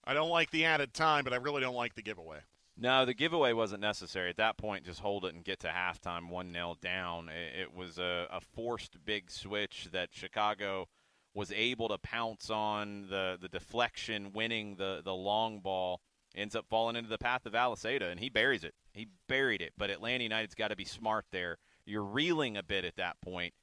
I 0.04 0.14
don't 0.14 0.31
like 0.31 0.50
the 0.50 0.64
added 0.64 0.94
time, 0.94 1.24
but 1.24 1.33
I 1.33 1.37
really 1.37 1.61
don't 1.61 1.74
like 1.74 1.94
the 1.94 2.02
giveaway. 2.02 2.38
No, 2.80 3.04
the 3.04 3.14
giveaway 3.14 3.52
wasn't 3.52 3.80
necessary. 3.80 4.30
At 4.30 4.36
that 4.36 4.56
point, 4.56 4.84
just 4.84 5.00
hold 5.00 5.24
it 5.24 5.34
and 5.34 5.44
get 5.44 5.58
to 5.60 5.68
halftime 5.68 6.28
1 6.28 6.52
0 6.52 6.76
down. 6.80 7.28
It, 7.28 7.74
was 7.74 7.98
a, 7.98 8.28
a, 8.30 8.40
forced 8.40 9.04
big 9.04 9.32
switch 9.32 9.88
that 9.92 10.10
Chicago 10.12 10.86
was 11.34 11.50
able 11.50 11.88
to 11.88 11.98
pounce 11.98 12.50
on. 12.50 13.08
The, 13.10 13.36
the 13.40 13.48
deflection, 13.48 14.32
winning 14.32 14.76
the, 14.76 15.00
the 15.04 15.14
long 15.14 15.58
ball, 15.58 16.00
ends 16.36 16.54
up 16.54 16.66
falling 16.68 16.94
into 16.94 17.10
the 17.10 17.18
path 17.18 17.46
of 17.46 17.54
Aliseda, 17.54 18.08
and 18.08 18.20
he 18.20 18.28
buries 18.28 18.62
it. 18.62 18.74
He 18.92 19.08
buried 19.26 19.60
it. 19.60 19.72
But 19.76 19.90
Atlanta 19.90 20.22
United's 20.22 20.54
got 20.54 20.68
to 20.68 20.76
be 20.76 20.84
smart 20.84 21.24
there. 21.32 21.58
You're 21.84 22.04
reeling 22.04 22.56
a 22.56 22.62
bit 22.62 22.84
at 22.84 22.94
that 22.96 23.20
point. 23.20 23.54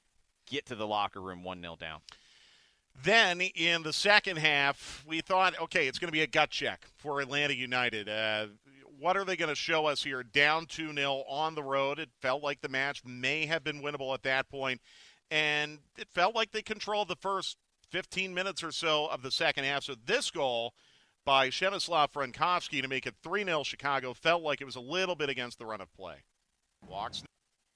Get 0.46 0.66
to 0.66 0.76
the 0.76 0.88
locker 0.88 1.22
room 1.22 1.42
1 1.42 1.62
0 1.62 1.78
down. 1.80 2.02
Then 3.04 3.42
in 3.42 3.84
the 3.84 3.94
second 3.94 4.38
half, 4.38 5.04
we 5.08 5.22
thought, 5.22 5.60
okay, 5.60 5.88
it's 5.88 6.00
going 6.00 6.08
to 6.08 6.14
be 6.14 6.22
a 6.22 6.28
gut 6.28 6.50
check 6.50 6.86
for 6.98 7.20
Atlanta 7.20 7.54
United. 7.54 8.08
Uh, 8.08 8.48
what 9.00 9.18
are 9.18 9.26
they 9.26 9.36
going 9.36 9.50
to 9.50 9.56
show 9.56 9.86
us 9.86 10.04
here? 10.04 10.24
Down 10.24 10.66
2 10.66 10.94
0 10.94 11.24
on 11.28 11.56
the 11.56 11.64
road. 11.64 12.00
It 12.00 12.10
felt 12.22 12.44
like 12.44 12.62
the 12.62 12.70
match 12.70 13.04
may 13.06 13.46
have 13.46 13.64
been 13.64 13.82
winnable 13.82 14.14
at 14.14 14.24
that 14.24 14.50
point, 14.50 14.82
and 15.32 15.80
it 15.98 16.08
felt 16.14 16.36
like 16.36 16.52
they 16.52 16.62
controlled 16.62 17.08
the 17.08 17.16
first 17.16 17.58
15 17.92 18.34
minutes 18.34 18.64
or 18.64 18.72
so 18.72 19.08
of 19.08 19.22
the 19.22 19.32
second 19.32 19.64
half. 19.64 19.84
So 19.84 19.96
this 20.06 20.32
goal 20.32 20.74
by 21.26 21.50
Przemysław 21.50 22.12
Frankowski 22.12 22.82
to 22.82 22.88
make 22.88 23.06
it 23.06 23.16
3 23.24 23.44
0 23.44 23.64
Chicago 23.64 24.14
felt 24.14 24.44
like 24.44 24.62
it 24.62 24.66
was 24.66 24.76
a 24.76 24.82
little 24.82 25.16
bit 25.16 25.30
against 25.30 25.60
the 25.60 25.66
run 25.66 25.82
of 25.82 25.94
play. 25.96 26.24
Walkes 26.88 27.24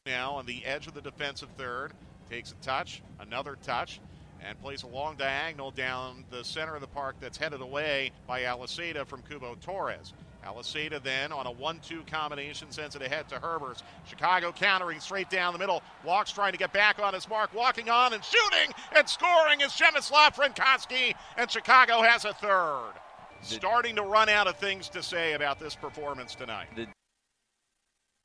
now 0.06 0.34
on 0.34 0.46
the 0.46 0.66
edge 0.66 0.88
of 0.88 0.94
the 0.94 1.02
defensive 1.02 1.50
third, 1.58 1.94
takes 2.30 2.52
a 2.52 2.56
touch, 2.56 3.02
another 3.20 3.58
touch, 3.64 4.00
and 4.42 4.60
plays 4.62 4.84
a 4.84 4.88
long 4.88 5.16
diagonal 5.18 5.72
down 5.72 6.24
the 6.30 6.44
center 6.44 6.76
of 6.76 6.82
the 6.82 6.88
park 6.88 7.16
that's 7.20 7.38
headed 7.38 7.62
away 7.62 8.12
by 8.26 8.44
Aliseda 8.44 9.06
from 9.06 9.22
Cubo 9.24 9.60
Torres. 9.60 10.14
Aliseda 10.46 11.02
then 11.04 11.32
on 11.32 11.48
a 11.48 11.52
1-2 11.52 12.08
combination 12.08 12.72
sends 12.72 12.96
it 12.96 13.02
ahead 13.02 13.28
to 13.30 13.36
Herbers. 13.36 13.84
Chicago 14.06 14.52
countering 14.52 15.00
straight 15.00 15.30
down 15.30 15.54
the 15.54 15.60
middle. 15.60 15.84
Walkes 16.04 16.32
trying 16.32 16.54
to 16.54 16.58
get 16.58 16.74
back 16.74 17.00
on 17.00 17.14
his 17.14 17.28
mark. 17.28 17.54
Walking 17.54 17.90
on 17.90 18.14
and 18.14 18.24
shooting 18.24 18.74
and 18.96 19.08
scoring 19.08 19.62
is 19.62 19.72
Przemysław 19.72 20.36
Frankowski. 20.36 21.16
And 21.38 21.50
Chicago 21.50 22.02
has 22.02 22.26
a 22.26 22.34
third. 22.34 22.94
Starting 23.42 23.96
to 23.96 24.04
run 24.04 24.30
out 24.30 24.48
of 24.48 24.58
things 24.58 24.90
to 24.90 25.02
say 25.02 25.34
about 25.34 25.60
this 25.60 25.76
performance 25.76 26.36
tonight. 26.36 26.68
The 26.76 26.88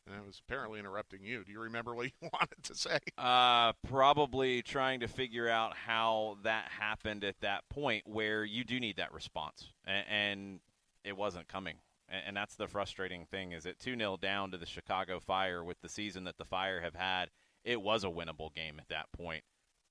I 0.06 0.20
was 0.26 0.42
apparently 0.46 0.80
interrupting 0.80 1.20
you. 1.22 1.44
Do 1.44 1.52
you 1.52 1.60
remember 1.60 1.94
what 1.94 2.06
you 2.06 2.12
wanted 2.32 2.62
to 2.64 2.74
say? 2.74 2.98
Uh, 3.16 3.72
probably 3.88 4.60
trying 4.60 5.00
to 5.00 5.08
figure 5.08 5.48
out 5.48 5.74
how 5.74 6.36
that 6.42 6.68
happened 6.78 7.24
at 7.24 7.36
that 7.40 7.66
point 7.70 8.04
where 8.06 8.44
you 8.44 8.64
do 8.64 8.78
need 8.78 8.96
that 8.98 9.14
response, 9.14 9.70
and, 9.86 10.04
and 10.10 10.60
it 11.04 11.16
wasn't 11.16 11.48
coming 11.48 11.76
and 12.08 12.36
that's 12.36 12.56
the 12.56 12.68
frustrating 12.68 13.24
thing 13.24 13.52
is 13.52 13.66
it 13.66 13.78
2-0 13.78 14.20
down 14.20 14.50
to 14.50 14.58
the 14.58 14.66
Chicago 14.66 15.20
Fire 15.20 15.64
with 15.64 15.80
the 15.80 15.88
season 15.88 16.24
that 16.24 16.38
the 16.38 16.44
Fire 16.44 16.80
have 16.80 16.94
had 16.94 17.30
it 17.64 17.80
was 17.80 18.04
a 18.04 18.08
winnable 18.08 18.54
game 18.54 18.78
at 18.78 18.88
that 18.88 19.10
point. 19.12 19.42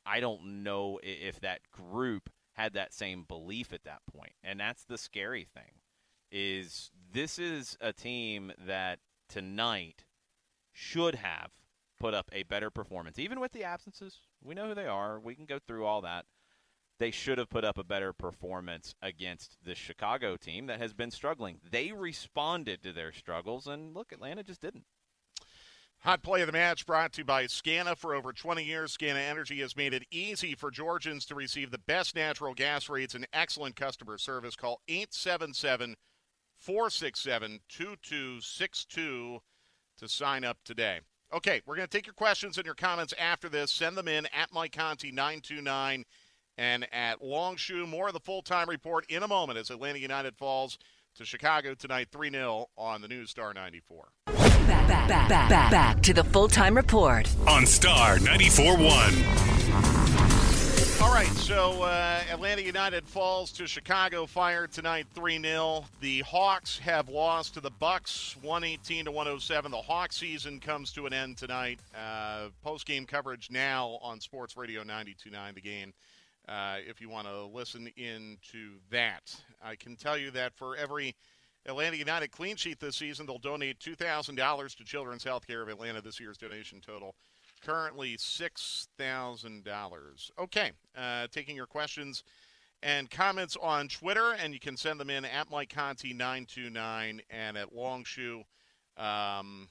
I 0.05 0.19
don't 0.19 0.63
know 0.63 0.99
if 1.01 1.39
that 1.41 1.61
group 1.71 2.29
had 2.53 2.73
that 2.73 2.93
same 2.93 3.23
belief 3.23 3.73
at 3.73 3.83
that 3.83 4.01
point. 4.15 4.33
And 4.43 4.59
that's 4.59 4.83
the 4.83 4.97
scary 4.97 5.47
thing 5.53 5.81
is 6.31 6.91
this 7.11 7.37
is 7.37 7.77
a 7.81 7.93
team 7.93 8.51
that 8.65 8.99
tonight 9.29 10.05
should 10.71 11.15
have 11.15 11.51
put 11.99 12.13
up 12.13 12.29
a 12.33 12.43
better 12.43 12.69
performance 12.69 13.17
even 13.19 13.39
with 13.39 13.51
the 13.51 13.63
absences. 13.63 14.19
We 14.43 14.55
know 14.55 14.67
who 14.67 14.75
they 14.75 14.87
are. 14.87 15.19
We 15.19 15.35
can 15.35 15.45
go 15.45 15.59
through 15.65 15.85
all 15.85 16.01
that 16.01 16.25
they 16.99 17.11
should 17.11 17.37
have 17.37 17.49
put 17.49 17.65
up 17.65 17.77
a 17.77 17.83
better 17.83 18.13
performance 18.13 18.95
against 19.01 19.57
the 19.63 19.75
Chicago 19.75 20.37
team 20.37 20.67
that 20.67 20.79
has 20.79 20.93
been 20.93 21.11
struggling. 21.11 21.59
They 21.69 21.91
responded 21.91 22.83
to 22.83 22.93
their 22.93 23.11
struggles, 23.11 23.67
and 23.67 23.93
look, 23.93 24.11
Atlanta 24.11 24.43
just 24.43 24.61
didn't. 24.61 24.85
Hot 26.03 26.21
play 26.21 26.41
of 26.41 26.47
the 26.47 26.53
match 26.53 26.85
brought 26.85 27.13
to 27.13 27.21
you 27.21 27.25
by 27.25 27.47
SCANA. 27.47 27.95
For 27.95 28.13
over 28.13 28.33
20 28.33 28.61
years, 28.61 28.91
SCANA 28.91 29.19
Energy 29.19 29.61
has 29.61 29.77
made 29.77 29.93
it 29.93 30.05
easy 30.11 30.53
for 30.53 30.69
Georgians 30.69 31.25
to 31.27 31.35
receive 31.35 31.71
the 31.71 31.77
best 31.77 32.13
natural 32.13 32.53
gas 32.53 32.89
rates 32.89 33.15
and 33.15 33.25
excellent 33.31 33.77
customer 33.77 34.17
service. 34.17 34.57
Call 34.57 34.81
877 34.89 35.95
467 36.57 37.61
2262 37.69 39.39
to 39.97 40.09
sign 40.09 40.43
up 40.43 40.57
today. 40.65 40.99
Okay, 41.33 41.61
we're 41.65 41.77
going 41.77 41.87
to 41.87 41.97
take 41.97 42.05
your 42.05 42.13
questions 42.13 42.57
and 42.57 42.65
your 42.65 42.75
comments 42.75 43.13
after 43.17 43.47
this. 43.47 43.71
Send 43.71 43.97
them 43.97 44.09
in 44.09 44.25
at 44.27 44.53
Mike 44.53 44.73
Conti 44.73 45.09
929 45.09 46.03
and 46.57 46.87
at 46.93 47.23
Longshore. 47.23 47.87
More 47.87 48.07
of 48.07 48.13
the 48.13 48.19
full 48.19 48.41
time 48.41 48.69
report 48.69 49.05
in 49.09 49.23
a 49.23 49.27
moment 49.27 49.57
as 49.59 49.69
Atlanta 49.69 49.99
United 49.99 50.35
falls 50.35 50.77
to 51.15 51.25
Chicago 51.25 51.73
tonight 51.73 52.07
3 52.11 52.31
0 52.31 52.67
on 52.77 53.01
the 53.01 53.07
new 53.07 53.25
Star 53.25 53.53
94. 53.53 54.07
Back, 54.25 54.67
back, 54.67 55.07
back, 55.07 55.29
back, 55.29 55.71
back 55.71 56.01
to 56.01 56.13
the 56.13 56.23
full 56.23 56.47
time 56.47 56.75
report 56.75 57.29
on 57.47 57.65
Star 57.65 58.19
94 58.19 58.77
1. 58.77 58.83
All 61.01 61.13
right, 61.13 61.27
so 61.27 61.83
uh, 61.83 62.21
Atlanta 62.31 62.61
United 62.61 63.05
falls 63.05 63.51
to 63.53 63.67
Chicago 63.67 64.25
Fire 64.25 64.67
tonight 64.67 65.05
3 65.13 65.41
0. 65.41 65.83
The 65.99 66.21
Hawks 66.21 66.79
have 66.79 67.09
lost 67.09 67.55
to 67.55 67.59
the 67.59 67.71
Bucks 67.71 68.37
118 68.41 69.05
to 69.05 69.11
107. 69.11 69.69
The 69.71 69.77
Hawk 69.77 70.13
season 70.13 70.59
comes 70.61 70.93
to 70.93 71.05
an 71.05 71.11
end 71.13 71.37
tonight. 71.37 71.81
Uh, 71.93 72.47
Post 72.63 72.85
game 72.85 73.05
coverage 73.05 73.51
now 73.51 73.99
on 74.01 74.21
Sports 74.21 74.55
Radio 74.55 74.79
929 74.81 75.55
The 75.55 75.61
game 75.61 75.93
uh, 76.47 76.77
if 76.87 77.01
you 77.01 77.09
want 77.09 77.27
to 77.27 77.45
listen 77.45 77.89
into 77.95 78.77
that. 78.91 79.35
I 79.63 79.75
can 79.75 79.95
tell 79.95 80.17
you 80.17 80.31
that 80.31 80.53
for 80.55 80.75
every 80.75 81.15
Atlanta 81.65 81.97
United 81.97 82.31
clean 82.31 82.55
sheet 82.55 82.79
this 82.79 82.97
season, 82.97 83.25
they'll 83.25 83.37
donate 83.37 83.79
$2,000 83.79 84.75
to 84.75 84.83
Children's 84.83 85.23
Healthcare 85.23 85.61
of 85.61 85.69
Atlanta. 85.69 86.01
This 86.01 86.19
year's 86.19 86.37
donation 86.37 86.81
total 86.81 87.15
currently 87.65 88.17
$6,000. 88.17 90.31
Okay, 90.39 90.71
uh, 90.97 91.27
taking 91.31 91.55
your 91.55 91.65
questions 91.65 92.23
and 92.81 93.09
comments 93.09 93.55
on 93.61 93.87
Twitter, 93.87 94.33
and 94.33 94.53
you 94.53 94.59
can 94.59 94.75
send 94.75 94.99
them 94.99 95.09
in 95.09 95.23
at 95.25 95.49
Mike 95.49 95.69
Conti929 95.69 97.21
and 97.29 97.57
at 97.57 97.73
Longshore. 97.73 98.43
Um, 98.97 99.69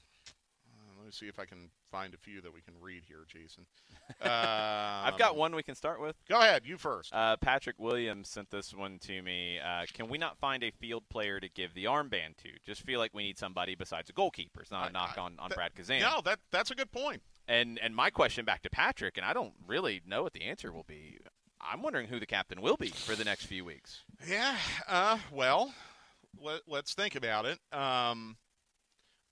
let 0.97 1.05
me 1.05 1.11
see 1.11 1.27
if 1.27 1.37
I 1.37 1.45
can 1.45 1.69
find 1.93 2.15
a 2.15 2.17
few 2.17 2.41
that 2.41 2.51
we 2.51 2.59
can 2.59 2.73
read 2.81 3.03
here, 3.07 3.23
Jason. 3.27 3.67
Um, 4.19 4.27
I've 4.31 5.19
got 5.19 5.35
one 5.37 5.53
we 5.53 5.61
can 5.61 5.75
start 5.75 6.01
with. 6.01 6.15
Go 6.27 6.39
ahead, 6.39 6.63
you 6.65 6.79
first. 6.79 7.13
Uh, 7.13 7.37
Patrick 7.37 7.75
Williams 7.77 8.29
sent 8.29 8.49
this 8.49 8.73
one 8.73 8.97
to 9.03 9.21
me. 9.21 9.59
Uh, 9.59 9.85
can 9.93 10.09
we 10.09 10.17
not 10.17 10.39
find 10.39 10.63
a 10.63 10.71
field 10.71 11.03
player 11.09 11.39
to 11.39 11.47
give 11.47 11.75
the 11.75 11.83
armband 11.83 12.37
to? 12.37 12.49
Just 12.65 12.81
feel 12.81 12.99
like 12.99 13.11
we 13.13 13.21
need 13.21 13.37
somebody 13.37 13.75
besides 13.75 14.09
a 14.09 14.13
goalkeeper. 14.13 14.61
It's 14.61 14.71
not 14.71 14.85
I, 14.85 14.87
a 14.87 14.91
knock 14.91 15.17
on, 15.19 15.35
on 15.37 15.49
that, 15.49 15.55
Brad 15.55 15.75
Guzan. 15.75 15.99
No, 15.99 16.19
that 16.25 16.39
that's 16.51 16.71
a 16.71 16.75
good 16.75 16.91
point. 16.91 17.21
And 17.47 17.79
and 17.83 17.95
my 17.95 18.09
question 18.09 18.43
back 18.43 18.63
to 18.63 18.71
Patrick, 18.71 19.15
and 19.17 19.25
I 19.25 19.33
don't 19.33 19.53
really 19.67 20.01
know 20.07 20.23
what 20.23 20.33
the 20.33 20.41
answer 20.41 20.71
will 20.71 20.85
be. 20.87 21.19
I'm 21.61 21.83
wondering 21.83 22.07
who 22.07 22.19
the 22.19 22.25
captain 22.25 22.59
will 22.59 22.75
be 22.75 22.89
for 22.89 23.15
the 23.15 23.23
next 23.23 23.45
few 23.45 23.63
weeks. 23.63 24.01
Yeah. 24.27 24.57
Uh, 24.87 25.19
well, 25.31 25.75
let, 26.41 26.61
us 26.67 26.93
think 26.95 27.15
about 27.15 27.45
it. 27.45 27.59
Um, 27.71 28.35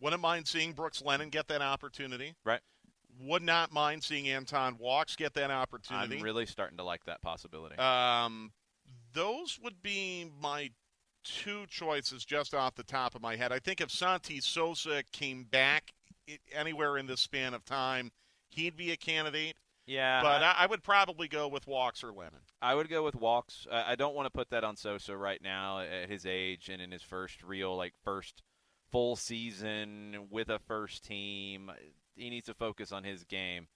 wouldn't 0.02 0.22
mind 0.22 0.48
seeing 0.48 0.74
Brooks 0.74 1.02
Lennon 1.02 1.30
get 1.30 1.48
that 1.48 1.62
opportunity. 1.62 2.34
Right 2.44 2.60
would 3.24 3.44
not 3.44 3.72
mind 3.72 4.04
seeing 4.04 4.28
Anton 4.30 4.78
Walkes 4.80 5.16
get 5.16 5.34
that 5.36 5.52
opportunity. 5.52 6.18
I'm 6.18 6.24
really 6.24 6.46
starting 6.46 6.78
to 6.78 6.84
like 6.84 7.04
that 7.06 7.22
possibility. 7.22 7.78
Um, 7.78 8.52
those 9.14 9.60
would 9.64 9.82
be 9.82 10.32
my 10.42 10.72
two 11.24 11.66
choices 11.68 12.26
just 12.26 12.54
off 12.54 12.76
the 12.76 12.84
top 12.84 13.16
of 13.16 13.22
my 13.22 13.36
head. 13.36 13.52
I 13.52 13.60
think 13.60 13.82
if 13.82 13.92
Santi 13.92 14.40
Sosa 14.40 15.04
came 15.12 15.44
back 15.44 15.92
anywhere 16.54 16.98
in 16.98 17.06
this 17.06 17.22
span 17.22 17.54
of 17.54 17.64
time, 17.66 18.12
he'd 18.50 18.76
be 18.76 18.92
a 18.92 18.98
candidate. 18.98 19.56
Yeah, 19.88 20.22
but 20.22 20.44
I, 20.44 20.56
I 20.60 20.66
would 20.68 20.84
probably 20.84 21.28
go 21.28 21.48
with 21.48 21.68
Walkes 21.68 22.04
or 22.04 22.14
Lennon. 22.14 22.40
I 22.62 22.76
would 22.76 22.88
go 22.88 23.04
with 23.04 23.16
Walkes. 23.16 23.68
I 23.70 23.96
don't 23.96 24.16
want 24.16 24.28
to 24.28 24.30
put 24.30 24.52
that 24.52 24.64
on 24.64 24.78
Sosa 24.78 25.18
right 25.18 25.42
now 25.42 25.80
at 25.80 26.10
his 26.10 26.26
age 26.26 26.70
and 26.70 26.82
in 26.82 26.92
his 26.92 27.02
first 27.02 27.44
real, 27.44 27.76
like 27.76 27.94
first 28.04 28.44
full 28.92 29.16
season 29.16 30.28
with 30.30 30.50
a 30.50 30.60
first 30.60 31.06
team 31.06 31.72
he 32.16 32.30
needs 32.30 32.46
to 32.48 32.54
focus 32.54 32.92
on 32.92 33.04
his 33.04 33.24
game. 33.24 33.68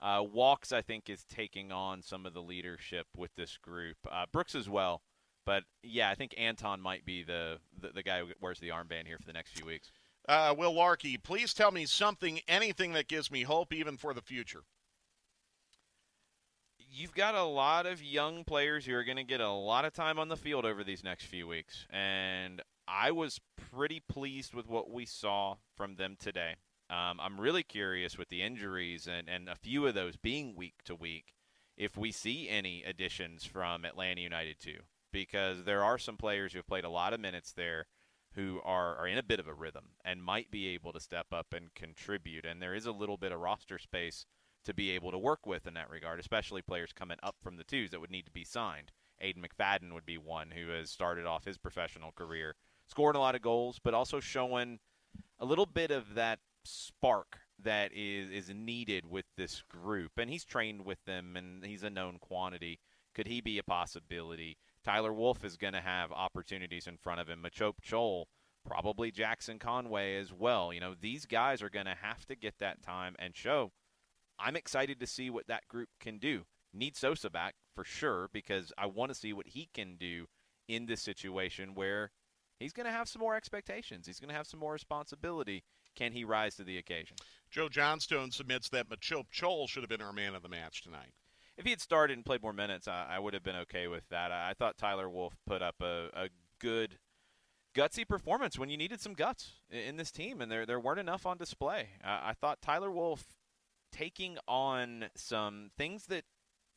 Uh, 0.00 0.22
Walkes, 0.22 0.72
I 0.72 0.82
think, 0.82 1.10
is 1.10 1.24
taking 1.24 1.72
on 1.72 2.02
some 2.02 2.24
of 2.24 2.34
the 2.34 2.42
leadership 2.42 3.06
with 3.16 3.34
this 3.36 3.56
group. 3.56 3.96
Uh, 4.10 4.26
Brooks 4.30 4.54
as 4.54 4.68
well, 4.68 5.02
but 5.44 5.64
yeah, 5.82 6.08
I 6.08 6.14
think 6.14 6.34
Anton 6.38 6.80
might 6.80 7.04
be 7.04 7.24
the, 7.24 7.58
the, 7.80 7.88
the 7.88 8.02
guy 8.02 8.20
who 8.20 8.28
wears 8.40 8.60
the 8.60 8.68
armband 8.68 9.06
here 9.06 9.18
for 9.18 9.26
the 9.26 9.32
next 9.32 9.52
few 9.58 9.66
weeks. 9.66 9.90
Uh, 10.28 10.54
Will 10.56 10.72
Larkey, 10.74 11.16
please 11.16 11.52
tell 11.52 11.72
me 11.72 11.86
something, 11.86 12.40
anything 12.46 12.92
that 12.92 13.08
gives 13.08 13.30
me 13.30 13.42
hope, 13.42 13.72
even 13.72 13.96
for 13.96 14.14
the 14.14 14.20
future. 14.20 14.62
You've 16.90 17.14
got 17.14 17.34
a 17.34 17.44
lot 17.44 17.86
of 17.86 18.02
young 18.02 18.44
players 18.44 18.86
who 18.86 18.94
are 18.94 19.04
going 19.04 19.16
to 19.16 19.24
get 19.24 19.40
a 19.40 19.50
lot 19.50 19.84
of 19.84 19.92
time 19.92 20.18
on 20.18 20.28
the 20.28 20.36
field 20.36 20.64
over 20.64 20.84
these 20.84 21.02
next 21.02 21.24
few 21.24 21.46
weeks. 21.46 21.86
And 21.90 22.62
I 22.90 23.10
was 23.10 23.40
pretty 23.70 24.00
pleased 24.00 24.54
with 24.54 24.66
what 24.66 24.90
we 24.90 25.04
saw 25.04 25.56
from 25.76 25.96
them 25.96 26.16
today. 26.18 26.54
Um, 26.90 27.20
I'm 27.20 27.40
really 27.40 27.62
curious 27.62 28.16
with 28.16 28.30
the 28.30 28.42
injuries 28.42 29.06
and, 29.06 29.28
and 29.28 29.48
a 29.48 29.56
few 29.56 29.86
of 29.86 29.94
those 29.94 30.16
being 30.16 30.56
week 30.56 30.82
to 30.84 30.94
week 30.94 31.34
if 31.76 31.96
we 31.98 32.10
see 32.10 32.48
any 32.48 32.82
additions 32.82 33.44
from 33.44 33.84
Atlanta 33.84 34.22
United 34.22 34.58
too, 34.58 34.78
because 35.12 35.64
there 35.64 35.84
are 35.84 35.98
some 35.98 36.16
players 36.16 36.52
who 36.52 36.58
have 36.58 36.66
played 36.66 36.84
a 36.84 36.90
lot 36.90 37.12
of 37.12 37.20
minutes 37.20 37.52
there 37.52 37.86
who 38.32 38.60
are, 38.64 38.96
are 38.96 39.06
in 39.06 39.18
a 39.18 39.22
bit 39.22 39.40
of 39.40 39.48
a 39.48 39.54
rhythm 39.54 39.90
and 40.04 40.22
might 40.22 40.50
be 40.50 40.68
able 40.68 40.92
to 40.92 41.00
step 41.00 41.26
up 41.30 41.52
and 41.52 41.74
contribute. 41.74 42.46
And 42.46 42.62
there 42.62 42.74
is 42.74 42.86
a 42.86 42.92
little 42.92 43.16
bit 43.16 43.32
of 43.32 43.40
roster 43.40 43.78
space 43.78 44.24
to 44.64 44.72
be 44.72 44.90
able 44.90 45.10
to 45.10 45.18
work 45.18 45.46
with 45.46 45.66
in 45.66 45.74
that 45.74 45.90
regard, 45.90 46.20
especially 46.20 46.62
players 46.62 46.92
coming 46.92 47.18
up 47.22 47.36
from 47.42 47.56
the 47.56 47.64
twos 47.64 47.90
that 47.90 48.00
would 48.00 48.10
need 48.10 48.26
to 48.26 48.32
be 48.32 48.44
signed. 48.44 48.92
Aiden 49.22 49.44
McFadden 49.44 49.92
would 49.92 50.06
be 50.06 50.18
one 50.18 50.52
who 50.52 50.68
has 50.68 50.90
started 50.90 51.26
off 51.26 51.44
his 51.44 51.58
professional 51.58 52.12
career, 52.12 52.54
scoring 52.88 53.16
a 53.16 53.20
lot 53.20 53.34
of 53.34 53.42
goals, 53.42 53.78
but 53.82 53.94
also 53.94 54.20
showing 54.20 54.78
a 55.38 55.44
little 55.44 55.66
bit 55.66 55.90
of 55.90 56.14
that 56.14 56.40
spark 56.64 57.40
that 57.62 57.92
is 57.94 58.30
is 58.30 58.54
needed 58.54 59.04
with 59.08 59.24
this 59.36 59.62
group. 59.68 60.12
And 60.16 60.30
he's 60.30 60.44
trained 60.44 60.84
with 60.84 61.04
them, 61.04 61.36
and 61.36 61.64
he's 61.64 61.82
a 61.82 61.90
known 61.90 62.18
quantity. 62.20 62.80
Could 63.14 63.26
he 63.26 63.40
be 63.40 63.58
a 63.58 63.62
possibility? 63.62 64.56
Tyler 64.84 65.12
Wolff 65.12 65.44
is 65.44 65.56
going 65.56 65.72
to 65.72 65.80
have 65.80 66.12
opportunities 66.12 66.86
in 66.86 66.96
front 66.96 67.20
of 67.20 67.28
him. 67.28 67.44
Machop 67.44 67.74
Chol, 67.84 68.24
probably 68.64 69.10
Jackson 69.10 69.58
Conway 69.58 70.16
as 70.16 70.32
well. 70.32 70.72
You 70.72 70.80
know, 70.80 70.94
these 70.98 71.26
guys 71.26 71.62
are 71.62 71.70
going 71.70 71.86
to 71.86 71.96
have 72.00 72.26
to 72.26 72.36
get 72.36 72.54
that 72.60 72.82
time 72.82 73.16
and 73.18 73.34
show. 73.36 73.72
I'm 74.38 74.56
excited 74.56 75.00
to 75.00 75.06
see 75.06 75.30
what 75.30 75.48
that 75.48 75.66
group 75.66 75.88
can 76.00 76.18
do. 76.18 76.44
Need 76.72 76.96
Sosa 76.96 77.28
back 77.28 77.54
for 77.74 77.82
sure 77.82 78.28
because 78.32 78.72
I 78.78 78.86
want 78.86 79.10
to 79.10 79.18
see 79.18 79.32
what 79.32 79.48
he 79.48 79.68
can 79.74 79.96
do 79.96 80.26
in 80.68 80.86
this 80.86 81.02
situation 81.02 81.74
where 81.74 82.10
he's 82.58 82.72
going 82.72 82.86
to 82.86 82.92
have 82.92 83.08
some 83.08 83.20
more 83.20 83.36
expectations. 83.36 84.06
He's 84.06 84.20
going 84.20 84.30
to 84.30 84.34
have 84.34 84.46
some 84.46 84.60
more 84.60 84.72
responsibility. 84.72 85.62
Can 85.94 86.12
he 86.12 86.24
rise 86.24 86.54
to 86.56 86.64
the 86.64 86.78
occasion? 86.78 87.16
Joe 87.50 87.68
Johnstone 87.68 88.30
submits 88.30 88.68
that 88.70 88.88
Machop 88.88 89.26
Chol 89.32 89.68
should 89.68 89.82
have 89.82 89.90
been 89.90 90.02
our 90.02 90.12
man 90.12 90.34
of 90.34 90.42
the 90.42 90.48
match 90.48 90.82
tonight. 90.82 91.12
If 91.56 91.64
he 91.64 91.70
had 91.70 91.80
started 91.80 92.16
and 92.16 92.24
played 92.24 92.42
more 92.42 92.52
minutes, 92.52 92.86
I, 92.86 93.06
I 93.10 93.18
would 93.18 93.34
have 93.34 93.42
been 93.42 93.56
okay 93.56 93.88
with 93.88 94.08
that. 94.10 94.30
I, 94.30 94.50
I 94.50 94.54
thought 94.54 94.78
Tyler 94.78 95.10
Wolff 95.10 95.34
put 95.46 95.60
up 95.60 95.76
a, 95.80 96.08
a 96.14 96.28
good, 96.60 96.98
gutsy 97.74 98.06
performance 98.06 98.58
when 98.58 98.68
you 98.68 98.76
needed 98.76 99.00
some 99.00 99.14
guts 99.14 99.52
in, 99.70 99.80
in 99.80 99.96
this 99.96 100.10
team, 100.12 100.40
and 100.40 100.50
there 100.50 100.66
there 100.66 100.80
weren't 100.80 101.00
enough 101.00 101.26
on 101.26 101.36
display. 101.36 101.88
I, 102.04 102.30
I 102.30 102.32
thought 102.40 102.62
Tyler 102.62 102.90
Wolff 102.90 103.24
taking 103.90 104.38
on 104.46 105.06
some 105.16 105.70
things 105.76 106.06
that 106.06 106.24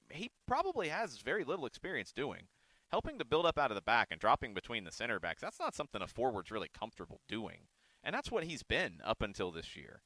he 0.09 0.32
probably 0.47 0.89
has 0.89 1.17
very 1.17 1.43
little 1.43 1.65
experience 1.65 2.11
doing. 2.11 2.47
Helping 2.92 3.18
to 3.18 3.26
build 3.26 3.46
up 3.46 3.58
out 3.58 3.72
of 3.72 3.76
the 3.76 3.82
back 3.82 4.10
and 4.12 4.20
dropping 4.20 4.54
between 4.54 4.84
the 4.84 4.92
center 4.92 5.18
backs, 5.18 5.42
that's 5.42 5.60
not 5.60 5.74
something 5.74 6.02
a 6.02 6.08
forward's 6.08 6.52
really 6.52 6.70
comfortable 6.78 7.22
doing. 7.28 7.68
And 8.04 8.14
that's 8.14 8.30
what 8.30 8.44
he's 8.44 8.64
been 8.64 9.00
up 9.06 9.22
until 9.22 9.50
this 9.50 9.78
year. 9.78 10.02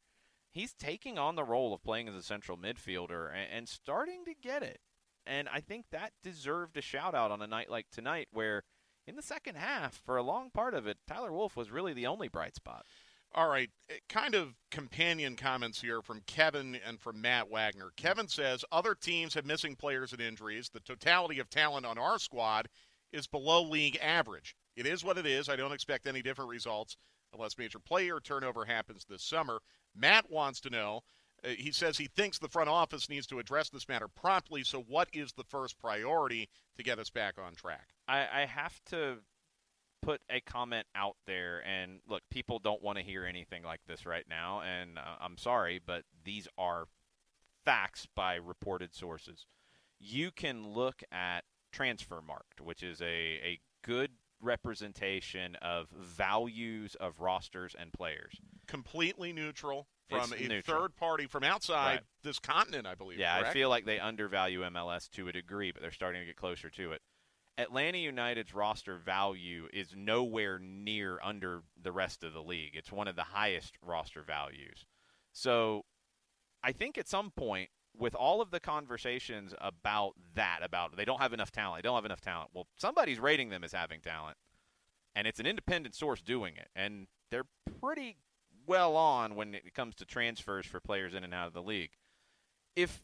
He's 0.52 0.74
taking 0.74 1.18
on 1.18 1.36
the 1.36 1.44
role 1.44 1.74
of 1.74 1.84
playing 1.84 2.08
as 2.08 2.16
a 2.16 2.22
central 2.22 2.58
midfielder 2.58 3.30
and, 3.30 3.52
and 3.52 3.70
starting 3.70 4.24
to 4.26 4.36
get 4.36 4.62
it. 4.62 4.80
And 5.26 5.50
I 5.52 5.62
think 5.62 5.86
that 5.92 6.12
deserved 6.24 6.78
a 6.78 6.82
shout 6.82 7.16
out 7.16 7.32
on 7.32 7.42
a 7.42 7.48
night 7.48 7.72
like 7.72 7.88
tonight, 7.92 8.28
where 8.32 8.64
in 9.08 9.16
the 9.16 9.24
second 9.24 9.56
half, 9.56 10.02
for 10.06 10.18
a 10.18 10.24
long 10.24 10.52
part 10.52 10.76
of 10.76 10.86
it, 10.86 10.98
Tyler 11.08 11.32
Wolff 11.32 11.58
was 11.58 11.72
really 11.72 11.94
the 11.94 12.06
only 12.06 12.28
bright 12.28 12.56
spot. 12.56 12.86
All 13.34 13.49
right, 13.49 13.69
eh, 13.89 13.95
kind 14.07 14.34
of 14.36 14.55
companion 14.71 15.36
comments 15.36 15.82
here 15.82 16.01
from 16.01 16.21
Kevin 16.26 16.78
and 16.86 16.99
from 16.99 17.21
Matt 17.21 17.49
Wagner. 17.49 17.91
Kevin 17.97 18.28
says 18.28 18.63
other 18.71 18.95
teams 18.95 19.34
have 19.34 19.45
missing 19.45 19.76
players 19.76 20.13
and 20.13 20.21
injuries. 20.21 20.69
The 20.69 20.80
totality 20.80 21.39
of 21.39 21.49
talent 21.49 21.86
on 21.86 21.97
our 21.97 22.17
squad 22.17 22.69
is 23.11 23.28
below 23.28 23.63
league 23.63 23.97
average. 24.01 24.55
It 24.76 24.86
is 24.86 25.03
what 25.03 25.17
it 25.17 25.26
is. 25.26 25.49
I 25.49 25.55
don't 25.55 25.73
expect 25.73 26.07
any 26.07 26.21
different 26.21 26.49
results 26.49 26.97
unless 27.34 27.57
major 27.57 27.80
player 27.80 28.19
turnover 28.19 28.65
happens 28.65 29.05
this 29.05 29.23
summer. 29.23 29.59
Matt 29.95 30.30
wants 30.30 30.59
to 30.61 30.69
know. 30.69 31.01
Uh, 31.43 31.49
he 31.49 31.71
says 31.71 31.97
he 31.97 32.07
thinks 32.07 32.39
the 32.39 32.47
front 32.47 32.69
office 32.69 33.09
needs 33.09 33.28
to 33.28 33.39
address 33.39 33.69
this 33.69 33.88
matter 33.88 34.07
promptly. 34.07 34.63
So, 34.63 34.82
what 34.88 35.09
is 35.13 35.34
the 35.34 35.43
first 35.43 35.78
priority 35.78 36.49
to 36.78 36.84
get 36.84 36.99
us 36.99 37.09
back 37.09 37.36
on 37.38 37.55
track? 37.55 37.89
I, 38.07 38.28
I 38.34 38.45
have 38.45 38.80
to 38.88 39.17
put 40.06 40.22
a 40.30 40.39
comment 40.41 40.86
out 40.95 41.16
there, 41.26 41.62
and 41.66 41.99
look, 42.08 42.22
people 42.30 42.60
don't 42.60 42.82
want 42.84 42.97
to 42.97 43.03
hear 43.03 43.26
anything 43.26 43.64
like 43.64 43.82
this 43.88 44.06
right 44.06 44.26
now, 44.30 44.62
and 44.62 44.97
uh, 44.99 45.16
I'm 45.20 45.38
sorry, 45.38 45.80
but 45.86 46.03
these 46.24 46.47
are 46.58 46.86
facts 47.64 48.08
by 48.16 48.36
reported 48.36 48.93
sources. 48.93 49.47
You 49.99 50.32
can 50.32 50.68
look 50.74 51.01
at 51.12 51.41
Transfermarkt, 51.76 52.62
which 52.62 52.84
is 52.84 53.01
a, 53.01 53.06
a 53.06 53.60
good 53.84 54.12
representation 54.41 55.56
of 55.62 55.88
values 55.89 56.95
of 56.99 57.20
rosters 57.20 57.76
and 57.78 57.91
players. 57.93 58.36
Completely 58.68 59.34
neutral 59.34 59.88
from 60.10 60.34
It's 60.34 60.41
a 60.41 60.47
neutral. 60.47 60.82
third 60.82 60.95
party 60.95 61.26
from 61.26 61.43
outside 61.43 61.86
Right. 61.95 61.99
this 62.24 62.38
continent, 62.39 62.86
I 62.86 62.95
believe. 62.95 63.18
Yeah, 63.20 63.36
I 63.36 63.51
feel 63.51 63.70
like 63.70 63.86
they 63.86 63.99
undervalue 63.99 64.62
MLS 64.62 65.10
to 65.12 65.28
a 65.28 65.32
degree, 65.32 65.72
but 65.72 65.82
they're 65.82 65.91
starting 65.91 66.22
to 66.22 66.26
get 66.26 66.36
closer 66.36 66.70
to 66.70 66.91
it. 66.91 67.01
Atlanta 67.58 67.97
United's 67.97 68.53
roster 68.53 68.97
value 68.97 69.68
is 69.72 69.93
nowhere 69.95 70.60
near 70.60 71.20
under 71.24 71.64
the 71.82 71.91
rest 71.91 72.24
of 72.24 72.34
the 72.34 72.43
league. 72.43 72.76
It's 72.76 72.91
one 72.91 73.08
of 73.08 73.16
the 73.16 73.24
highest 73.24 73.78
roster 73.82 74.22
values. 74.22 74.86
So 75.32 75.86
I 76.64 76.74
think 76.74 76.97
at 76.97 77.08
some 77.08 77.32
point, 77.32 77.70
with 77.97 78.14
all 78.14 78.41
of 78.41 78.51
the 78.51 78.60
conversations 78.60 79.53
about 79.60 80.16
that, 80.34 80.60
about 80.64 80.97
they 80.97 81.06
don't 81.06 81.22
have 81.22 81.32
enough 81.32 81.51
talent, 81.51 81.82
they 81.82 81.88
don't 81.88 81.95
have 81.95 82.06
enough 82.06 82.20
talent. 82.20 82.49
Well, 82.53 82.68
somebody's 82.76 83.20
rating 83.20 83.49
them 83.49 83.64
as 83.64 83.72
having 83.72 84.01
talent, 84.01 84.36
and 85.16 85.26
it's 85.26 85.39
an 85.39 85.45
independent 85.45 85.95
source 85.95 86.22
doing 86.22 86.58
it, 86.58 86.68
and 86.76 87.08
they're 87.32 87.45
pretty 87.80 88.18
well 88.68 88.97
on 88.97 89.36
when 89.36 89.53
it 89.53 89.74
comes 89.74 89.95
to 89.95 90.06
transfers 90.06 90.66
for 90.66 90.82
players 90.82 91.14
in 91.14 91.24
and 91.24 91.34
out 91.34 91.47
of 91.47 91.53
the 91.53 91.62
league. 91.62 91.91
If 92.76 93.01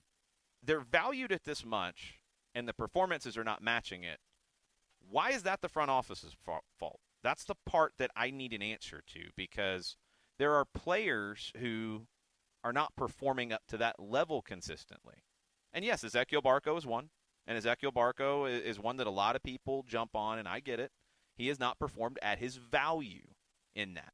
they're 0.62 0.82
valued 0.82 1.32
at 1.32 1.46
this 1.46 1.64
much 1.64 2.20
and 2.54 2.68
the 2.68 2.74
performances 2.74 3.38
are 3.38 3.44
not 3.46 3.64
matching 3.64 4.04
it, 4.04 4.20
why 5.12 5.32
is 5.32 5.44
that 5.44 5.62
the 5.62 5.70
front 5.70 5.92
office's 5.92 6.36
fault? 6.80 7.00
That's 7.24 7.44
the 7.44 7.56
part 7.66 7.94
that 7.98 8.12
I 8.16 8.32
need 8.32 8.54
an 8.54 8.62
answer 8.62 9.04
to 9.14 9.30
because 9.36 9.98
there 10.40 10.56
are 10.56 10.66
players 10.66 11.52
who 11.58 12.08
are 12.64 12.74
not 12.74 12.96
performing 12.96 13.52
up 13.52 13.62
to 13.68 13.78
that 13.78 14.00
level 14.00 14.42
consistently. 14.42 15.24
And 15.74 15.86
yes, 15.86 16.04
Ezequiel 16.04 16.42
Barco 16.42 16.78
is 16.78 16.86
one. 16.86 17.10
And 17.48 17.58
Ezequiel 17.58 17.92
Barco 17.92 18.50
is 18.50 18.80
one 18.80 18.98
that 18.98 19.08
a 19.08 19.12
lot 19.12 19.36
of 19.36 19.44
people 19.44 19.84
jump 19.88 20.16
on, 20.16 20.38
and 20.38 20.48
I 20.48 20.60
get 20.60 20.80
it. 20.80 20.92
He 21.36 21.48
has 21.48 21.60
not 21.60 21.80
performed 21.80 22.20
at 22.22 22.40
his 22.40 22.56
value 22.58 23.28
in 23.76 23.96
that. 23.96 24.14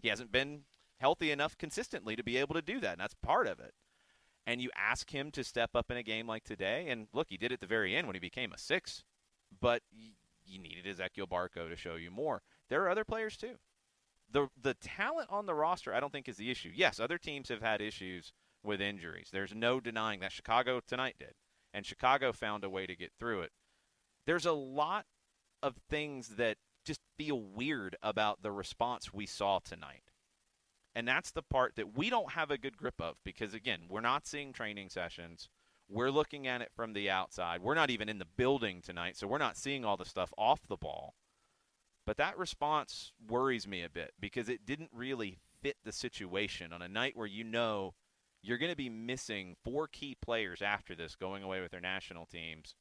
He 0.00 0.08
hasn't 0.08 0.32
been 0.32 0.62
healthy 0.98 1.30
enough 1.30 1.56
consistently 1.56 2.14
to 2.14 2.22
be 2.22 2.36
able 2.36 2.54
to 2.54 2.62
do 2.62 2.78
that, 2.80 2.92
and 2.92 3.00
that's 3.00 3.14
part 3.14 3.46
of 3.46 3.58
it. 3.58 3.72
And 4.46 4.60
you 4.60 4.70
ask 4.76 5.10
him 5.10 5.30
to 5.32 5.44
step 5.44 5.70
up 5.74 5.90
in 5.90 5.96
a 5.96 6.02
game 6.02 6.26
like 6.26 6.44
today, 6.44 6.86
and 6.88 7.08
look, 7.12 7.28
he 7.30 7.36
did 7.36 7.52
at 7.52 7.60
the 7.60 7.66
very 7.66 7.96
end 7.96 8.06
when 8.06 8.14
he 8.16 8.20
became 8.20 8.52
a 8.52 8.58
six, 8.58 9.04
but 9.60 9.82
you 10.48 10.58
needed 10.58 10.84
Ezequiel 10.86 11.28
Barco 11.28 11.68
to 11.68 11.76
show 11.76 11.96
you 11.96 12.10
more. 12.10 12.42
There 12.68 12.82
are 12.82 12.88
other 12.88 13.04
players 13.04 13.36
too. 13.36 13.56
The 14.30 14.48
the 14.60 14.74
talent 14.74 15.28
on 15.30 15.46
the 15.46 15.54
roster, 15.54 15.94
I 15.94 16.00
don't 16.00 16.12
think 16.12 16.28
is 16.28 16.36
the 16.36 16.50
issue. 16.50 16.70
Yes, 16.74 17.00
other 17.00 17.18
teams 17.18 17.48
have 17.48 17.62
had 17.62 17.80
issues 17.80 18.32
with 18.62 18.80
injuries. 18.80 19.28
There's 19.32 19.54
no 19.54 19.80
denying 19.80 20.20
that 20.20 20.32
Chicago 20.32 20.80
tonight 20.86 21.16
did, 21.18 21.34
and 21.72 21.86
Chicago 21.86 22.32
found 22.32 22.64
a 22.64 22.70
way 22.70 22.86
to 22.86 22.96
get 22.96 23.12
through 23.18 23.42
it. 23.42 23.52
There's 24.26 24.46
a 24.46 24.52
lot 24.52 25.06
of 25.62 25.76
things 25.88 26.36
that 26.36 26.58
just 26.84 27.00
feel 27.16 27.40
weird 27.40 27.96
about 28.02 28.42
the 28.42 28.52
response 28.52 29.12
we 29.12 29.26
saw 29.26 29.58
tonight. 29.58 30.02
And 30.94 31.06
that's 31.06 31.30
the 31.30 31.42
part 31.42 31.76
that 31.76 31.96
we 31.96 32.10
don't 32.10 32.32
have 32.32 32.50
a 32.50 32.58
good 32.58 32.76
grip 32.76 33.00
of 33.00 33.16
because, 33.24 33.54
again, 33.54 33.82
we're 33.88 34.00
not 34.00 34.26
seeing 34.26 34.52
training 34.52 34.88
sessions. 34.88 35.48
We're 35.90 36.10
looking 36.10 36.46
at 36.46 36.60
it 36.60 36.70
from 36.74 36.92
the 36.92 37.08
outside. 37.08 37.62
We're 37.62 37.74
not 37.74 37.90
even 37.90 38.08
in 38.08 38.18
the 38.18 38.26
building 38.36 38.82
tonight, 38.82 39.16
so 39.16 39.26
we're 39.26 39.38
not 39.38 39.56
seeing 39.56 39.84
all 39.84 39.96
the 39.96 40.04
stuff 40.04 40.32
off 40.36 40.66
the 40.68 40.76
ball. 40.76 41.14
But 42.04 42.18
that 42.18 42.38
response 42.38 43.12
worries 43.28 43.66
me 43.66 43.82
a 43.82 43.90
bit 43.90 44.12
because 44.20 44.48
it 44.48 44.66
didn't 44.66 44.90
really 44.94 45.38
fit 45.62 45.76
the 45.84 45.92
situation 45.92 46.72
on 46.72 46.82
a 46.82 46.88
night 46.88 47.16
where 47.16 47.26
you 47.26 47.44
know 47.44 47.94
you're 48.42 48.58
going 48.58 48.72
to 48.72 48.76
be 48.76 48.88
missing 48.88 49.56
four 49.64 49.88
key 49.88 50.16
players 50.20 50.62
after 50.62 50.94
this 50.94 51.16
going 51.16 51.42
away 51.42 51.60
with 51.60 51.70
their 51.70 51.80
national 51.80 52.26
teams. 52.26 52.74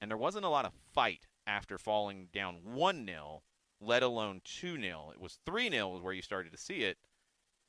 And 0.00 0.10
there 0.10 0.18
wasn't 0.18 0.44
a 0.44 0.50
lot 0.50 0.66
of 0.66 0.72
fight 0.92 1.26
after 1.46 1.78
falling 1.78 2.28
down 2.32 2.58
1 2.64 3.06
0, 3.06 3.42
let 3.80 4.02
alone 4.02 4.40
2 4.44 4.80
0. 4.80 5.10
It 5.12 5.20
was 5.20 5.38
3 5.46 5.70
0 5.70 5.98
where 6.00 6.12
you 6.12 6.22
started 6.22 6.52
to 6.52 6.58
see 6.58 6.82
it, 6.82 6.98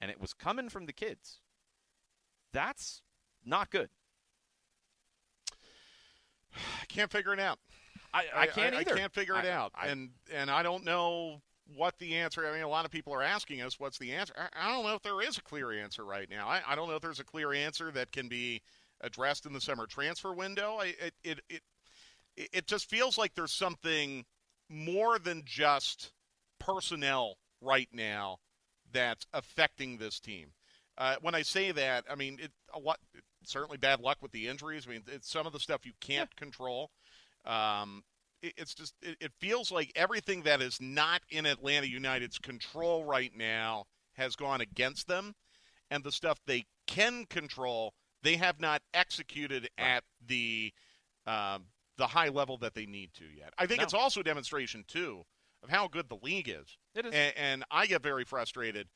and 0.01 0.11
it 0.11 0.19
was 0.19 0.33
coming 0.33 0.69
from 0.69 0.85
the 0.85 0.93
kids. 0.93 1.39
That's 2.51 3.01
not 3.45 3.69
good. 3.69 3.89
I 6.55 6.85
can't 6.87 7.11
figure 7.11 7.33
it 7.33 7.39
out. 7.39 7.59
I, 8.13 8.25
I 8.33 8.47
can't 8.47 8.73
either. 8.75 8.95
I 8.95 8.97
can't 8.97 9.13
figure 9.13 9.35
it 9.37 9.45
I- 9.45 9.49
out, 9.49 9.71
I- 9.75 9.87
and 9.87 10.09
and 10.33 10.49
I 10.49 10.63
don't 10.63 10.85
know 10.85 11.41
what 11.75 11.97
the 11.99 12.15
answer. 12.15 12.47
I 12.47 12.53
mean, 12.53 12.61
a 12.61 12.67
lot 12.69 12.85
of 12.85 12.91
people 12.91 13.13
are 13.13 13.23
asking 13.23 13.61
us, 13.61 13.79
"What's 13.79 13.97
the 13.97 14.13
answer?" 14.13 14.33
I, 14.37 14.47
I 14.67 14.73
don't 14.73 14.85
know 14.85 14.95
if 14.95 15.01
there 15.01 15.21
is 15.21 15.37
a 15.37 15.41
clear 15.41 15.71
answer 15.71 16.05
right 16.05 16.29
now. 16.29 16.47
I, 16.47 16.61
I, 16.67 16.75
don't 16.75 16.87
know 16.87 16.95
if 16.95 17.01
there's 17.01 17.19
a 17.19 17.25
clear 17.25 17.53
answer 17.53 17.91
that 17.91 18.11
can 18.11 18.27
be 18.27 18.61
addressed 19.01 19.45
in 19.45 19.53
the 19.53 19.59
summer 19.59 19.85
transfer 19.85 20.33
window. 20.33 20.77
I, 20.79 20.95
it, 20.99 21.13
it 21.23 21.41
it 21.49 21.61
it 22.37 22.67
just 22.67 22.89
feels 22.89 23.17
like 23.17 23.33
there's 23.35 23.51
something 23.53 24.25
more 24.69 25.19
than 25.19 25.43
just 25.45 26.11
personnel 26.59 27.37
right 27.61 27.89
now 27.91 28.37
that's 28.91 29.25
affecting 29.33 29.97
this 29.97 30.19
team. 30.19 30.53
Uh, 30.97 31.15
when 31.21 31.35
I 31.35 31.41
say 31.41 31.71
that, 31.71 32.05
I 32.09 32.15
mean 32.15 32.39
it, 32.41 32.51
a 32.73 32.79
lot. 32.79 32.99
Certainly, 33.47 33.77
bad 33.77 33.99
luck 33.99 34.17
with 34.21 34.31
the 34.31 34.47
injuries. 34.47 34.85
I 34.87 34.91
mean, 34.91 35.03
it's 35.07 35.29
some 35.29 35.45
of 35.45 35.53
the 35.53 35.59
stuff 35.59 35.85
you 35.85 35.93
can't 35.99 36.29
yeah. 36.33 36.39
control. 36.39 36.91
Um, 37.45 38.03
it, 38.41 38.53
it's 38.57 38.73
just 38.73 38.93
it, 39.01 39.17
it 39.19 39.31
feels 39.39 39.71
like 39.71 39.91
everything 39.95 40.43
that 40.43 40.61
is 40.61 40.79
not 40.81 41.21
in 41.29 41.45
Atlanta 41.45 41.87
United's 41.87 42.37
control 42.37 43.03
right 43.03 43.31
now 43.35 43.85
has 44.13 44.35
gone 44.35 44.61
against 44.61 45.07
them, 45.07 45.35
and 45.91 46.03
the 46.03 46.11
stuff 46.11 46.39
they 46.45 46.65
can 46.87 47.25
control, 47.25 47.93
they 48.23 48.35
have 48.37 48.59
not 48.59 48.81
executed 48.93 49.69
at 49.77 50.03
the 50.25 50.73
um, 51.27 51.65
the 51.97 52.07
high 52.07 52.29
level 52.29 52.57
that 52.57 52.73
they 52.73 52.85
need 52.85 53.13
to 53.15 53.25
yet. 53.25 53.53
I 53.57 53.65
think 53.65 53.79
no. 53.79 53.83
it's 53.83 53.93
also 53.93 54.21
a 54.21 54.23
demonstration 54.23 54.83
too 54.87 55.23
of 55.63 55.69
how 55.69 55.87
good 55.87 56.09
the 56.09 56.17
league 56.21 56.49
is. 56.49 56.77
It 56.93 57.05
is, 57.05 57.13
and, 57.13 57.33
and 57.37 57.63
I 57.71 57.85
get 57.87 58.03
very 58.03 58.23
frustrated 58.23 58.87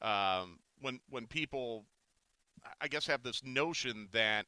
um, 0.00 0.58
when 0.80 1.00
when 1.08 1.26
people, 1.26 1.84
I 2.80 2.88
guess, 2.88 3.06
have 3.06 3.22
this 3.22 3.42
notion 3.44 4.08
that 4.12 4.46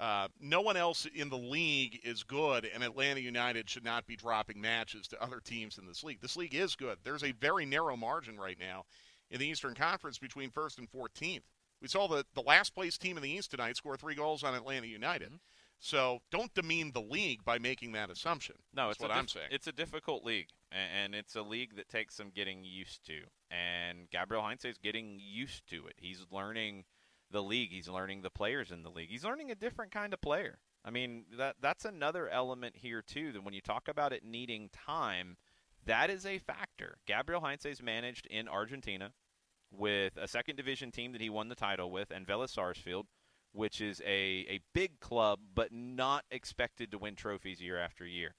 uh, 0.00 0.28
no 0.40 0.60
one 0.60 0.76
else 0.76 1.06
in 1.14 1.28
the 1.28 1.38
league 1.38 2.00
is 2.02 2.22
good, 2.22 2.68
and 2.72 2.82
Atlanta 2.82 3.20
United 3.20 3.70
should 3.70 3.84
not 3.84 4.06
be 4.06 4.16
dropping 4.16 4.60
matches 4.60 5.06
to 5.08 5.22
other 5.22 5.40
teams 5.40 5.78
in 5.78 5.86
this 5.86 6.02
league. 6.02 6.20
This 6.20 6.36
league 6.36 6.54
is 6.54 6.74
good. 6.74 6.98
There's 7.04 7.22
a 7.22 7.32
very 7.32 7.64
narrow 7.64 7.96
margin 7.96 8.38
right 8.38 8.58
now 8.58 8.84
in 9.30 9.38
the 9.38 9.46
Eastern 9.46 9.74
Conference 9.74 10.18
between 10.18 10.50
first 10.50 10.78
and 10.78 10.90
14th. 10.90 11.42
We 11.80 11.88
saw 11.88 12.06
the, 12.06 12.24
the 12.34 12.42
last 12.42 12.74
place 12.74 12.96
team 12.98 13.16
in 13.16 13.22
the 13.22 13.30
East 13.30 13.50
tonight 13.50 13.76
score 13.76 13.96
three 13.96 14.14
goals 14.14 14.44
on 14.44 14.54
Atlanta 14.54 14.86
United. 14.86 15.28
Mm-hmm. 15.28 15.36
So 15.78 16.20
don't 16.30 16.54
demean 16.54 16.92
the 16.92 17.00
league 17.00 17.44
by 17.44 17.58
making 17.58 17.92
that 17.92 18.08
assumption. 18.08 18.54
No, 18.72 18.86
That's 18.86 18.96
it's 18.96 19.02
what 19.02 19.10
I'm 19.10 19.26
saying. 19.26 19.48
It's 19.50 19.66
a 19.66 19.72
difficult 19.72 20.24
league, 20.24 20.46
and 20.70 21.12
it's 21.12 21.34
a 21.34 21.42
league 21.42 21.74
that 21.74 21.88
takes 21.88 22.14
some 22.14 22.30
getting 22.32 22.62
used 22.62 23.04
to. 23.06 23.22
And 23.50 24.08
Gabriel 24.10 24.44
Heinze 24.44 24.64
is 24.64 24.78
getting 24.78 25.18
used 25.20 25.68
to 25.70 25.88
it. 25.88 25.94
He's 25.96 26.24
learning 26.30 26.84
the 27.32 27.42
league. 27.42 27.72
He's 27.72 27.88
learning 27.88 28.22
the 28.22 28.30
players 28.30 28.70
in 28.70 28.82
the 28.82 28.90
league. 28.90 29.10
He's 29.10 29.24
learning 29.24 29.50
a 29.50 29.56
different 29.56 29.92
kind 29.92 30.12
of 30.12 30.20
player. 30.20 30.58
I 30.84 30.90
mean, 30.90 31.24
that 31.36 31.56
that's 31.60 31.84
another 31.84 32.28
element 32.28 32.76
here 32.76 33.02
too. 33.02 33.32
That 33.32 33.44
when 33.44 33.54
you 33.54 33.60
talk 33.60 33.88
about 33.88 34.12
it 34.12 34.24
needing 34.24 34.68
time, 34.70 35.36
that 35.86 36.10
is 36.10 36.26
a 36.26 36.38
factor. 36.38 36.98
Gabriel 37.06 37.40
Heinze 37.40 37.66
is 37.66 37.82
managed 37.82 38.26
in 38.26 38.48
Argentina 38.48 39.12
with 39.70 40.16
a 40.16 40.28
second 40.28 40.56
division 40.56 40.90
team 40.90 41.12
that 41.12 41.20
he 41.20 41.30
won 41.30 41.48
the 41.48 41.54
title 41.54 41.90
with, 41.90 42.10
and 42.10 42.26
Vélez 42.26 42.50
Sarsfield– 42.50 43.06
which 43.52 43.80
is 43.80 44.00
a, 44.06 44.46
a 44.48 44.60
big 44.72 44.98
club 45.00 45.40
but 45.54 45.72
not 45.72 46.24
expected 46.30 46.90
to 46.90 46.98
win 46.98 47.14
trophies 47.14 47.60
year 47.60 47.78
after 47.78 48.06
year. 48.06 48.34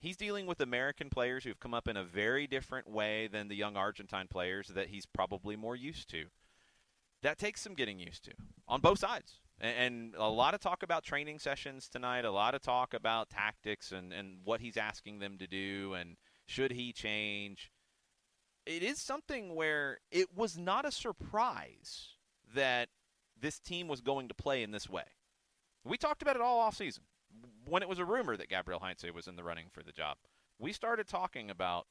He's 0.00 0.16
dealing 0.16 0.46
with 0.46 0.60
American 0.60 1.10
players 1.10 1.44
who've 1.44 1.60
come 1.60 1.74
up 1.74 1.86
in 1.86 1.96
a 1.96 2.04
very 2.04 2.46
different 2.46 2.88
way 2.88 3.28
than 3.28 3.48
the 3.48 3.56
young 3.56 3.76
Argentine 3.76 4.28
players 4.28 4.68
that 4.68 4.88
he's 4.88 5.06
probably 5.06 5.56
more 5.56 5.76
used 5.76 6.08
to. 6.10 6.26
That 7.22 7.38
takes 7.38 7.60
some 7.60 7.74
getting 7.74 7.98
used 7.98 8.24
to 8.24 8.32
on 8.66 8.80
both 8.80 8.98
sides. 8.98 9.40
And, 9.60 10.14
a 10.16 10.28
lot 10.28 10.54
of 10.54 10.60
talk 10.60 10.82
about 10.82 11.04
training 11.04 11.38
sessions 11.38 11.88
tonight, 11.88 12.24
a 12.24 12.30
lot 12.30 12.54
of 12.54 12.62
talk 12.62 12.94
about 12.94 13.28
tactics 13.28 13.92
and, 13.92 14.10
and 14.10 14.38
what 14.42 14.62
he's 14.62 14.78
asking 14.78 15.18
them 15.18 15.36
to 15.36 15.46
do 15.46 15.92
and 15.92 16.16
should 16.46 16.72
he 16.72 16.94
change. 16.94 17.70
It 18.64 18.82
is 18.82 19.02
something 19.02 19.54
where 19.54 19.98
it 20.10 20.34
was 20.34 20.56
not 20.56 20.86
a 20.86 20.90
surprise 20.90 22.16
that 22.54 22.88
this 23.38 23.58
team 23.58 23.86
was 23.86 24.00
going 24.00 24.28
to 24.28 24.34
play 24.34 24.62
in 24.62 24.70
this 24.70 24.88
way. 24.88 25.04
We 25.84 25.98
talked 25.98 26.22
about 26.22 26.36
it 26.36 26.42
all 26.42 26.60
off 26.60 26.76
season 26.76 27.04
when 27.64 27.82
it 27.82 27.88
was 27.88 27.98
a 27.98 28.04
rumor 28.04 28.36
that 28.36 28.48
Gabriel 28.48 28.80
Heinze 28.80 29.04
was 29.14 29.28
in 29.28 29.36
the 29.36 29.44
running 29.44 29.66
for 29.70 29.82
the 29.82 29.92
job. 29.92 30.16
We 30.58 30.72
started 30.72 31.06
talking 31.06 31.50
about 31.50 31.86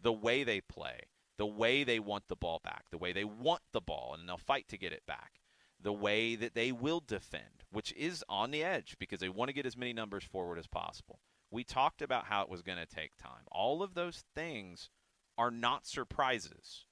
the 0.00 0.12
way 0.12 0.44
they 0.44 0.60
play, 0.60 1.00
the 1.36 1.46
way 1.46 1.84
they 1.84 1.98
want 1.98 2.24
the 2.28 2.36
ball 2.36 2.60
back, 2.62 2.84
the 2.90 2.98
way 2.98 3.12
they 3.12 3.24
want 3.24 3.62
the 3.72 3.80
ball 3.80 4.14
and 4.18 4.28
they'll 4.28 4.36
fight 4.36 4.68
to 4.68 4.78
get 4.78 4.92
it 4.92 5.02
back, 5.06 5.40
the 5.80 5.92
way 5.92 6.36
that 6.36 6.54
they 6.54 6.72
will 6.72 7.00
defend, 7.00 7.64
which 7.70 7.92
is 7.92 8.24
on 8.28 8.50
the 8.50 8.62
edge 8.62 8.96
because 8.98 9.20
they 9.20 9.28
want 9.28 9.48
to 9.48 9.54
get 9.54 9.66
as 9.66 9.76
many 9.76 9.92
numbers 9.92 10.24
forward 10.24 10.58
as 10.58 10.66
possible. 10.66 11.20
We 11.50 11.64
talked 11.64 12.02
about 12.02 12.26
how 12.26 12.42
it 12.42 12.48
was 12.48 12.62
going 12.62 12.78
to 12.78 12.86
take 12.86 13.16
time. 13.16 13.44
All 13.50 13.82
of 13.82 13.94
those 13.94 14.24
things 14.34 14.90
are 15.36 15.50
not 15.50 15.86
surprises. 15.86 16.86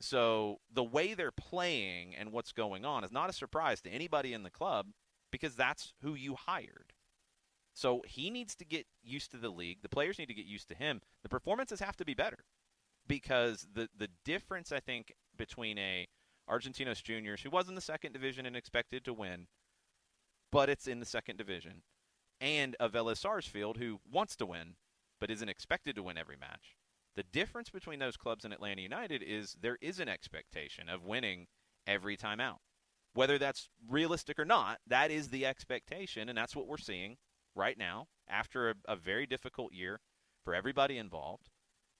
So 0.00 0.60
the 0.72 0.84
way 0.84 1.14
they're 1.14 1.32
playing 1.32 2.14
and 2.14 2.32
what's 2.32 2.52
going 2.52 2.84
on 2.84 3.04
is 3.04 3.12
not 3.12 3.30
a 3.30 3.32
surprise 3.32 3.80
to 3.82 3.90
anybody 3.90 4.32
in 4.32 4.42
the 4.42 4.50
club 4.50 4.88
because 5.30 5.54
that's 5.54 5.94
who 6.02 6.14
you 6.14 6.34
hired. 6.34 6.92
So 7.72 8.02
he 8.06 8.30
needs 8.30 8.54
to 8.56 8.64
get 8.64 8.86
used 9.02 9.30
to 9.32 9.36
the 9.36 9.48
league. 9.48 9.78
The 9.82 9.88
players 9.88 10.18
need 10.18 10.28
to 10.28 10.34
get 10.34 10.46
used 10.46 10.68
to 10.68 10.74
him. 10.74 11.00
The 11.22 11.28
performances 11.28 11.80
have 11.80 11.96
to 11.96 12.04
be 12.04 12.14
better 12.14 12.44
because 13.06 13.66
the 13.72 13.88
the 13.96 14.08
difference 14.24 14.72
I 14.72 14.80
think 14.80 15.14
between 15.36 15.78
a 15.78 16.06
Argentinos 16.48 17.02
Juniors 17.02 17.42
who 17.42 17.50
was 17.50 17.68
in 17.68 17.74
the 17.74 17.80
second 17.80 18.12
division 18.12 18.46
and 18.46 18.56
expected 18.56 19.04
to 19.04 19.14
win, 19.14 19.46
but 20.52 20.68
it's 20.68 20.86
in 20.86 21.00
the 21.00 21.06
second 21.06 21.36
division, 21.36 21.82
and 22.40 22.76
a 22.78 22.88
Vélez 22.88 23.18
Sarsfield 23.18 23.78
who 23.78 24.00
wants 24.10 24.36
to 24.36 24.46
win 24.46 24.76
but 25.20 25.30
isn't 25.30 25.48
expected 25.48 25.96
to 25.96 26.02
win 26.02 26.18
every 26.18 26.36
match. 26.36 26.76
The 27.16 27.22
difference 27.22 27.70
between 27.70 28.00
those 28.00 28.16
clubs 28.16 28.44
and 28.44 28.52
Atlanta 28.52 28.82
United 28.82 29.22
is 29.22 29.56
there 29.60 29.78
is 29.80 30.00
an 30.00 30.08
expectation 30.08 30.88
of 30.88 31.04
winning 31.04 31.46
every 31.86 32.16
time 32.16 32.40
out. 32.40 32.58
Whether 33.14 33.38
that's 33.38 33.68
realistic 33.88 34.38
or 34.38 34.44
not, 34.44 34.78
that 34.88 35.12
is 35.12 35.28
the 35.28 35.46
expectation, 35.46 36.28
and 36.28 36.36
that's 36.36 36.56
what 36.56 36.66
we're 36.66 36.76
seeing 36.76 37.16
right 37.54 37.78
now 37.78 38.08
after 38.28 38.70
a, 38.70 38.74
a 38.86 38.96
very 38.96 39.26
difficult 39.26 39.72
year 39.72 40.00
for 40.44 40.54
everybody 40.54 40.98
involved. 40.98 41.48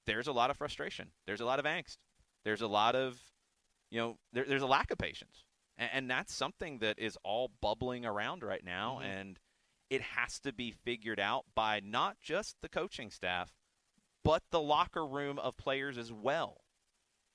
There's 0.07 0.27
a 0.27 0.33
lot 0.33 0.51
of 0.51 0.57
frustration. 0.57 1.09
There's 1.27 1.41
a 1.41 1.45
lot 1.45 1.59
of 1.59 1.65
angst. 1.65 1.97
There's 2.45 2.61
a 2.61 2.67
lot 2.67 2.95
of, 2.95 3.19
you 3.91 3.99
know, 3.99 4.19
there, 4.33 4.45
there's 4.47 4.63
a 4.63 4.67
lack 4.67 4.91
of 4.91 4.99
patience. 4.99 5.45
And, 5.79 5.91
and, 5.93 6.11
that's 6.11 6.35
something 6.35 6.79
that 6.79 6.99
is 6.99 7.17
all 7.25 7.51
bubbling 7.61 8.05
around 8.05 8.43
right 8.43 8.65
now. 8.65 8.99
Mm-hmm. 9.01 9.11
And 9.11 9.39
it 9.91 10.03
has 10.03 10.39
to 10.41 10.53
be 10.53 10.71
figured 10.71 11.21
out 11.21 11.45
by 11.55 11.81
not 11.85 12.17
just 12.21 12.57
the 12.61 12.69
coaching 12.69 13.11
staff, 13.11 13.53
but 14.23 14.43
the 14.51 14.61
locker 14.61 15.07
room 15.07 15.39
of 15.39 15.57
players 15.57 15.99
as 15.99 16.13
well. 16.13 16.63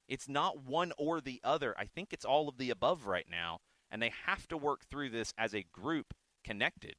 It's 0.08 0.28
not 0.28 0.64
one 0.64 0.92
or 0.98 1.22
the 1.22 1.40
other. 1.44 1.76
I 1.78 1.86
think 1.86 2.12
it's 2.12 2.26
all 2.26 2.50
of 2.50 2.58
the 2.58 2.72
above 2.72 3.06
right 3.06 3.28
now, 3.30 3.60
and 3.92 4.02
they 4.02 4.12
have 4.26 4.48
to 4.48 4.58
work 4.58 4.86
through 4.90 5.12
this 5.12 5.34
as 5.38 5.54
a 5.54 5.66
group 5.72 6.14
connected. 6.44 6.96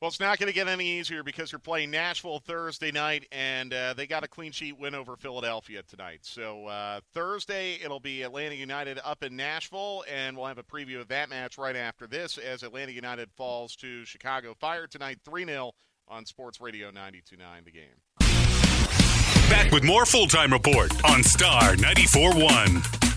Well, 0.00 0.08
it's 0.08 0.20
not 0.20 0.38
going 0.38 0.46
to 0.46 0.54
get 0.54 0.68
any 0.68 0.86
easier 0.86 1.24
because 1.24 1.50
you're 1.50 1.58
playing 1.58 1.90
Nashville 1.90 2.38
Thursday 2.38 2.92
night, 2.92 3.26
and 3.32 3.74
uh, 3.74 3.94
they 3.94 4.06
got 4.06 4.22
a 4.22 4.28
clean 4.28 4.52
sheet 4.52 4.78
win 4.78 4.94
over 4.94 5.16
Philadelphia 5.16 5.82
tonight. 5.82 6.20
So 6.22 6.66
uh, 6.66 7.00
Thursday, 7.12 7.80
it'll 7.82 7.98
be 7.98 8.22
Atlanta 8.22 8.54
United 8.54 9.00
up 9.04 9.24
in 9.24 9.34
Nashville, 9.34 10.04
and 10.08 10.36
we'll 10.36 10.46
have 10.46 10.58
a 10.58 10.62
preview 10.62 11.00
of 11.00 11.08
that 11.08 11.30
match 11.30 11.58
right 11.58 11.74
after 11.74 12.06
this 12.06 12.38
as 12.38 12.62
Atlanta 12.62 12.92
United 12.92 13.28
falls 13.36 13.74
to 13.76 14.04
Chicago 14.04 14.54
Fire 14.54 14.86
tonight 14.86 15.18
3 15.24 15.44
0 15.44 15.72
on 16.06 16.24
Sports 16.24 16.60
Radio 16.60 16.92
92.9 16.92 17.64
The 17.64 17.70
Game. 17.72 17.88
Back 19.50 19.72
with 19.72 19.82
more 19.82 20.06
full 20.06 20.28
time 20.28 20.52
report 20.52 20.92
on 21.10 21.24
Star 21.24 21.74
94.1. 21.74 23.07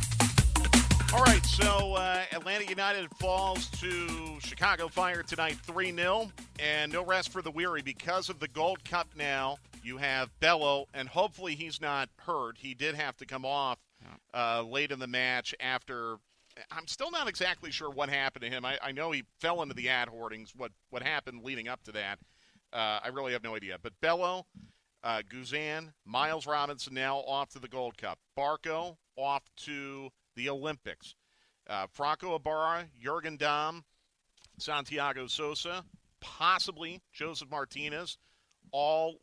All 1.14 1.24
right, 1.24 1.46
so 1.46 1.96
uh, 1.96 2.24
Atlanta 2.32 2.64
United 2.64 3.10
falls 3.18 3.68
to 3.82 4.40
Chicago 4.40 4.88
Fire 4.88 5.24
tonight 5.24 5.58
3 5.64 5.94
0, 5.94 6.32
and 6.58 6.90
no 6.90 7.04
rest 7.04 7.34
for 7.34 7.42
the 7.42 7.52
weary 7.52 7.82
because 7.82 8.30
of 8.30 8.40
the 8.40 8.48
Gold 8.48 8.86
Cup 8.86 9.10
now. 9.18 9.58
You 9.84 9.98
have 9.98 10.30
Bello, 10.40 10.86
and 10.94 11.10
hopefully 11.10 11.56
he's 11.56 11.82
not 11.82 12.08
hurt. 12.20 12.58
He 12.58 12.74
did 12.74 12.96
have 12.96 13.18
to 13.18 13.26
come 13.26 13.44
off 13.44 13.78
uh, 14.34 14.64
late 14.64 14.92
in 14.92 15.00
the 15.00 15.08
match 15.08 15.54
after. 15.60 16.16
I'm 16.72 16.88
still 16.88 17.12
not 17.12 17.28
exactly 17.28 17.72
sure 17.72 17.90
what 17.90 18.08
happened 18.08 18.46
to 18.46 18.50
him. 18.50 18.64
I, 18.64 18.78
I 18.82 18.94
know 18.94 19.12
he 19.12 19.24
fell 19.42 19.62
into 19.64 19.76
the 19.76 19.90
ad 19.90 20.08
hoardings. 20.08 20.54
What 20.56 20.72
what 20.92 21.04
happened 21.04 21.44
leading 21.44 21.68
up 21.68 21.84
to 21.84 21.92
that, 21.92 22.20
uh, 22.72 23.02
I 23.04 23.10
really 23.10 23.34
have 23.34 23.44
no 23.44 23.54
idea. 23.54 23.76
But 23.82 23.92
Bello 24.00 24.46
uh, 25.04 25.22
Guzan, 25.30 25.94
Miles 26.06 26.48
Robinson 26.48 26.94
now 26.94 27.18
off 27.18 27.50
to 27.50 27.60
the 27.60 27.68
Gold 27.68 27.98
Cup. 27.98 28.20
Barco 28.38 28.98
off 29.18 29.44
to 29.66 30.10
the 30.36 30.50
Olympics. 30.50 31.16
Uh, 31.70 31.88
Franco 31.92 32.36
Ibarra, 32.36 32.86
Jurgen 33.00 33.38
Damm, 33.38 33.84
Santiago 34.58 35.28
Sosa, 35.28 35.84
possibly 36.20 37.02
Josef 37.14 37.50
Martinez, 37.50 38.18
all 38.72 39.18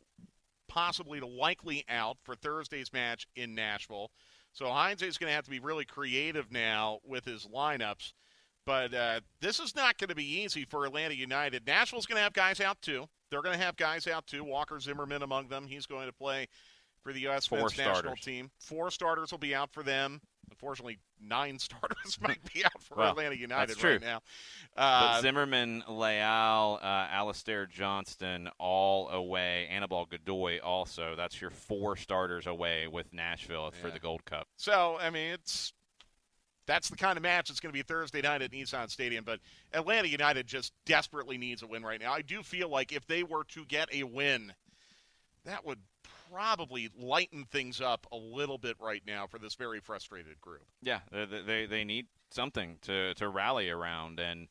possibly 0.67 1.19
to 1.19 1.27
likely 1.27 1.83
out 1.89 2.17
for 2.23 2.35
Thursday's 2.35 2.93
match 2.93 3.27
in 3.35 3.55
Nashville. 3.55 4.11
So 4.53 4.67
Heinze 4.67 5.01
is 5.01 5.17
going 5.17 5.29
to 5.29 5.35
have 5.35 5.45
to 5.45 5.51
be 5.51 5.59
really 5.59 5.85
creative 5.85 6.51
now 6.51 6.99
with 7.03 7.25
his 7.25 7.45
lineups. 7.45 8.13
But 8.65 8.93
uh, 8.93 9.21
this 9.41 9.59
is 9.59 9.75
not 9.75 9.97
going 9.97 10.09
to 10.09 10.15
be 10.15 10.41
easy 10.41 10.65
for 10.65 10.85
Atlanta 10.85 11.15
United. 11.15 11.65
Nashville's 11.65 12.05
going 12.05 12.17
to 12.17 12.23
have 12.23 12.33
guys 12.33 12.59
out 12.61 12.81
too. 12.81 13.05
They're 13.29 13.41
going 13.41 13.57
to 13.57 13.63
have 13.63 13.75
guys 13.75 14.07
out 14.07 14.27
too. 14.27 14.43
Walker 14.43 14.79
Zimmerman 14.79 15.23
among 15.23 15.47
them. 15.47 15.65
He's 15.67 15.85
going 15.85 16.07
to 16.07 16.13
play 16.13 16.47
for 17.01 17.13
the 17.13 17.21
U.S. 17.21 17.47
Four 17.47 17.59
men's 17.59 17.77
national 17.77 18.15
team. 18.15 18.51
Four 18.59 18.91
starters 18.91 19.31
will 19.31 19.39
be 19.39 19.55
out 19.55 19.71
for 19.71 19.83
them. 19.83 20.21
Unfortunately, 20.51 20.99
nine 21.21 21.59
starters 21.59 22.17
might 22.21 22.39
be 22.53 22.63
out 22.65 22.81
for 22.81 22.95
Well, 22.95 23.11
Atlanta 23.11 23.35
United 23.35 23.69
that's 23.69 23.79
true. 23.79 23.91
right 23.93 24.01
now. 24.01 24.21
But 24.75 24.81
Uh, 24.81 25.21
Zimmerman, 25.21 25.83
Leal, 25.87 26.79
uh, 26.81 26.85
Alistair 27.11 27.65
Johnston 27.65 28.49
all 28.57 29.09
away. 29.09 29.67
Anibal 29.69 30.05
Godoy 30.05 30.59
also. 30.59 31.15
That's 31.15 31.39
your 31.41 31.49
four 31.51 31.95
starters 31.95 32.47
away 32.47 32.87
with 32.87 33.13
Nashville 33.13 33.71
for 33.71 33.89
the 33.91 33.99
Gold 33.99 34.25
Cup. 34.25 34.47
So, 34.57 34.97
I 34.99 35.09
mean, 35.09 35.31
it's 35.33 35.73
that's 36.65 36.89
the 36.89 36.97
kind 36.97 37.17
of 37.17 37.23
match 37.23 37.47
that's 37.47 37.59
going 37.59 37.73
to 37.73 37.77
be 37.77 37.81
Thursday 37.81 38.21
night 38.21 38.43
at 38.43 38.51
Nissan 38.51 38.91
Stadium. 38.91 39.23
But 39.23 39.39
Atlanta 39.73 40.07
United 40.07 40.45
just 40.45 40.71
desperately 40.85 41.37
needs 41.37 41.63
a 41.63 41.67
win 41.67 41.81
right 41.83 41.99
now. 41.99 42.13
I 42.13 42.21
do 42.21 42.43
feel 42.43 42.69
like 42.69 42.91
if 42.91 43.07
they 43.07 43.23
were 43.23 43.43
to 43.45 43.65
get 43.65 43.89
a 43.91 44.03
win, 44.03 44.53
that 45.45 45.65
would 45.65 45.79
probably 46.31 46.89
lighten 46.97 47.45
things 47.45 47.81
up 47.81 48.07
a 48.11 48.17
little 48.17 48.57
bit 48.57 48.75
right 48.79 49.01
now 49.05 49.27
for 49.27 49.39
this 49.39 49.55
very 49.55 49.79
frustrated 49.79 50.39
group. 50.41 50.65
Yeah, 50.81 50.99
they 51.11 51.41
they, 51.41 51.65
they 51.65 51.83
need 51.83 52.07
something 52.31 52.77
to, 52.83 53.13
to 53.15 53.29
rally 53.29 53.69
around, 53.69 54.19
and 54.19 54.47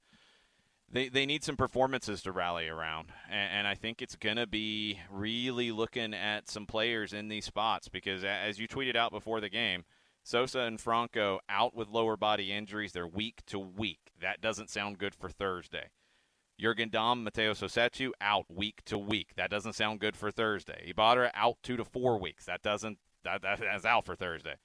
they 0.91 1.09
they 1.09 1.27
need 1.27 1.45
some 1.45 1.57
performances 1.57 2.23
to 2.23 2.33
rally 2.33 2.69
around. 2.69 3.13
And, 3.31 3.59
and 3.59 3.67
I 3.67 3.75
think 3.75 4.03
it's 4.03 4.17
going 4.17 4.37
to 4.37 4.47
be 4.47 5.01
really 5.11 5.71
looking 5.71 6.15
at 6.15 6.49
some 6.49 6.67
players 6.67 7.13
in 7.13 7.29
these 7.29 7.45
spots 7.45 7.89
because, 7.89 8.25
as 8.25 8.59
you 8.59 8.69
tweeted 8.69 8.97
out 8.97 9.11
before 9.11 9.41
the 9.41 9.51
game, 9.51 9.85
Sosa 10.23 10.61
and 10.61 10.81
Franco 10.81 11.41
out 11.49 11.75
with 11.75 11.89
lower 11.89 12.17
body 12.17 12.53
injuries. 12.53 12.93
They're 12.93 13.07
week 13.07 13.41
to 13.47 13.59
week. 13.59 14.13
That 14.21 14.41
doesn't 14.41 14.71
sound 14.71 14.99
good 14.99 15.15
for 15.15 15.31
Thursday. 15.31 15.89
Jurgen 16.59 16.91
Damm, 16.91 17.25
Matheus 17.25 17.63
Rossetto 17.63 18.11
out 18.21 18.47
week 18.49 18.83
to 18.87 18.99
week. 18.99 19.35
That 19.37 19.51
doesn't 19.51 19.75
sound 19.75 20.01
good 20.01 20.17
for 20.17 20.31
Thursday. 20.31 20.87
Ibarra 20.89 21.31
out 21.35 21.59
two 21.63 21.77
to 21.77 21.85
four 21.85 22.19
weeks. 22.19 22.47
That 22.47 22.63
doesn't 22.63 22.99
that, 23.25 23.43
that 23.43 23.61
that's 23.61 23.85
out 23.85 24.05
for 24.05 24.17
Thursday. 24.17 24.57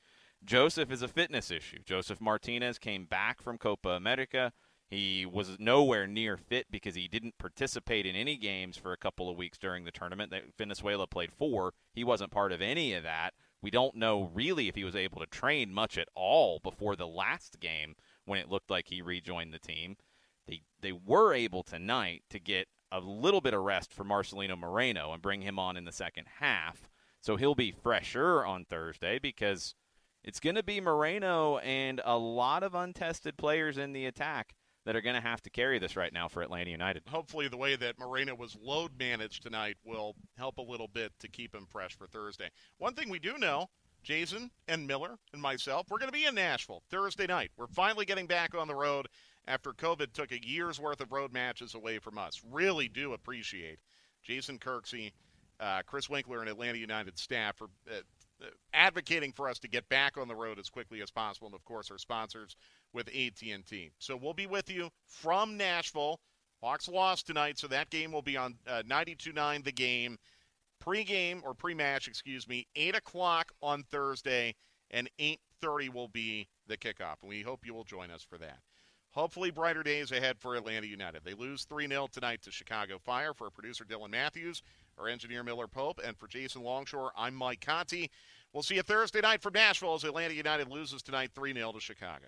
Josef 0.44 0.91
is 0.91 1.02
a 1.02 1.08
fitness 1.08 1.52
issue. 1.52 1.80
Josef 1.86 2.20
Martinez 2.20 2.78
came 2.78 3.06
back 3.06 3.41
from 3.41 3.58
Copa 3.58 3.89
America. 3.89 4.52
He 4.89 5.26
was 5.26 5.58
nowhere 5.60 6.06
near 6.06 6.38
fit 6.38 6.68
because 6.70 6.96
he 6.96 7.08
didn't 7.08 7.38
participate 7.38 8.06
in 8.06 8.16
any 8.16 8.38
games 8.38 8.78
for 8.78 8.91
a 8.91 8.98
couple 8.98 9.30
of 9.30 9.38
weeks 9.38 9.58
during 9.58 9.86
the 9.86 9.91
tournament 9.91 10.32
that 10.32 10.56
Venezuela 10.58 11.08
played 11.08 11.32
four. 11.32 11.74
He 11.94 12.04
wasn't 12.04 12.32
part 12.32 12.52
of 12.52 12.62
any 12.62 12.94
of 12.94 13.04
that. 13.04 13.34
We 13.62 13.72
don't 13.72 13.96
know 13.96 14.30
really 14.34 14.68
if 14.68 14.76
he 14.76 14.84
was 14.84 14.96
able 14.96 15.20
to 15.22 15.26
train 15.26 15.74
much 15.74 15.98
at 15.98 16.10
all 16.16 16.60
before 16.62 16.96
the 16.96 17.08
last 17.08 17.60
game 17.60 17.96
when 18.26 18.39
it 18.39 18.50
looked 18.50 18.70
like 18.70 18.89
he 18.89 19.02
rejoined 19.02 19.54
the 19.54 19.60
team. 19.60 19.96
They 20.48 20.62
they 20.82 20.91
were 20.91 21.34
able 21.34 21.64
tonight 21.64 22.24
to 22.30 22.39
get 22.39 22.68
a 22.91 23.00
little 23.00 23.41
bit 23.41 23.54
of 23.54 23.62
rest 23.62 23.91
for 23.91 24.04
Marcelino 24.04 24.58
Moreno 24.58 25.14
and 25.14 25.22
bring 25.22 25.41
him 25.41 25.58
on 25.58 25.78
in 25.78 25.86
the 25.86 25.91
second 25.91 26.28
half. 26.39 26.89
So 27.22 27.38
he'll 27.38 27.56
be 27.56 27.72
fresher 27.72 28.46
on 28.46 28.66
Thursday 28.66 29.18
because 29.18 29.76
it's 30.24 30.39
going 30.39 30.56
to 30.56 30.64
be 30.64 30.80
Moreno 30.80 31.58
and 31.60 32.02
a 32.06 32.18
lot 32.18 32.64
of 32.64 32.76
untested 32.76 33.38
players 33.38 33.78
in 33.78 33.94
the 33.94 34.06
attack 34.06 34.56
that 34.86 34.96
are 34.96 35.02
going 35.02 35.16
to 35.16 35.22
have 35.22 35.41
to 35.41 35.50
carry 35.50 35.80
this 35.80 35.96
right 35.96 36.14
now 36.14 36.28
for 36.28 36.41
Atlanta 36.41 36.70
United. 36.70 37.04
Hopefully, 37.08 37.48
the 37.48 37.58
way 37.58 37.76
that 37.76 37.98
Moreno 37.98 38.36
was 38.36 38.58
load 38.62 38.91
managed 39.00 39.44
tonight 39.44 39.78
will 39.86 40.16
help 40.38 40.58
a 40.58 40.62
little 40.62 40.88
bit 40.88 41.12
to 41.20 41.28
keep 41.28 41.56
him 41.56 41.66
fresh 41.70 41.98
for 41.98 42.08
Thursday. 42.08 42.50
One 42.78 42.94
thing 42.94 43.10
we 43.10 43.20
do 43.20 43.38
know, 43.38 43.68
Jason 44.04 44.52
and 44.68 44.86
Miller 44.86 45.18
and 45.32 45.41
myself, 45.41 45.88
we're 45.89 46.00
going 46.00 46.12
to 46.12 46.18
be 46.18 46.26
in 46.26 46.36
Nashville 46.36 46.84
Thursday 46.89 47.28
night. 47.28 47.52
We're 47.58 47.68
finally 47.68 48.06
getting 48.06 48.28
back 48.28 48.54
on 48.54 48.68
the 48.68 48.76
road 48.76 49.08
after 49.48 49.72
COVID 49.72 50.14
took 50.14 50.32
a 50.32 50.46
year's 50.46 50.80
worth 50.80 51.02
of 51.02 51.12
road 51.12 51.34
matches 51.34 51.76
away 51.76 52.00
from 52.00 52.18
us. 52.18 52.41
Really 52.52 52.88
do 52.88 53.14
appreciate 53.14 53.80
Jason 54.24 54.58
Kirksey, 54.58 55.12
uh, 55.60 55.82
Chris 55.86 56.10
Winkler, 56.10 56.41
and 56.41 56.50
Atlanta 56.50 56.78
United 56.78 57.18
staff 57.18 57.58
for 57.58 57.68
uh, 57.91 57.96
advocating 58.74 59.32
for 59.32 59.50
us 59.50 59.60
to 59.60 59.68
get 59.68 59.88
back 59.89 60.18
on 60.18 60.28
the 60.28 60.36
road 60.36 60.60
as 60.60 60.70
quickly 60.70 61.02
as 61.02 61.12
possible, 61.12 61.48
and 61.48 61.56
of 61.56 61.64
course 61.66 61.91
our 61.91 61.98
sponsors 61.98 62.56
with 62.94 63.08
AT&T. 63.10 63.91
So 64.00 64.16
we'll 64.16 64.34
be 64.34 64.48
with 64.48 64.70
you 64.70 64.89
from 65.08 65.58
Nashville. 65.58 66.20
Hawks 66.62 66.88
lost 66.88 67.28
tonight, 67.28 67.60
so 67.60 67.68
that 67.68 67.89
game 67.89 68.12
will 68.12 68.22
be 68.22 68.38
on 68.38 68.56
uh, 68.68 68.84
92.9 68.88 69.64
The 69.64 69.72
Game. 69.72 70.18
Pre-game 70.80 71.41
or 71.46 71.54
pre-match, 71.54 72.10
excuse 72.10 72.48
me, 72.48 72.68
8 72.76 72.96
o'clock 72.96 73.54
on 73.62 73.84
Thursday, 73.84 74.54
and 74.91 75.10
8.30 75.18 75.94
will 75.94 76.10
be 76.10 76.48
the 76.68 76.76
kickoff. 76.76 77.16
And 77.22 77.30
we 77.30 77.41
hope 77.41 77.66
you 77.66 77.74
will 77.74 77.86
join 77.86 78.12
us 78.12 78.22
for 78.22 78.38
that. 78.38 78.60
Hopefully, 79.14 79.51
brighter 79.51 79.84
days 79.84 80.11
ahead 80.11 80.39
for 80.39 80.55
Atlanta 80.55 80.88
United. 80.88 81.22
They 81.24 81.36
lose 81.36 81.66
3 81.66 81.88
0 81.88 82.07
tonight 82.11 82.41
to 82.43 82.51
Chicago 82.51 82.97
Fire. 82.97 83.34
For 83.34 83.49
producer, 83.51 83.86
Dylan 83.86 84.09
Matthews, 84.09 84.64
our 84.97 85.07
engineer, 85.07 85.43
Miller 85.43 85.68
Pope, 85.68 86.01
and 86.03 86.18
for 86.18 86.28
Jason 86.28 86.64
Longshore, 86.64 87.11
I'm 87.16 87.36
Mike 87.36 87.61
Conti. 87.61 88.09
We'll 88.53 88.64
see 88.64 88.76
you 88.76 88.82
Thursday 88.82 89.22
night 89.22 89.41
from 89.41 89.53
Nashville 89.53 89.93
as 89.93 90.03
Atlanta 90.03 90.34
United 90.34 90.68
loses 90.68 91.03
tonight 91.03 91.32
3 91.36 91.53
0 91.53 91.74
to 91.74 91.80
Chicago. 91.80 92.26